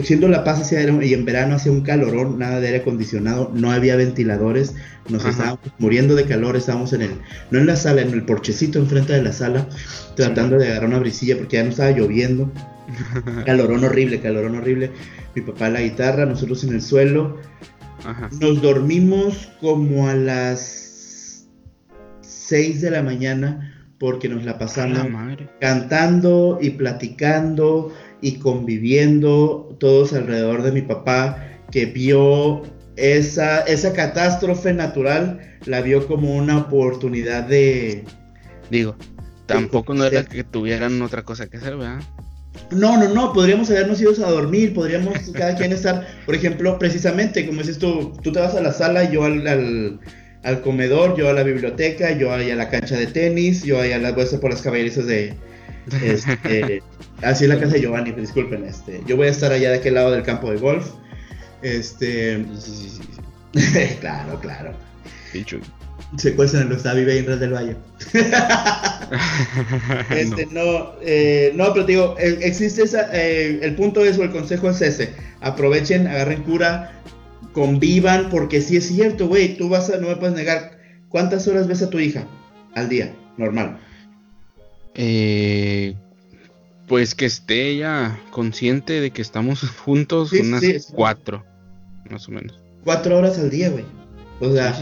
siendo 0.04 0.28
La 0.28 0.44
Paz 0.44 0.62
hacia, 0.62 0.82
y 0.82 1.14
en 1.14 1.26
verano 1.26 1.56
hacía 1.56 1.72
un 1.72 1.82
calorón, 1.82 2.38
nada 2.38 2.60
de 2.60 2.68
aire 2.68 2.80
acondicionado, 2.80 3.52
no 3.54 3.72
había 3.72 3.96
ventiladores, 3.96 4.76
nos 5.08 5.26
estábamos 5.26 5.60
muriendo 5.78 6.16
de 6.16 6.26
calor, 6.26 6.56
estábamos 6.56 6.94
en 6.94 7.04
el, 7.04 7.12
no 7.50 7.60
en 7.60 7.66
la 7.66 7.76
sala, 7.76 8.02
en 8.02 8.12
el 8.12 8.24
porchecito 8.24 8.78
enfrente 8.80 9.14
de 9.14 9.24
la 9.24 9.32
sala, 9.32 9.68
tratando 10.16 10.58
de 10.58 10.68
agarrar 10.68 10.90
una 10.90 11.00
brisilla 11.00 11.38
porque 11.38 11.58
ya 11.58 11.64
no 11.64 11.70
estaba 11.70 11.92
lloviendo. 11.92 12.52
calorón 13.46 13.84
horrible, 13.84 14.20
calorón 14.20 14.56
horrible. 14.56 14.92
Mi 15.36 15.42
papá 15.42 15.70
la 15.70 15.82
guitarra, 15.82 16.26
nosotros 16.26 16.64
en 16.64 16.74
el 16.74 16.82
suelo. 16.82 17.38
Nos 18.40 18.62
dormimos 18.62 19.50
como 19.62 20.08
a 20.08 20.16
las 20.16 21.46
6 22.22 22.82
de 22.82 22.92
la 22.92 23.04
mañana 23.04 23.69
porque 24.00 24.30
nos 24.30 24.46
la 24.46 24.58
pasamos 24.58 25.08
cantando 25.60 26.58
y 26.62 26.72
platicando 26.72 27.94
y 28.22 28.40
conviviendo 28.40 29.76
todos 29.80 30.14
alrededor 30.14 30.64
de 30.64 30.72
mi 30.72 30.82
papá 30.82 31.46
que 31.72 31.86
vio 31.86 32.64
esa, 32.96 33.62
esa 33.62 33.94
catástrofe 33.94 34.74
natural, 34.74 35.58
la 35.66 35.82
vio 35.82 36.08
como 36.08 36.36
una 36.36 36.58
oportunidad 36.58 37.44
de... 37.44 38.04
Digo, 38.70 38.96
tampoco 39.46 39.94
no 39.94 40.06
era 40.06 40.24
que 40.24 40.44
tuvieran 40.44 41.02
otra 41.02 41.24
cosa 41.24 41.48
que 41.48 41.58
hacer, 41.58 41.78
¿verdad? 41.78 42.02
No, 42.72 42.98
no, 42.98 43.14
no, 43.14 43.34
podríamos 43.34 43.70
habernos 43.70 44.02
ido 44.02 44.12
a 44.26 44.32
dormir, 44.32 44.74
podríamos 44.74 45.18
cada 45.34 45.56
quien 45.56 45.72
estar, 45.72 46.08
por 46.26 46.36
ejemplo, 46.36 46.78
precisamente, 46.78 47.46
como 47.46 47.60
dices 47.60 47.80
tú, 47.80 48.14
tú 48.22 48.32
te 48.32 48.40
vas 48.40 48.56
a 48.56 48.62
la 48.62 48.74
sala, 48.74 49.10
yo 49.10 49.24
al, 49.24 49.48
al, 49.48 50.00
comedor, 50.62 51.18
yo 51.18 51.30
a 51.30 51.34
la 51.34 51.44
biblioteca, 51.44 52.12
yo 52.12 52.34
ahí 52.34 52.52
a 52.52 52.56
la 52.56 52.70
cancha 52.70 52.98
de 52.98 53.08
tenis, 53.08 53.64
yo 53.64 53.80
ahí 53.80 53.92
a 53.92 54.00
la, 54.00 54.12
voy 54.12 54.26
por 54.42 54.52
las 54.52 54.62
caballerizas 54.62 55.06
de, 55.06 55.34
este, 56.04 56.84
así 57.22 57.46
es 57.46 57.50
la 57.50 57.60
casa 57.60 57.74
de 57.74 57.82
Giovanni, 57.82 58.12
disculpen, 58.12 58.66
este, 58.66 59.02
yo 59.06 59.18
voy 59.18 59.28
a 59.28 59.32
estar 59.32 59.52
allá 59.52 59.72
de 59.72 59.78
aquel 59.78 59.96
lado 59.96 60.12
del 60.12 60.24
campo 60.24 60.52
de 60.52 60.58
golf. 60.58 60.88
Este, 61.62 62.46
claro, 64.00 64.40
claro. 64.40 64.74
Se 66.18 66.34
cuestan 66.36 66.64
en 66.64 66.70
los 66.70 66.84
David 66.84 67.06
Beinras 67.06 67.40
del 67.40 67.54
Valle. 67.54 67.76
este, 70.10 70.48
no, 70.52 70.94
eh, 71.02 71.52
no, 71.56 71.72
pero 71.74 71.86
digo, 71.86 72.16
existe 72.18 72.84
esa, 72.84 73.10
eh, 73.14 73.60
el 73.62 73.76
punto 73.76 74.04
es 74.04 74.18
o 74.18 74.24
el 74.24 74.32
consejo 74.32 74.70
es 74.70 74.82
ese. 74.82 75.14
Aprovechen, 75.42 76.08
agarren 76.08 76.42
cura, 76.44 76.94
convivan, 77.60 78.30
porque 78.30 78.62
si 78.62 78.78
es 78.78 78.88
cierto, 78.88 79.28
güey, 79.28 79.58
tú 79.58 79.68
vas 79.68 79.90
a, 79.90 79.98
no 79.98 80.08
me 80.08 80.16
puedes 80.16 80.34
negar, 80.34 80.80
¿cuántas 81.10 81.46
horas 81.46 81.68
ves 81.68 81.82
a 81.82 81.90
tu 81.90 82.00
hija 82.00 82.26
al 82.74 82.88
día? 82.88 83.14
Normal. 83.36 83.78
Eh, 84.96 85.94
pues 86.88 87.16
que 87.16 87.26
esté 87.26 87.68
ella 87.68 88.18
consciente 88.32 89.02
de 89.02 89.12
que 89.12 89.22
estamos 89.22 89.60
juntos 89.84 90.32
unas 90.32 90.64
cuatro, 90.94 91.44
más 92.10 92.30
o 92.30 92.32
menos. 92.32 92.58
Cuatro 92.86 93.18
horas 93.18 93.38
al 93.38 93.50
día, 93.50 93.70
güey. 93.70 93.84
O 94.40 94.54
sea, 94.54 94.74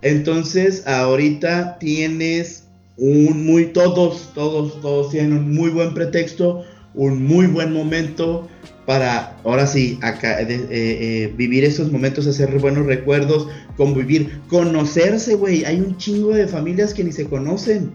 entonces 0.00 0.86
ahorita 0.86 1.78
tienes 1.78 2.66
un 2.96 3.44
muy, 3.44 3.66
todos, 3.74 4.32
todos, 4.32 4.80
todos 4.80 5.10
tienen 5.10 5.34
un 5.34 5.54
muy 5.54 5.68
buen 5.68 5.92
pretexto, 5.92 6.64
un 6.96 7.24
muy 7.24 7.46
buen 7.46 7.72
momento 7.72 8.48
para, 8.86 9.36
ahora 9.44 9.66
sí, 9.66 9.98
acá, 10.02 10.40
eh, 10.40 10.46
eh, 10.48 11.34
vivir 11.36 11.64
esos 11.64 11.92
momentos, 11.92 12.26
hacer 12.26 12.58
buenos 12.58 12.86
recuerdos, 12.86 13.48
convivir, 13.76 14.40
conocerse, 14.48 15.34
güey. 15.34 15.64
Hay 15.64 15.80
un 15.80 15.96
chingo 15.96 16.30
de 16.30 16.48
familias 16.48 16.94
que 16.94 17.04
ni 17.04 17.12
se 17.12 17.26
conocen. 17.26 17.92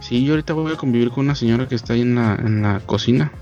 Sí, 0.00 0.24
yo 0.24 0.32
ahorita 0.32 0.52
voy 0.52 0.72
a 0.72 0.76
convivir 0.76 1.10
con 1.10 1.24
una 1.24 1.34
señora 1.34 1.66
que 1.66 1.74
está 1.74 1.94
ahí 1.94 2.02
en 2.02 2.14
la, 2.14 2.36
en 2.36 2.62
la 2.62 2.80
cocina. 2.84 3.32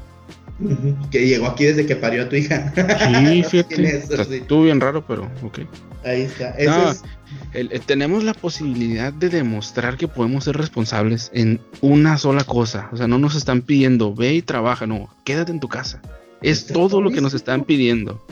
Que 1.11 1.27
llegó 1.27 1.47
aquí 1.47 1.65
desde 1.65 1.87
que 1.87 1.97
parió 1.97 2.23
a 2.23 2.29
tu 2.29 2.37
hija. 2.37 2.73
Sí, 2.75 3.43
fíjate. 3.49 4.05
Estuvo 4.37 4.63
bien 4.63 4.81
raro, 4.81 5.05
pero 5.07 5.31
ok. 5.43 5.61
Ahí 6.05 6.23
está. 6.23 6.55
tenemos 7.87 8.25
la 8.25 8.35
posibilidad 8.35 9.13
de 9.13 9.29
demostrar 9.29 9.97
que 9.97 10.09
podemos 10.09 10.45
ser 10.45 10.57
responsables 10.57 11.31
en 11.35 11.61
una 11.81 12.19
sola 12.19 12.45
cosa. 12.45 12.89
O 12.93 12.97
sea, 12.97 13.07
no 13.07 13.19
nos 13.19 13.35
están 13.35 13.63
pidiendo, 13.63 14.15
ve 14.15 14.35
y 14.35 14.43
trabaja, 14.43 14.87
no, 14.87 15.15
quédate 15.25 15.53
en 15.53 15.61
tu 15.61 15.69
casa. 15.69 16.01
Es 16.43 16.67
todo 16.67 17.01
lo 17.01 17.11
que 17.11 17.21
nos 17.21 17.35
están 17.35 17.65
pidiendo. 17.65 18.25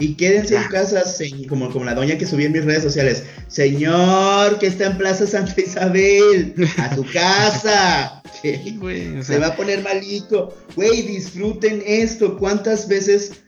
Y 0.00 0.14
quédense 0.14 0.54
en 0.54 0.62
casa, 0.68 1.02
como, 1.48 1.72
como 1.72 1.84
la 1.84 1.94
doña 1.94 2.16
que 2.16 2.24
subí 2.24 2.44
en 2.44 2.52
mis 2.52 2.64
redes 2.64 2.84
sociales. 2.84 3.24
Señor, 3.48 4.58
que 4.60 4.68
está 4.68 4.86
en 4.86 4.96
Plaza 4.96 5.26
Santa 5.26 5.60
Isabel, 5.60 6.54
a 6.78 6.94
tu 6.94 7.04
casa. 7.12 8.22
Se 9.22 9.38
va 9.38 9.48
a 9.48 9.56
poner 9.56 9.82
malito. 9.82 10.56
Güey, 10.76 11.02
disfruten 11.02 11.82
esto. 11.84 12.38
¿Cuántas 12.38 12.86
veces? 12.86 13.42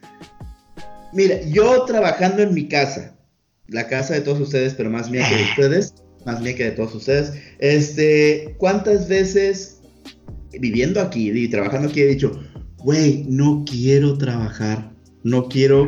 Mira, 1.13 1.41
yo 1.43 1.83
trabajando 1.83 2.43
en 2.43 2.53
mi 2.53 2.67
casa, 2.67 3.15
la 3.67 3.87
casa 3.87 4.13
de 4.13 4.21
todos 4.21 4.41
ustedes, 4.41 4.73
pero 4.73 4.89
más 4.89 5.09
mía 5.09 5.25
que 5.29 5.37
de 5.37 5.43
ustedes, 5.43 5.93
más 6.25 6.41
mía 6.41 6.55
que 6.55 6.65
de 6.65 6.71
todos 6.71 6.93
ustedes. 6.95 7.31
Este, 7.59 8.55
¿cuántas 8.57 9.07
veces 9.07 9.79
viviendo 10.59 10.99
aquí 10.99 11.31
y 11.31 11.47
trabajando 11.47 11.87
aquí 11.87 12.01
he 12.01 12.07
dicho, 12.07 12.43
güey, 12.77 13.25
no 13.29 13.63
quiero 13.65 14.17
trabajar, 14.17 14.91
no 15.23 15.47
quiero... 15.47 15.87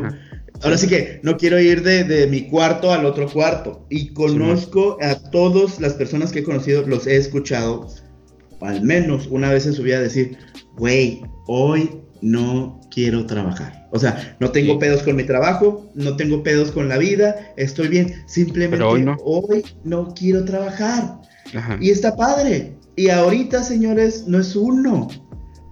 Ahora 0.64 0.78
sí 0.78 0.88
que 0.88 1.20
no 1.22 1.36
quiero 1.36 1.60
ir 1.60 1.82
de, 1.82 2.26
mi 2.26 2.48
cuarto 2.48 2.90
al 2.90 3.04
otro 3.04 3.30
cuarto. 3.30 3.84
Y 3.90 4.14
conozco 4.14 4.96
a 5.02 5.14
todas 5.30 5.78
las 5.78 5.92
personas 5.92 6.32
que 6.32 6.38
he 6.38 6.42
conocido, 6.42 6.86
los 6.86 7.06
he 7.06 7.16
escuchado, 7.16 7.86
al 8.62 8.80
menos 8.82 9.26
una 9.30 9.52
vez 9.52 9.66
en 9.66 9.74
su 9.74 9.82
vida 9.82 10.00
decir, 10.00 10.38
güey, 10.76 11.22
hoy 11.46 12.00
no 12.22 12.80
quiero 12.90 13.26
trabajar. 13.26 13.88
O 13.92 13.98
sea, 13.98 14.36
no 14.40 14.52
tengo 14.52 14.78
pedos 14.78 15.02
con 15.02 15.16
mi 15.16 15.24
trabajo, 15.24 15.90
no 15.94 16.16
tengo 16.16 16.42
pedos 16.42 16.70
con 16.70 16.88
la 16.88 16.96
vida, 16.96 17.52
estoy 17.58 17.88
bien. 17.88 18.24
Simplemente 18.26 18.82
hoy 18.82 19.62
no. 19.84 20.14
quiero 20.14 20.46
trabajar. 20.46 21.20
Y 21.78 21.90
está 21.90 22.16
padre. 22.16 22.74
Y 22.96 23.10
ahorita, 23.10 23.62
señores, 23.62 24.26
no 24.26 24.40
es 24.40 24.56
uno. 24.56 25.08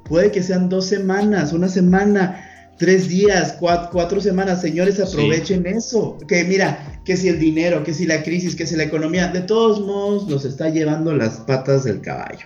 Puede 0.04 0.30
que 0.30 0.42
sean 0.42 0.68
dos 0.68 0.84
semanas, 0.84 1.54
una 1.54 1.68
semana 1.68 2.51
tres 2.82 3.08
días, 3.08 3.56
cuatro, 3.60 4.20
semanas, 4.20 4.60
señores, 4.60 4.98
aprovechen 4.98 5.64
eso. 5.68 6.18
Que 6.26 6.42
mira, 6.42 7.00
que 7.04 7.16
si 7.16 7.28
el 7.28 7.38
dinero, 7.38 7.84
que 7.84 7.94
si 7.94 8.06
la 8.06 8.24
crisis, 8.24 8.56
que 8.56 8.66
si 8.66 8.74
la 8.74 8.82
economía, 8.82 9.28
de 9.28 9.42
todos 9.42 9.80
modos 9.80 10.26
nos 10.26 10.44
está 10.44 10.68
llevando 10.68 11.14
las 11.14 11.36
patas 11.36 11.84
del 11.84 12.00
caballo. 12.00 12.44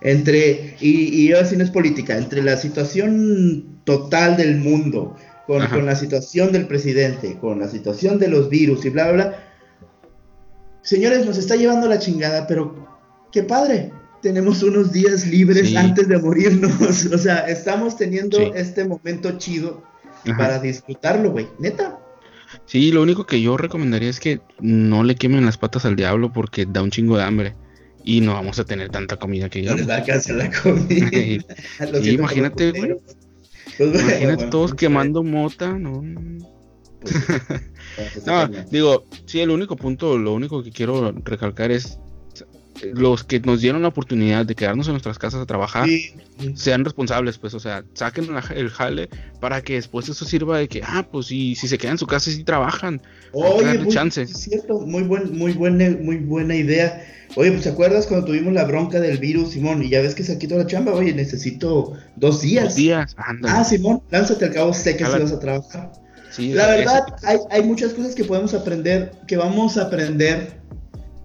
Entre, 0.00 0.74
y, 0.80 1.26
y 1.26 1.32
así 1.34 1.54
no 1.58 1.64
es 1.64 1.70
política, 1.70 2.16
entre 2.16 2.42
la 2.42 2.56
situación 2.56 3.82
total 3.84 4.38
del 4.38 4.56
mundo, 4.56 5.16
con, 5.46 5.66
con, 5.66 5.84
la 5.84 5.96
situación 5.96 6.50
del 6.50 6.66
presidente, 6.66 7.36
con 7.38 7.60
la 7.60 7.68
situación 7.68 8.18
de 8.18 8.28
los 8.28 8.48
virus 8.48 8.86
y 8.86 8.88
bla, 8.88 9.12
bla, 9.12 9.12
bla. 9.12 9.44
Señores, 10.80 11.26
nos 11.26 11.36
está 11.36 11.56
llevando 11.56 11.88
la 11.88 11.98
chingada, 11.98 12.46
pero 12.46 12.88
qué 13.30 13.42
padre 13.42 13.92
tenemos 14.24 14.62
unos 14.62 14.90
días 14.90 15.26
libres 15.26 15.76
antes 15.76 16.08
de 16.08 16.18
morirnos. 16.18 17.04
O 17.14 17.18
sea, 17.18 17.40
estamos 17.40 17.96
teniendo 17.96 18.38
este 18.54 18.84
momento 18.86 19.36
chido 19.36 19.84
para 20.38 20.58
disfrutarlo, 20.58 21.30
güey. 21.30 21.46
Neta. 21.58 21.98
Sí, 22.64 22.90
lo 22.90 23.02
único 23.02 23.26
que 23.26 23.42
yo 23.42 23.58
recomendaría 23.58 24.08
es 24.08 24.20
que 24.20 24.40
no 24.60 25.04
le 25.04 25.14
quemen 25.14 25.44
las 25.44 25.58
patas 25.58 25.84
al 25.84 25.94
diablo 25.94 26.32
porque 26.32 26.66
da 26.66 26.82
un 26.82 26.90
chingo 26.90 27.18
de 27.18 27.24
hambre. 27.24 27.54
Y 28.02 28.22
no 28.22 28.32
vamos 28.32 28.58
a 28.58 28.64
tener 28.64 28.88
tanta 28.88 29.16
comida 29.16 29.50
que 29.50 29.62
ya. 29.62 29.72
No 29.72 29.76
les 29.76 29.88
va 29.88 29.94
a 29.94 29.98
alcanzar 29.98 30.36
la 30.36 30.50
comida. 30.62 31.10
sí, 32.02 32.10
imagínate, 32.10 32.70
güey. 32.72 32.96
Pues, 33.76 34.02
imagínate 34.02 34.46
todos 34.46 34.74
quemando 34.74 35.22
mota, 35.22 35.78
¿no? 35.78 36.02
Pues, 37.02 38.26
no, 38.26 38.48
digo, 38.70 39.04
sí, 39.26 39.40
el 39.40 39.50
único 39.50 39.76
punto, 39.76 40.16
lo 40.16 40.32
único 40.32 40.62
que 40.62 40.70
quiero 40.70 41.12
recalcar 41.12 41.70
es 41.70 41.98
los 42.82 43.24
que 43.24 43.40
nos 43.40 43.60
dieron 43.60 43.82
la 43.82 43.88
oportunidad 43.88 44.44
de 44.46 44.54
quedarnos 44.54 44.86
en 44.88 44.94
nuestras 44.94 45.18
casas 45.18 45.40
a 45.40 45.46
trabajar 45.46 45.88
sean 46.54 46.84
responsables, 46.84 47.38
pues, 47.38 47.54
o 47.54 47.60
sea, 47.60 47.84
saquen 47.94 48.28
el 48.54 48.70
jale 48.70 49.08
para 49.40 49.62
que 49.62 49.74
después 49.74 50.08
eso 50.08 50.24
sirva 50.24 50.58
de 50.58 50.68
que, 50.68 50.82
ah, 50.84 51.06
pues 51.10 51.26
si, 51.26 51.54
si 51.54 51.68
se 51.68 51.78
quedan 51.78 51.92
en 51.92 51.98
su 51.98 52.06
casa 52.06 52.30
y 52.30 52.34
sí 52.34 52.44
trabajan. 52.44 53.00
Oye, 53.32 53.78
muy, 53.78 53.92
chance. 53.92 54.22
Es 54.22 54.32
cierto, 54.32 54.80
muy, 54.80 55.02
buen, 55.02 55.36
muy, 55.36 55.52
buena, 55.52 55.96
muy 56.00 56.16
buena 56.16 56.54
idea. 56.56 57.04
Oye, 57.36 57.50
pues 57.50 57.62
¿te 57.64 57.70
acuerdas 57.70 58.06
cuando 58.06 58.26
tuvimos 58.26 58.52
la 58.52 58.64
bronca 58.64 59.00
del 59.00 59.18
virus, 59.18 59.52
Simón? 59.52 59.82
Y 59.82 59.90
ya 59.90 60.00
ves 60.00 60.14
que 60.14 60.22
se 60.22 60.38
quitó 60.38 60.56
la 60.58 60.66
chamba, 60.66 60.92
oye, 60.92 61.12
necesito 61.12 61.94
dos 62.16 62.42
días. 62.42 62.64
Dos 62.64 62.76
días, 62.76 63.16
Ah, 63.16 63.64
Simón, 63.64 64.02
lánzate 64.10 64.46
al 64.46 64.52
cabo, 64.52 64.74
sé 64.74 64.96
que 64.96 65.04
si 65.04 65.10
vas 65.10 65.32
a 65.32 65.38
trabajar. 65.38 65.92
la 66.38 66.66
verdad, 66.66 67.04
hay, 67.22 67.38
hay 67.50 67.62
muchas 67.62 67.92
cosas 67.92 68.14
que 68.14 68.24
podemos 68.24 68.54
aprender, 68.54 69.12
que 69.26 69.36
vamos 69.36 69.76
a 69.76 69.82
aprender 69.82 70.63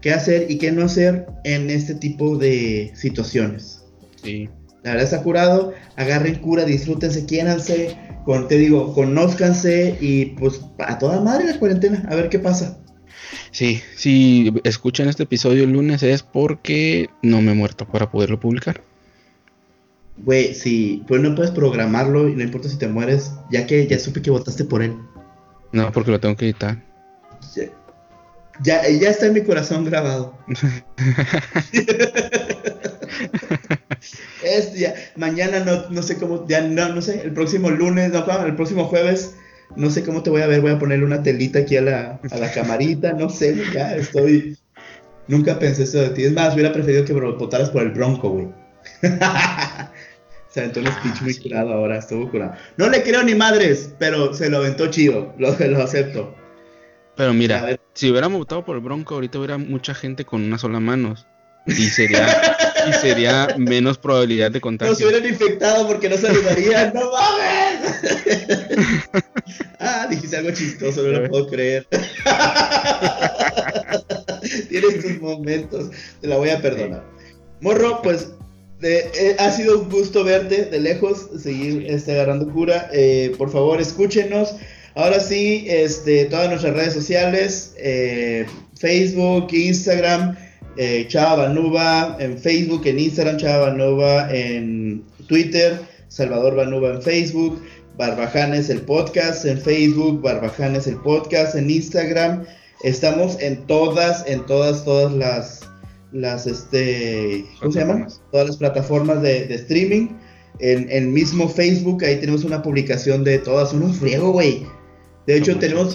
qué 0.02 0.12
hacer 0.12 0.50
y 0.50 0.58
qué 0.58 0.72
no 0.72 0.86
hacer 0.86 1.28
en 1.44 1.70
este 1.70 1.96
tipo 1.96 2.38
de 2.38 2.92
situaciones. 2.96 3.84
Sí. 4.24 4.50
La 4.84 4.92
verdad 4.92 5.06
está 5.06 5.24
curado, 5.24 5.74
agarren 5.98 6.36
cura, 6.36 6.64
disfrútense, 6.64 7.26
quiéranse, 7.26 7.98
con, 8.24 8.48
te 8.48 8.58
digo, 8.58 8.94
conózcanse 8.94 9.98
y 10.00 10.28
pues 10.28 10.62
a 10.80 10.98
toda 10.98 11.20
madre 11.22 11.46
la 11.46 11.60
cuarentena, 11.60 12.06
a 12.10 12.16
ver 12.16 12.30
qué 12.30 12.40
pasa. 12.40 12.78
Sí, 13.52 13.82
si 13.96 14.54
escuchan 14.64 15.10
este 15.10 15.24
episodio 15.24 15.64
el 15.64 15.72
lunes 15.72 16.04
es 16.04 16.24
porque 16.24 17.10
no 17.22 17.42
me 17.42 17.52
he 17.52 17.56
muerto 17.56 17.88
para 17.88 18.10
poderlo 18.10 18.40
publicar. 18.40 18.82
Güey, 20.18 20.54
si 20.54 21.04
pues 21.08 21.22
no 21.22 21.36
puedes 21.36 21.52
programarlo 21.52 22.30
y 22.30 22.36
no 22.36 22.44
importa 22.44 22.70
si 22.70 22.78
te 22.78 22.88
mueres, 22.88 23.32
ya 23.52 23.66
que 23.66 23.88
ya 23.88 24.00
supe 24.00 24.22
que 24.22 24.32
votaste 24.32 24.66
por 24.66 24.82
él. 24.82 24.96
No, 25.72 25.92
porque 25.92 26.12
lo 26.12 26.20
tengo 26.20 26.36
que 26.36 26.46
editar. 26.46 26.84
Ya, 28.64 28.88
ya 28.88 29.10
está 29.10 29.26
en 29.28 29.34
mi 29.34 29.42
corazón 29.42 29.86
grabado. 29.86 30.38
este, 34.44 34.94
mañana 35.16 35.62
no, 35.62 35.90
no 35.90 36.04
sé 36.04 36.18
cómo, 36.18 36.48
ya 36.48 36.62
no, 36.62 36.90
no 36.90 37.02
sé, 37.02 37.22
el 37.22 37.34
próximo 37.34 37.70
lunes, 37.70 38.12
no, 38.12 38.46
el 38.46 38.56
próximo 38.56 38.86
jueves, 38.86 39.36
no 39.76 39.90
sé 39.90 40.04
cómo 40.04 40.24
te 40.24 40.30
voy 40.30 40.42
a 40.42 40.48
ver, 40.48 40.62
voy 40.62 40.72
a 40.72 40.80
ponerle 40.80 41.06
una 41.06 41.24
telita 41.24 41.60
aquí 41.60 41.78
a 41.78 41.82
la, 41.82 42.20
a 42.30 42.38
la 42.38 42.52
camarita, 42.52 43.14
no 43.14 43.30
sé, 43.30 43.56
ya 43.74 43.96
estoy, 43.96 44.58
nunca 45.28 45.60
pensé 45.60 45.84
eso 45.84 46.00
de 46.00 46.10
ti, 46.10 46.24
es 46.26 46.34
más, 46.34 46.54
hubiera 46.54 46.74
preferido 46.74 47.06
que 47.06 47.14
votaras 47.14 47.70
por 47.70 47.84
el 47.84 47.92
Bronco, 47.92 48.30
güey. 48.30 48.48
se 50.50 50.60
aventó 50.60 50.80
un 50.80 50.88
speech 50.88 51.22
muy 51.22 51.36
curado 51.36 51.74
ahora, 51.74 51.98
estuvo 51.98 52.30
curado. 52.30 52.54
No 52.78 52.90
le 52.90 53.04
creo 53.04 53.24
ni 53.24 53.36
madres, 53.36 53.94
pero 54.00 54.34
se 54.34 54.50
lo 54.50 54.58
aventó 54.58 54.88
chido, 54.88 55.34
lo, 55.38 55.56
lo 55.58 55.84
acepto. 55.84 56.36
Pero 57.20 57.34
mira, 57.34 57.78
si 57.96 58.10
hubiéramos 58.10 58.40
votado 58.40 58.64
por 58.64 58.78
el 58.78 58.82
Bronco, 58.82 59.16
ahorita 59.16 59.40
hubiera 59.40 59.58
mucha 59.58 59.94
gente 59.94 60.24
con 60.24 60.42
una 60.42 60.58
sola 60.58 60.80
mano. 60.80 61.16
Y 61.66 61.74
sería, 61.74 62.26
y 62.88 62.94
sería 62.94 63.56
menos 63.58 63.98
probabilidad 63.98 64.52
de 64.52 64.62
contagio. 64.62 64.96
se 64.96 65.06
hubieran 65.06 65.28
infectado 65.28 65.86
porque 65.86 66.08
no 66.08 66.16
saludarían. 66.16 66.94
¡No 66.94 67.12
mames! 67.12 67.82
ah, 69.82 70.08
dijiste 70.10 70.38
algo 70.38 70.52
chistoso, 70.52 71.04
no 71.04 71.20
lo 71.20 71.30
puedo 71.30 71.48
creer. 71.48 71.86
Tienes 74.70 75.02
tus 75.02 75.20
momentos, 75.20 75.92
te 76.22 76.28
la 76.28 76.38
voy 76.38 76.52
a 76.52 76.62
perdonar. 76.62 77.04
Morro, 77.60 78.02
pues 78.02 78.32
eh, 78.82 79.36
ha 79.38 79.52
sido 79.52 79.78
un 79.82 79.90
gusto 79.90 80.24
verte 80.24 80.68
de 80.68 80.80
lejos, 80.80 81.28
seguir 81.38 81.86
este, 81.86 82.14
agarrando 82.14 82.48
cura. 82.48 82.90
Eh, 82.94 83.36
por 83.38 83.52
favor, 83.52 83.82
escúchenos. 83.82 84.56
Ahora 85.00 85.22
sí, 85.22 85.64
este, 85.70 86.26
todas 86.26 86.50
nuestras 86.50 86.76
redes 86.76 86.94
sociales, 86.94 87.74
eh, 87.78 88.46
Facebook, 88.76 89.48
Instagram, 89.50 90.36
eh, 90.76 91.06
Chava 91.08 91.46
Banuba, 91.46 92.18
en 92.20 92.38
Facebook, 92.38 92.86
en 92.86 93.00
Instagram, 93.00 93.38
Chava 93.38 93.70
Banuba, 93.70 94.30
en 94.30 95.02
Twitter, 95.28 95.80
Salvador 96.10 96.58
Banuba 96.58 96.96
en 96.96 97.02
Facebook, 97.02 97.62
Barbajanes 97.98 98.70
el 98.70 98.82
podcast 98.82 99.46
en 99.46 99.58
Facebook, 99.58 100.22
Barbajanes 100.22 100.86
el 100.86 100.98
podcast 100.98 101.56
en 101.56 101.70
Instagram. 101.70 102.44
Estamos 102.84 103.40
en 103.40 103.66
todas, 103.68 104.26
en 104.28 104.46
todas, 104.48 104.84
todas 104.84 105.14
las, 105.14 105.62
las, 106.12 106.46
este, 106.46 107.46
¿cómo 107.62 107.72
se 107.72 107.80
llaman? 107.80 108.10
Todas 108.34 108.48
las 108.48 108.58
plataformas 108.58 109.22
de, 109.22 109.46
de 109.46 109.56
streaming. 109.56 110.10
En 110.60 110.92
el 110.92 111.08
mismo 111.08 111.48
Facebook, 111.48 112.04
ahí 112.04 112.18
tenemos 112.18 112.44
una 112.44 112.62
publicación 112.62 113.24
de 113.24 113.40
todas. 113.40 113.72
Unos 113.72 113.96
friego, 113.96 114.34
güey 114.34 114.68
de 115.30 115.38
hecho, 115.38 115.60
tenemos, 115.60 115.94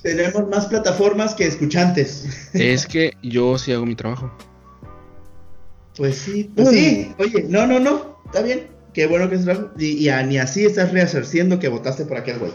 tenemos 0.00 0.48
más 0.48 0.64
plataformas 0.68 1.34
que 1.34 1.44
escuchantes. 1.44 2.48
Es 2.54 2.86
que 2.86 3.12
yo 3.22 3.58
sí 3.58 3.72
hago 3.72 3.84
mi 3.84 3.94
trabajo. 3.94 4.34
Pues 5.94 6.16
sí, 6.16 6.50
pues 6.56 6.70
sí. 6.70 7.12
Oye, 7.18 7.44
no, 7.46 7.66
no, 7.66 7.78
no, 7.78 8.18
está 8.24 8.40
bien. 8.40 8.68
Qué 8.94 9.04
bueno 9.04 9.28
que 9.28 9.34
es 9.34 9.46
y, 9.78 10.08
y, 10.08 10.24
ni 10.24 10.38
así 10.38 10.64
estás 10.64 10.92
reacerciendo 10.92 11.58
que 11.58 11.68
votaste 11.68 12.06
por 12.06 12.16
aquel 12.16 12.38
güey. 12.38 12.52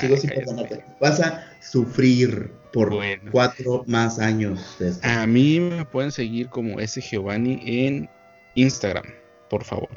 Sigo 0.00 0.16
sin 0.16 0.30
perdonarte. 0.30 0.84
Vas 1.00 1.20
a 1.20 1.48
sufrir 1.62 2.50
por 2.72 2.92
cuatro 3.30 3.84
más 3.86 4.18
años. 4.18 4.78
A 5.02 5.28
mí 5.28 5.60
me 5.60 5.84
pueden 5.84 6.10
seguir 6.10 6.48
como 6.48 6.80
ese 6.80 7.00
Giovanni 7.00 7.60
en 7.64 8.10
Instagram, 8.56 9.04
por 9.48 9.62
favor. 9.62 9.90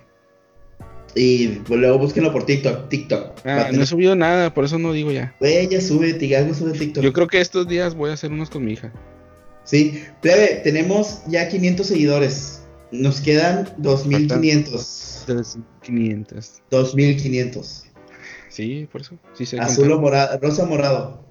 Y 1.15 1.61
luego 1.69 1.99
búsquenlo 1.99 2.31
por 2.31 2.45
TikTok. 2.45 2.89
TikTok. 2.89 3.45
Ah, 3.45 3.69
no 3.71 3.83
he 3.83 3.85
subido 3.85 4.15
nada, 4.15 4.53
por 4.53 4.65
eso 4.65 4.79
no 4.79 4.93
digo 4.93 5.11
ya. 5.11 5.35
Güey, 5.39 5.67
ya 5.69 5.79
sube, 5.79 6.13
Tigago 6.13 6.53
sube 6.53 6.71
TikTok. 6.71 7.03
Yo 7.03 7.13
creo 7.13 7.27
que 7.27 7.39
estos 7.39 7.67
días 7.67 7.93
voy 7.95 8.09
a 8.09 8.13
hacer 8.13 8.31
unos 8.31 8.49
con 8.49 8.65
mi 8.65 8.73
hija. 8.73 8.91
Sí, 9.63 10.03
plebe, 10.21 10.61
tenemos 10.63 11.21
ya 11.27 11.47
500 11.47 11.85
seguidores. 11.87 12.63
Nos 12.91 13.21
quedan 13.21 13.69
2500. 13.77 15.25
2500. 15.27 16.61
2500. 16.69 17.85
Sí, 18.49 18.87
por 18.91 19.01
eso. 19.01 19.17
Sí 19.33 19.45
sé 19.45 19.59
Azul 19.59 19.91
o 19.91 19.99
morado, 19.99 20.37
rosa 20.39 20.63
o 20.63 20.67
morado. 20.67 21.23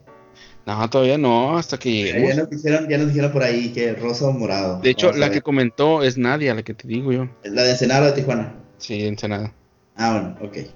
No, 0.66 0.90
todavía 0.90 1.18
no, 1.18 1.56
hasta 1.58 1.78
que. 1.78 2.12
Ya 2.26 2.34
nos 2.34 2.50
dijeron, 2.50 2.88
ya 2.88 2.98
nos 2.98 3.08
dijeron 3.08 3.32
por 3.32 3.42
ahí 3.42 3.72
que 3.72 3.94
rosa 3.94 4.26
o 4.26 4.32
morado. 4.32 4.80
De 4.80 4.90
hecho, 4.90 5.12
la 5.12 5.30
que 5.30 5.42
comentó 5.42 6.02
es 6.02 6.16
Nadia, 6.16 6.54
la 6.54 6.62
que 6.62 6.74
te 6.74 6.86
digo 6.86 7.12
yo. 7.12 7.28
La 7.44 7.64
de 7.64 7.70
Ensenada 7.72 8.06
de 8.06 8.12
Tijuana. 8.12 8.54
Sí, 8.78 9.04
Ensenada. 9.04 9.52
Ah, 9.96 10.12
bueno, 10.12 10.36
ok. 10.40 10.68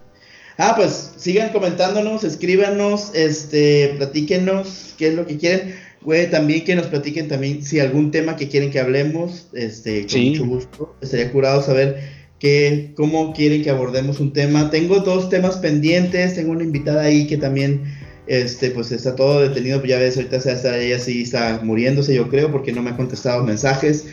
Ah, 0.59 0.73
pues 0.75 1.13
sigan 1.17 1.51
comentándonos, 1.51 2.25
escríbanos, 2.25 3.11
este, 3.15 3.95
platíquenos 3.99 4.95
qué 4.97 5.09
es 5.09 5.15
lo 5.15 5.27
que 5.27 5.37
quieren. 5.37 5.75
Güey, 6.03 6.31
también 6.31 6.65
que 6.65 6.77
nos 6.77 6.87
platiquen 6.87 7.29
también 7.29 7.65
si 7.65 7.81
algún 7.81 8.11
tema 8.11 8.37
que 8.37 8.49
quieren 8.49 8.71
que 8.71 8.79
hablemos, 8.79 9.49
este, 9.53 10.07
con 10.07 10.21
mucho 10.23 10.47
gusto. 10.47 10.97
Estaría 11.03 11.33
curado 11.33 11.63
saber 11.63 11.99
que, 12.39 12.93
cómo 12.97 13.33
quieren 13.35 13.63
que 13.63 13.71
abordemos 13.71 14.21
un 14.21 14.33
tema. 14.33 14.71
Tengo 14.71 15.01
dos 15.01 15.29
temas 15.29 15.57
pendientes, 15.57 16.35
tengo 16.35 16.53
una 16.53 16.65
invitada 16.65 17.03
ahí 17.03 17.27
que 17.27 17.37
también, 17.37 17.83
este, 18.27 18.71
pues 18.71 18.93
está 18.93 19.17
todo 19.17 19.41
detenido, 19.41 19.83
ya 19.85 19.99
ves, 19.99 20.17
ahorita 20.17 20.37
está, 20.37 20.79
ella 20.79 20.99
sí 20.99 21.23
está 21.23 21.61
muriéndose, 21.63 22.15
yo 22.15 22.29
creo, 22.29 22.53
porque 22.53 22.73
no 22.73 22.83
me 22.83 22.91
ha 22.91 22.97
contestado 22.97 23.43
mensajes. 23.43 24.07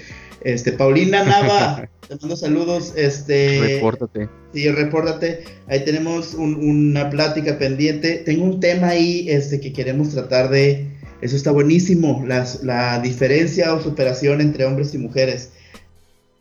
Este, 0.44 0.72
Paulina 0.74 1.24
Nava, 1.24 1.90
te 2.08 2.16
mando 2.18 2.36
saludos, 2.36 2.94
este... 2.96 3.60
Repórtate. 3.62 4.30
Sí, 4.54 4.70
repórtate. 4.70 5.44
Ahí 5.68 5.84
tenemos 5.86 6.34
una 6.34 7.10
plática 7.10 7.58
pendiente. 7.58 8.24
Tengo 8.26 8.44
un 8.46 8.60
tema 8.60 8.90
ahí, 8.90 9.30
este, 9.30 9.60
que 9.60 9.72
queremos 9.74 10.10
tratar 10.10 10.50
de... 10.50 10.92
Eso 11.22 11.38
está 11.38 11.52
buenísimo, 11.52 12.26
la 12.26 13.00
diferencia 13.00 13.74
o 13.74 13.82
superación 13.82 14.42
entre 14.42 14.66
hombres 14.66 14.94
y 14.94 14.98
mujeres. 14.98 15.54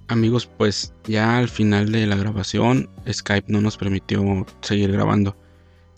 Amigos, 0.08 0.46
pues 0.58 0.92
ya 1.06 1.38
al 1.38 1.48
final 1.48 1.90
de 1.90 2.06
la 2.06 2.16
grabación, 2.16 2.90
Skype 3.10 3.50
no 3.50 3.60
nos 3.60 3.76
permitió 3.76 4.44
seguir 4.60 4.92
grabando 4.92 5.36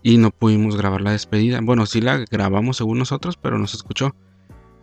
y 0.05 0.19
no 0.19 0.31
pudimos 0.31 0.77
grabar 0.77 1.01
la 1.01 1.13
despedida. 1.13 1.59
Bueno, 1.63 1.87
sí 1.87 2.01
la 2.01 2.19
grabamos 2.31 2.77
según 2.77 2.99
nosotros, 2.99 3.37
pero 3.37 3.59
no 3.59 3.67
se 3.67 3.77
escuchó. 3.77 4.15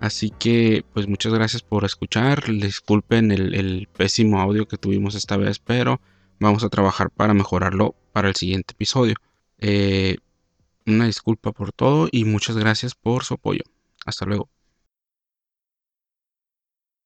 Así 0.01 0.31
que, 0.31 0.83
pues 0.93 1.07
muchas 1.07 1.31
gracias 1.31 1.61
por 1.61 1.85
escuchar. 1.85 2.51
Disculpen 2.51 3.31
el, 3.31 3.87
pésimo 3.95 4.41
audio 4.41 4.67
que 4.67 4.79
tuvimos 4.79 5.13
esta 5.13 5.37
vez, 5.37 5.59
pero 5.59 6.01
vamos 6.39 6.63
a 6.63 6.69
trabajar 6.69 7.11
para 7.11 7.35
mejorarlo 7.35 7.93
para 8.11 8.27
el 8.27 8.35
siguiente 8.35 8.73
episodio. 8.73 9.13
Eh, 9.59 10.17
una 10.87 11.05
disculpa 11.05 11.51
por 11.51 11.71
todo 11.71 12.09
y 12.11 12.25
muchas 12.25 12.57
gracias 12.57 12.95
por 12.95 13.25
su 13.25 13.35
apoyo. 13.35 13.61
Hasta 14.03 14.25
luego. 14.25 14.49